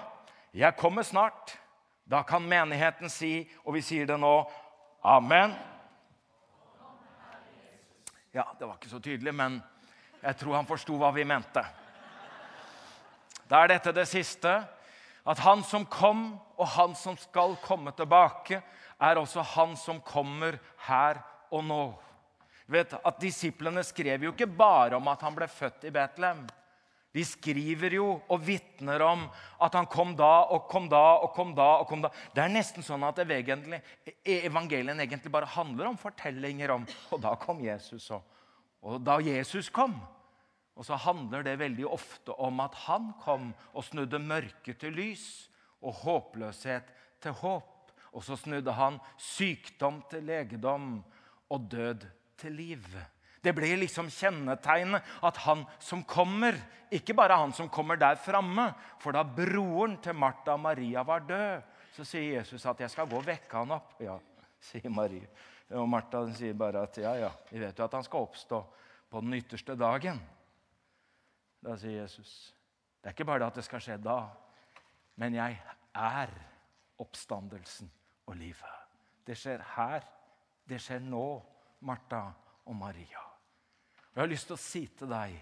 jeg 0.54 0.76
kommer 0.76 1.04
snart', 1.04 1.58
da 2.10 2.22
kan 2.24 2.42
menigheten 2.44 3.10
si, 3.10 3.50
og 3.66 3.74
vi 3.74 3.82
sier 3.82 4.06
det 4.06 4.20
nå, 4.20 4.52
'Amen'. 5.04 5.56
Ja, 8.34 8.44
det 8.60 8.68
var 8.68 8.76
ikke 8.76 8.90
så 8.90 9.00
tydelig, 9.00 9.34
men 9.36 9.64
jeg 10.22 10.38
tror 10.38 10.56
han 10.56 10.68
forsto 10.68 10.98
hva 10.98 11.12
vi 11.12 11.24
mente. 11.24 11.66
Da 13.50 13.64
er 13.64 13.68
dette 13.68 13.92
det 13.92 14.08
siste. 14.08 14.68
At 15.26 15.40
han 15.40 15.64
som 15.64 15.86
kom, 15.86 16.40
og 16.58 16.68
han 16.68 16.96
som 16.96 17.18
skal 17.18 17.56
komme 17.56 17.92
tilbake, 17.92 18.62
er 19.00 19.16
også 19.16 19.42
han 19.42 19.76
som 19.76 20.02
kommer 20.02 20.60
her 20.78 21.22
og 21.52 21.64
nå 21.64 22.09
vet 22.70 22.94
at 22.94 23.20
Disiplene 23.22 23.84
skrev 23.86 24.24
jo 24.26 24.34
ikke 24.34 24.50
bare 24.50 24.98
om 25.00 25.08
at 25.12 25.22
han 25.26 25.36
ble 25.36 25.48
født 25.50 25.88
i 25.90 25.94
Betlehem. 25.94 26.46
De 27.10 27.24
skriver 27.26 27.96
jo 27.98 28.06
og 28.30 28.42
vitner 28.46 29.02
om 29.02 29.24
at 29.66 29.74
han 29.74 29.88
kom 29.90 30.12
da 30.18 30.46
og 30.54 30.68
kom 30.70 30.86
da 30.92 31.18
og 31.24 31.32
kom 31.34 31.56
da. 31.58 31.70
og 31.82 31.88
kom 31.90 32.04
da. 32.06 32.12
Det 32.36 32.44
er 32.44 32.54
nesten 32.54 32.86
sånn 32.86 33.04
at 33.08 33.18
egentlig, 33.24 33.82
evangelien 34.24 35.02
egentlig 35.02 35.34
bare 35.34 35.50
handler 35.50 35.90
om 35.90 35.98
fortellinger 35.98 36.76
om 36.76 36.86
Og 37.12 37.22
da 37.22 37.34
kom 37.42 37.64
Jesus, 37.66 38.12
og, 38.14 38.22
og 38.86 39.02
da 39.02 39.18
Jesus 39.26 39.72
kom. 39.74 39.98
Og 40.78 40.86
så 40.86 40.96
handler 40.96 41.44
det 41.44 41.58
veldig 41.60 41.88
ofte 41.90 42.32
om 42.40 42.62
at 42.64 42.78
han 42.86 43.10
kom 43.24 43.50
og 43.74 43.84
snudde 43.84 44.22
mørke 44.22 44.78
til 44.78 44.94
lys 44.96 45.50
og 45.82 45.98
håpløshet 46.06 46.94
til 47.24 47.36
håp. 47.42 47.92
Og 48.14 48.24
så 48.24 48.38
snudde 48.38 48.72
han 48.78 49.02
sykdom 49.18 50.00
til 50.10 50.24
legedom 50.30 51.02
og 51.50 51.68
død 51.74 52.06
til 52.40 52.56
liv. 52.56 52.86
Det 53.44 53.54
blir 53.56 53.80
liksom 53.80 54.10
kjennetegnet 54.12 55.06
at 55.24 55.40
han 55.46 55.64
som 55.80 56.04
kommer 56.04 56.58
Ikke 56.90 57.14
bare 57.14 57.38
han 57.38 57.52
som 57.54 57.68
kommer 57.70 58.00
der 58.02 58.16
framme, 58.18 58.72
for 58.98 59.14
da 59.14 59.22
broren 59.22 60.00
til 60.02 60.16
Martha 60.18 60.56
og 60.56 60.64
Maria 60.64 61.04
var 61.06 61.22
død, 61.22 61.68
så 61.94 62.04
sier 62.04 62.40
Jesus 62.40 62.66
at 62.66 62.80
'jeg 62.80 62.90
skal 62.90 63.08
gå 63.08 63.16
og 63.16 63.26
vekke 63.28 63.58
han 63.58 63.70
opp'. 63.70 63.94
Ja, 64.00 64.18
sier 64.60 64.90
Maria. 64.90 65.28
Og 65.70 65.88
Martha 65.90 66.26
sier 66.34 66.54
bare 66.54 66.82
at 66.82 66.98
'ja, 66.98 67.14
ja, 67.14 67.30
vi 67.52 67.60
vet 67.60 67.78
jo 67.78 67.84
at 67.84 67.94
han 67.94 68.04
skal 68.04 68.20
oppstå 68.20 68.66
på 69.12 69.22
den 69.22 69.34
ytterste 69.34 69.76
dagen'. 69.76 70.20
Da 71.64 71.76
sier 71.76 72.02
Jesus, 72.02 72.56
'Det 73.04 73.06
er 73.06 73.14
ikke 73.14 73.26
bare 73.26 73.46
at 73.46 73.56
det 73.56 73.64
skal 73.64 73.80
skje 73.80 73.98
da, 74.04 74.30
men 75.16 75.34
jeg 75.34 75.62
er 75.96 76.30
oppstandelsen 77.00 77.92
og 78.26 78.36
livet'. 78.36 78.80
Det 79.28 79.38
skjer 79.38 79.62
her. 79.76 80.02
Det 80.70 80.82
skjer 80.82 81.00
nå, 81.00 81.42
Martha 81.86 82.24
og 82.66 82.76
Maria. 82.76 83.24
Jeg 84.14 84.22
har 84.22 84.32
lyst 84.32 84.50
til 84.50 84.58
å 84.58 84.62
si 84.62 84.86
til 85.00 85.12
deg 85.12 85.36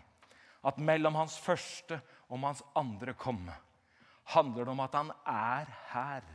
at 0.68 0.82
mellom 0.82 1.16
hans 1.18 1.38
første 1.40 2.00
og 2.28 2.42
hans 2.44 2.64
andre 2.78 3.16
komme 3.18 3.56
handler 4.34 4.68
det 4.68 4.74
om 4.74 4.84
at 4.84 4.98
han 4.98 5.14
er 5.32 5.72
her 5.94 6.26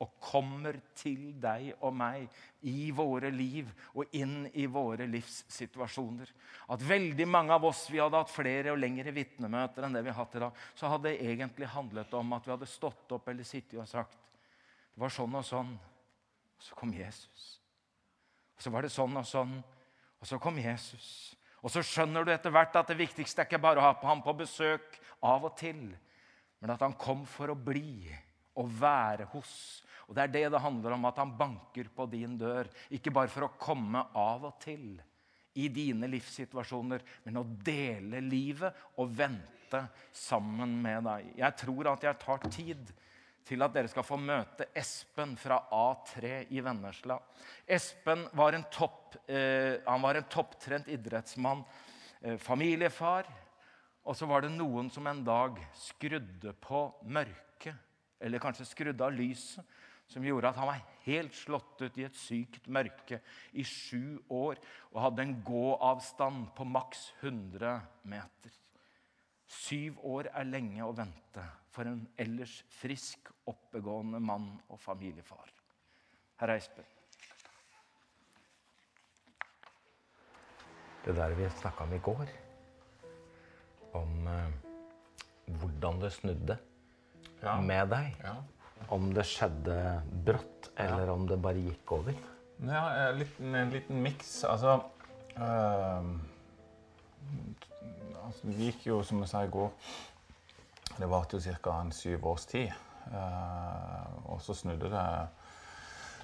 og 0.00 0.14
kommer 0.22 0.78
til 0.96 1.34
deg 1.42 1.74
og 1.84 1.92
meg 1.92 2.30
i 2.64 2.88
våre 2.96 3.28
liv 3.34 3.68
og 3.92 4.14
inn 4.16 4.46
i 4.56 4.64
våre 4.70 5.04
livssituasjoner. 5.10 6.30
At 6.72 6.84
veldig 6.86 7.26
mange 7.28 7.52
av 7.52 7.66
oss 7.68 7.84
vi 7.92 8.00
hadde 8.00 8.16
hatt 8.16 8.32
flere 8.32 8.72
og 8.72 8.80
lengre 8.80 9.12
vitnemøter 9.12 9.84
enn 9.84 9.98
det 9.98 10.04
vi 10.06 10.12
har 10.12 10.22
hatt 10.22 10.38
i 10.38 10.44
dag, 10.46 10.64
så 10.74 10.88
hadde 10.94 11.10
det 11.10 11.28
egentlig 11.34 11.68
handlet 11.74 12.16
om 12.16 12.32
at 12.32 12.48
vi 12.48 12.54
hadde 12.54 12.70
stått 12.70 13.12
opp 13.12 13.28
eller 13.28 13.44
sittet 13.44 13.76
og 13.82 13.88
sagt 13.90 14.16
det 14.90 15.04
var 15.04 15.12
sånn 15.12 15.36
og 15.36 15.44
sånn. 15.46 15.76
Og 16.56 16.64
så 16.64 16.76
kom 16.76 16.90
Jesus. 16.96 17.59
Så 18.60 18.72
var 18.72 18.84
det 18.84 18.92
sånn 18.92 19.16
og 19.16 19.26
sånn. 19.26 19.58
Og 20.20 20.28
så 20.28 20.38
kom 20.42 20.58
Jesus. 20.60 21.34
Og 21.64 21.72
så 21.72 21.82
skjønner 21.84 22.24
du 22.24 22.32
etter 22.32 22.52
hvert 22.52 22.76
at 22.76 22.88
det 22.92 22.98
viktigste 23.00 23.42
er 23.42 23.48
ikke 23.48 23.60
bare 23.60 23.80
å 23.80 23.86
ha 23.88 23.92
ham 24.04 24.22
på 24.24 24.36
besøk 24.36 24.96
av 25.24 25.44
og 25.48 25.56
til, 25.60 25.90
men 26.60 26.72
at 26.72 26.80
han 26.84 26.96
kom 27.00 27.26
for 27.28 27.52
å 27.52 27.56
bli 27.56 28.08
og 28.60 28.72
være 28.80 29.28
hos. 29.32 29.52
Og 30.08 30.16
Det 30.16 30.24
er 30.24 30.32
det 30.34 30.46
det 30.52 30.60
handler 30.64 30.96
om, 30.96 31.04
at 31.06 31.20
han 31.20 31.36
banker 31.38 31.88
på 31.94 32.06
din 32.10 32.34
dør. 32.40 32.68
Ikke 32.90 33.12
bare 33.14 33.30
for 33.30 33.46
å 33.46 33.54
komme 33.60 34.02
av 34.16 34.48
og 34.48 34.56
til 34.62 34.96
i 35.60 35.68
dine 35.70 36.08
livssituasjoner, 36.10 37.04
men 37.24 37.40
å 37.40 37.46
dele 37.46 38.22
livet 38.24 38.74
og 38.98 39.12
vente 39.16 39.84
sammen 40.12 40.76
med 40.82 41.04
deg. 41.06 41.30
Jeg 41.38 41.58
tror 41.62 41.92
at 41.92 42.06
jeg 42.06 42.20
tar 42.24 42.44
tid 42.50 42.92
til 43.46 43.62
at 43.64 43.74
dere 43.74 43.90
skal 43.90 44.06
få 44.06 44.18
møte 44.20 44.68
Espen 44.76 45.36
fra 45.40 45.58
A3 45.74 46.46
i 46.54 46.62
Vennesla. 46.64 47.18
Espen 47.66 48.26
var 48.38 48.56
en, 48.56 48.66
topp, 48.72 49.16
eh, 49.30 49.80
var 49.84 50.18
en 50.18 50.28
topptrent 50.30 50.88
idrettsmann, 50.92 51.64
eh, 52.22 52.36
familiefar. 52.38 53.28
Og 54.04 54.16
så 54.16 54.26
var 54.26 54.42
det 54.44 54.54
noen 54.54 54.88
som 54.90 55.06
en 55.06 55.22
dag 55.24 55.58
skrudde 55.76 56.54
på 56.60 56.86
mørket, 57.04 57.76
eller 58.20 58.42
kanskje 58.42 58.68
skrudde 58.68 59.04
av 59.04 59.12
lyset, 59.12 59.64
som 60.10 60.24
gjorde 60.26 60.50
at 60.50 60.58
han 60.58 60.70
var 60.72 60.86
helt 61.04 61.36
slått 61.38 61.84
ut 61.84 61.98
i 62.00 62.06
et 62.08 62.16
sykt 62.18 62.66
mørke 62.66 63.20
i 63.52 63.62
sju 63.66 64.18
år 64.26 64.58
og 64.90 65.02
hadde 65.04 65.22
en 65.22 65.36
gåavstand 65.46 66.48
på 66.56 66.66
maks 66.66 67.12
100 67.20 67.76
meter. 68.10 68.59
Syv 69.50 69.98
år 70.06 70.28
er 70.30 70.46
lenge 70.46 70.84
å 70.86 70.92
vente 70.94 71.42
for 71.74 71.88
en 71.90 72.04
ellers 72.22 72.60
frisk, 72.70 73.32
oppegående 73.50 74.20
mann 74.22 74.46
og 74.70 74.78
familiefar. 74.78 75.50
Herr 76.40 76.54
Eisberg. 76.54 76.86
Det 81.04 81.14
der 81.16 81.34
vi 81.34 81.48
snakka 81.58 81.84
om 81.86 81.94
i 81.96 82.00
går, 82.04 82.30
om 83.98 84.26
eh, 84.28 84.50
hvordan 85.60 86.00
det 86.02 86.12
snudde 86.14 86.58
Ja. 87.42 87.56
med 87.60 87.88
deg. 87.90 88.14
Ja. 88.22 88.36
Om 88.92 89.10
det 89.14 89.24
skjedde 89.28 89.76
brått, 90.26 90.70
eller 90.76 91.08
om 91.10 91.26
det 91.28 91.40
bare 91.42 91.60
gikk 91.64 91.92
over. 91.92 92.14
Ja, 92.60 93.08
en 93.08 93.18
liten, 93.18 93.54
en 93.54 93.70
liten 93.72 94.02
miks. 94.02 94.44
Altså, 94.44 94.82
ehm, 95.36 96.20
altså 98.30 98.46
Det 98.46 98.70
gikk 98.70 98.86
jo, 98.86 99.02
som 99.02 99.20
jeg 99.24 99.32
sa 99.32 99.42
i 99.44 99.50
går 99.50 99.70
Det 100.96 101.08
varte 101.10 101.38
jo 101.38 101.54
ca. 101.62 101.76
syv 101.90 102.26
års 102.26 102.46
tid. 102.46 102.72
Uh, 103.10 104.32
og 104.32 104.40
så 104.42 104.54
snudde 104.54 104.90
det 104.90 105.04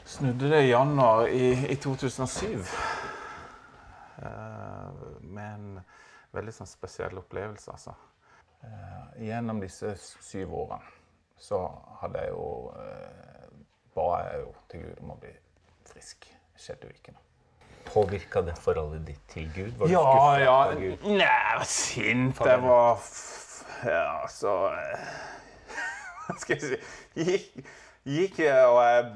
snudde 0.06 0.50
det 0.50 0.62
i 0.62 0.70
januar 0.70 1.26
i, 1.26 1.72
i 1.72 1.76
2007. 1.76 2.62
Uh, 4.18 5.22
med 5.22 5.54
en 5.54 5.80
veldig 6.36 6.54
sånn 6.54 6.70
spesiell 6.70 7.18
opplevelse, 7.18 7.72
altså. 7.72 7.96
Uh, 8.62 9.16
gjennom 9.24 9.60
disse 9.60 9.94
syv 9.98 10.54
årene 10.62 10.94
så 11.36 11.58
hadde 12.00 12.22
jeg 12.24 12.32
jo 12.32 12.46
uh, 12.72 13.58
ba 13.96 14.08
jeg 14.24 14.40
jo 14.44 14.54
til 14.70 14.86
Gud 14.86 15.04
om 15.04 15.14
å 15.16 15.20
bli 15.20 15.34
frisk. 15.90 16.30
Skjedde 16.56 16.88
jo 16.88 16.96
ikke 16.96 17.16
noe. 17.16 17.25
Påvirka 17.86 18.42
det 18.46 18.56
forholdet 18.60 19.04
ditt 19.08 19.22
til 19.32 19.46
Gud? 19.54 19.72
Var 19.80 19.88
Ja, 19.92 20.04
ja. 20.42 20.56
Gud? 20.74 21.06
Nei, 21.06 21.22
jeg 21.22 21.56
var 21.60 21.70
sint. 21.70 22.40
Jeg 22.46 22.62
var 22.64 23.06
Ja, 23.86 24.26
så 24.32 24.52
eh, 24.72 25.08
Hva 26.26 26.36
skal 26.40 26.56
jeg 26.56 26.62
si 26.62 27.24
Gikk, 27.26 27.66
gikk 28.06 28.38
og 28.66 28.78
jeg 28.82 29.10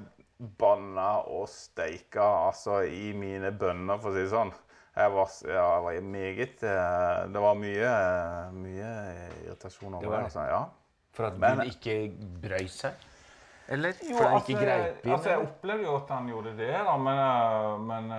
banna 0.60 1.08
og 1.28 1.48
steika 1.52 2.24
altså 2.48 2.78
i 2.88 3.10
mine 3.12 3.50
bønner, 3.52 3.98
for 4.00 4.08
å 4.08 4.14
si 4.16 4.22
det 4.24 4.30
sånn. 4.32 4.52
Jeg 4.96 5.12
var, 5.14 5.28
ja, 5.46 5.64
jeg 5.74 5.82
var 5.84 5.98
meget 6.12 6.62
eh, 6.66 7.18
Det 7.30 7.42
var 7.44 7.58
mye, 7.60 7.90
mye 8.56 8.88
irritasjon 9.44 9.94
over 9.98 10.06
Det 10.06 10.16
det. 10.16 10.24
Altså, 10.30 10.46
ja. 10.50 10.62
For 11.16 11.28
at 11.28 11.38
Men- 11.42 11.60
Gud 11.60 11.74
ikke 11.74 11.96
brøy 12.42 12.66
seg? 12.72 13.06
Eller? 13.70 13.92
Jo, 14.02 14.16
For 14.18 14.26
han 14.26 14.34
altså, 14.40 14.56
greip 14.58 15.04
inn? 15.06 15.12
altså, 15.14 15.30
jeg 15.30 15.44
opplevde 15.44 15.84
jo 15.86 15.92
at 16.00 16.08
han 16.10 16.26
gjorde 16.32 16.56
det, 16.58 16.70
da, 16.88 16.96
men, 16.98 17.20
eh, 17.22 17.76
men 17.86 18.10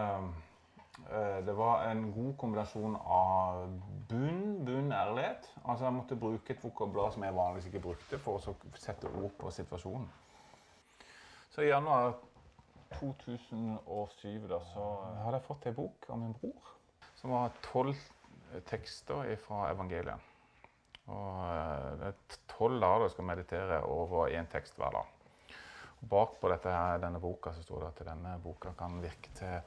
det 1.45 1.53
var 1.57 1.85
en 1.89 2.05
god 2.15 2.31
kombinasjon 2.39 2.95
av 2.95 3.65
bunn, 4.09 4.61
bunn 4.65 4.93
ærlighet. 4.95 5.49
Altså, 5.65 5.85
jeg 5.85 5.95
måtte 5.97 6.19
bruke 6.19 6.53
et 6.53 6.63
vokabular 6.63 7.11
som 7.11 7.25
jeg 7.27 7.35
vanligvis 7.35 7.67
ikke 7.67 7.83
brukte, 7.83 8.19
for 8.23 8.39
å 8.39 8.55
sette 8.79 9.11
ord 9.11 9.33
på 9.39 9.51
situasjonen. 9.51 10.07
Så 11.51 11.65
i 11.65 11.71
januar 11.71 12.13
2007 12.95 14.47
da, 14.47 14.59
så 14.71 14.87
hadde 15.25 15.37
jeg 15.37 15.47
fått 15.47 15.67
en 15.67 15.77
bok 15.77 16.09
av 16.11 16.19
min 16.21 16.35
bror, 16.39 16.73
som 17.19 17.35
var 17.35 17.55
tolv 17.65 17.99
tekster 18.67 19.35
fra 19.45 19.69
evangeliet. 19.71 20.29
Og 21.11 21.39
eh, 21.47 21.87
det 21.99 22.11
er 22.11 22.37
tolv 22.51 22.79
dager 22.83 23.07
du 23.07 23.13
skal 23.15 23.27
meditere 23.27 23.81
over 23.89 24.31
én 24.31 24.49
tekst 24.51 24.77
hver 24.79 24.95
dag. 24.95 25.17
Bak 26.11 26.37
på 26.41 26.49
denne 26.49 27.19
boka 27.21 27.53
så 27.53 27.63
står 27.63 27.83
det 27.83 27.89
at 27.91 28.05
denne 28.13 28.37
boka 28.41 28.73
kan 28.77 29.01
virke 29.03 29.33
til 29.37 29.59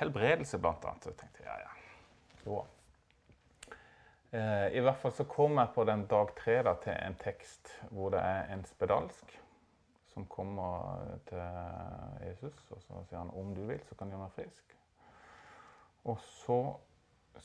helbredelse, 0.00 0.58
blant 0.58 0.84
annet. 0.84 1.04
Så 1.04 1.12
jeg 1.12 1.20
tenkte 1.22 1.44
ja, 1.46 1.56
ja. 1.64 1.72
Jo. 2.44 2.60
Eh, 4.34 4.68
I 4.76 4.82
hvert 4.82 4.98
fall 5.02 5.12
så 5.14 5.24
kom 5.30 5.58
jeg 5.60 5.70
på 5.74 5.84
den 5.88 6.06
dag 6.10 6.32
tre 6.38 6.58
da, 6.66 6.74
til 6.82 6.96
en 6.98 7.16
tekst 7.22 7.70
hvor 7.90 8.10
det 8.14 8.22
er 8.26 8.50
en 8.54 8.64
spedalsk 8.66 9.36
som 10.14 10.26
kommer 10.30 11.00
til 11.26 11.40
Jesus, 12.22 12.58
og 12.70 12.82
så 12.84 13.00
sier 13.08 13.18
han 13.18 13.32
om 13.34 13.48
du 13.56 13.64
vil, 13.66 13.80
så 13.88 13.96
kan 13.98 14.06
du 14.10 14.14
gjøre 14.14 14.26
meg 14.28 14.34
frisk. 14.36 14.74
Og 16.06 16.20
så 16.22 16.58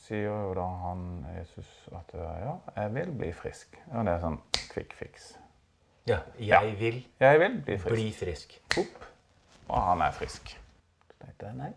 sier 0.04 0.28
jo 0.30 0.52
da 0.58 0.66
han 0.84 1.06
Jesus 1.39 1.70
at 1.97 2.14
ja, 2.14 2.54
jeg 2.76 2.93
vil 2.93 3.14
bli 3.18 3.32
frisk. 3.34 3.78
Ja, 3.89 4.04
det 4.06 4.14
er 4.14 4.22
sånn 4.22 4.38
quick 4.70 4.93
fix. 5.00 5.32
Ja, 6.10 6.20
jeg 6.41 6.76
vil 6.80 7.00
Jeg 7.22 7.39
vil 7.41 7.58
bli 7.66 7.78
frisk. 7.82 7.95
bli 7.95 8.06
frisk. 8.18 8.54
Opp, 8.82 9.08
og 9.70 9.82
han 9.89 10.02
er 10.06 10.14
frisk. 10.18 10.54
Så 11.10 11.18
tenkte 11.24 11.50
jeg 11.50 11.58
nei, 11.64 11.72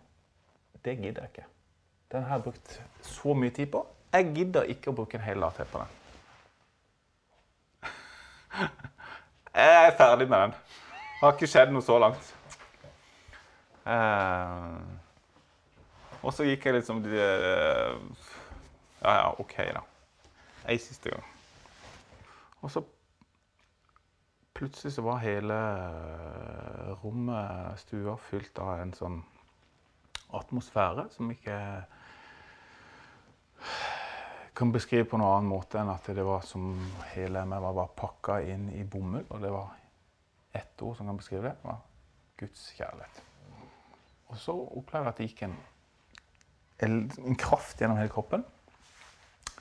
det 0.84 0.96
gidder 0.98 1.22
jeg 1.22 1.30
ikke. 1.30 1.48
Den 2.12 2.22
har 2.22 2.36
jeg 2.36 2.42
brukt 2.42 2.82
så 3.00 3.34
mye 3.34 3.50
tid 3.50 3.66
på. 3.72 3.86
Jeg 4.12 4.34
gidder 4.34 4.62
ikke 4.68 4.90
å 4.90 4.96
bruke 4.96 5.16
en 5.16 5.24
hel 5.24 5.44
AT 5.46 5.62
på 5.72 5.80
den. 5.80 5.98
Jeg 9.54 9.86
er 9.86 9.96
ferdig 9.96 10.28
med 10.28 10.38
den. 10.40 10.50
Det 10.52 11.20
har 11.22 11.32
ikke 11.36 11.48
skjedd 11.48 11.72
noe 11.72 11.84
så 11.84 11.98
langt. 12.00 12.34
Eh, 13.86 14.76
og 16.22 16.32
så 16.34 16.46
gikk 16.46 16.66
jeg 16.68 16.76
liksom 16.76 17.00
eh, 17.04 17.96
Ja, 19.02 19.12
ja, 19.16 19.28
OK, 19.42 19.56
da. 19.74 19.82
Ei 20.70 20.78
siste 20.78 21.10
gang. 21.10 21.24
Og 22.62 22.70
så 22.70 22.84
plutselig 24.54 24.92
så 24.94 25.02
var 25.02 25.22
hele 25.24 25.58
eh, 25.58 26.92
rommet, 27.04 27.80
stua, 27.82 28.16
fylt 28.30 28.58
av 28.62 28.76
en 28.78 28.94
sånn 28.94 29.18
atmosfære 30.38 31.08
som 31.12 31.30
ikke 31.32 31.56
kan 34.56 34.72
beskrive 34.74 35.08
på 35.08 35.18
noen 35.20 35.38
annen 35.38 35.50
måte 35.52 35.80
enn 35.80 35.90
at 35.92 36.08
det 36.12 36.24
var 36.26 36.44
som 36.46 36.74
hele 37.14 37.44
meg 37.48 37.62
var 37.64 37.76
bare 37.76 37.96
pakka 37.98 38.40
inn 38.52 38.68
i 38.74 38.84
bomull. 38.84 39.24
Og 39.30 39.42
det 39.42 39.52
var 39.52 39.72
ett 40.52 40.82
ord 40.84 40.96
som 40.98 41.08
kan 41.08 41.20
beskrive 41.20 41.48
det. 41.48 41.56
det 41.62 41.70
var 41.70 41.84
Guds 42.42 42.64
kjærlighet. 42.76 43.22
Og 44.32 44.40
så 44.40 44.56
opplevde 44.56 45.06
jeg 45.06 45.12
at 45.12 45.20
det 45.20 45.30
gikk 45.30 45.46
en 45.48 45.60
en 46.82 47.36
kraft 47.38 47.80
gjennom 47.80 47.98
hele 48.00 48.10
kroppen. 48.10 48.44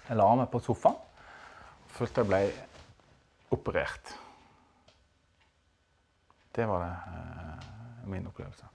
Jeg 0.08 0.18
la 0.18 0.28
meg 0.36 0.50
på 0.52 0.62
sofaen. 0.64 0.98
Følte 1.92 2.24
jeg 2.24 2.30
ble 2.30 2.42
operert. 3.54 4.14
Det 6.56 6.66
var 6.68 6.84
det, 6.84 6.94
eh, 7.12 8.08
min 8.10 8.28
opplevelse. 8.28 8.66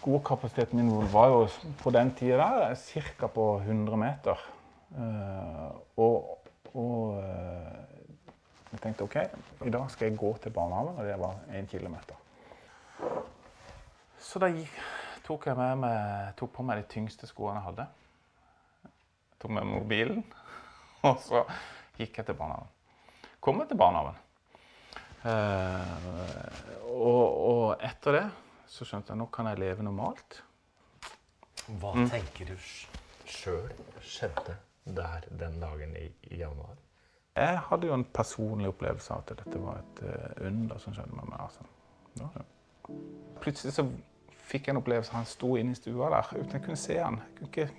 Godkapasiteten 0.00 0.78
min 0.80 1.08
var 1.12 1.28
jo 1.28 1.40
på 1.82 1.90
den 1.92 2.14
tida 2.16 2.74
ca. 2.74 3.28
på 3.28 3.46
100 3.60 3.96
meter. 3.96 4.46
Eh, 4.96 5.66
og 5.96 6.40
og 6.74 7.18
eh, 7.18 7.78
jeg 8.70 8.82
tenkte 8.84 9.06
OK, 9.06 9.16
i 9.66 9.72
dag 9.72 9.88
skal 9.90 10.10
jeg 10.10 10.18
gå 10.18 10.30
til 10.42 10.52
barnehagen, 10.54 10.98
og 10.98 11.06
det 11.06 11.16
var 11.18 11.38
1 11.58 11.68
kilometer. 11.70 12.14
Så 14.20 14.38
da 14.38 14.50
tok 15.26 15.48
jeg 15.50 15.58
med 15.58 15.80
meg, 15.82 16.34
tok 16.38 16.52
på 16.54 16.66
meg 16.66 16.82
de 16.82 16.86
tyngste 16.92 17.26
skoene 17.26 17.58
jeg 17.58 17.66
hadde. 17.66 17.86
Tok 19.42 19.56
med 19.56 19.66
mobilen, 19.66 20.22
og 21.08 21.18
så 21.24 21.42
gikk 21.98 22.20
jeg 22.20 22.30
til 22.30 22.38
barnehagen. 22.38 22.70
Kom 23.40 23.58
jeg 23.62 23.72
til 23.72 23.80
barnehagen. 23.80 24.26
Eh, 25.26 26.86
og, 26.94 27.24
og 27.50 27.82
etter 27.84 28.16
det 28.16 28.24
så 28.70 28.86
skjønte 28.86 29.12
jeg 29.12 29.18
nå 29.18 29.26
kan 29.34 29.48
jeg 29.50 29.58
leve 29.58 29.82
normalt. 29.82 30.42
Hva 31.80 31.94
Mm. 31.94 32.10
tenker 32.10 32.46
du 32.46 32.56
sjøl 33.26 33.72
skjedde 34.00 34.56
der 34.86 35.26
den 35.30 35.60
dagen 35.60 35.96
i, 35.96 36.06
i 36.22 36.36
januar? 36.38 36.76
Jeg 37.36 37.58
hadde 37.58 37.86
jo 37.86 37.94
en 37.94 38.04
personlig 38.04 38.68
opplevelse 38.68 39.12
av 39.12 39.18
at 39.24 39.36
dette 39.38 39.58
var 39.62 39.78
et 39.78 40.02
uh, 40.02 40.46
under 40.46 40.78
som 40.78 40.94
skjedde 40.94 41.14
med 41.14 41.28
meg. 41.30 41.40
Altså. 41.40 41.62
Plutselig 43.40 43.74
så 43.74 43.86
fikk 44.50 44.66
jeg 44.66 44.74
en 44.74 44.80
opplevelse. 44.82 45.12
Han 45.12 45.24
sto 45.24 45.54
inne 45.56 45.72
i 45.72 45.78
stua 45.78 46.10
der 46.10 46.32
uten 46.40 46.52
jeg 46.52 46.64
kunne 46.64 46.76
se 46.76 46.98
han. 46.98 47.20
Jeg 47.22 47.36
kunne 47.36 47.48
ikke 47.48 47.70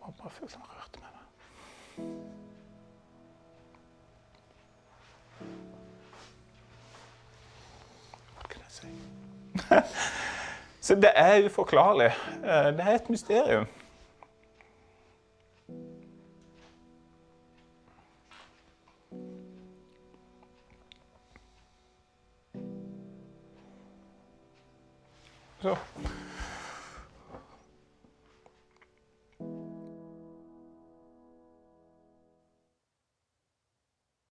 var 0.00 0.22
bare 0.22 0.30
følte 0.30 0.58
han 0.58 0.66
rørte 0.66 0.98
med 1.00 1.08
meg. 1.16 1.26
så 10.80 10.94
det 10.94 11.12
er 11.14 11.44
uforklarlig. 11.44 12.12
Eh, 12.44 12.72
Det 12.76 12.80
er 12.80 12.94
et 12.94 13.10
mysterium. 13.10 13.66
Så 25.62 25.76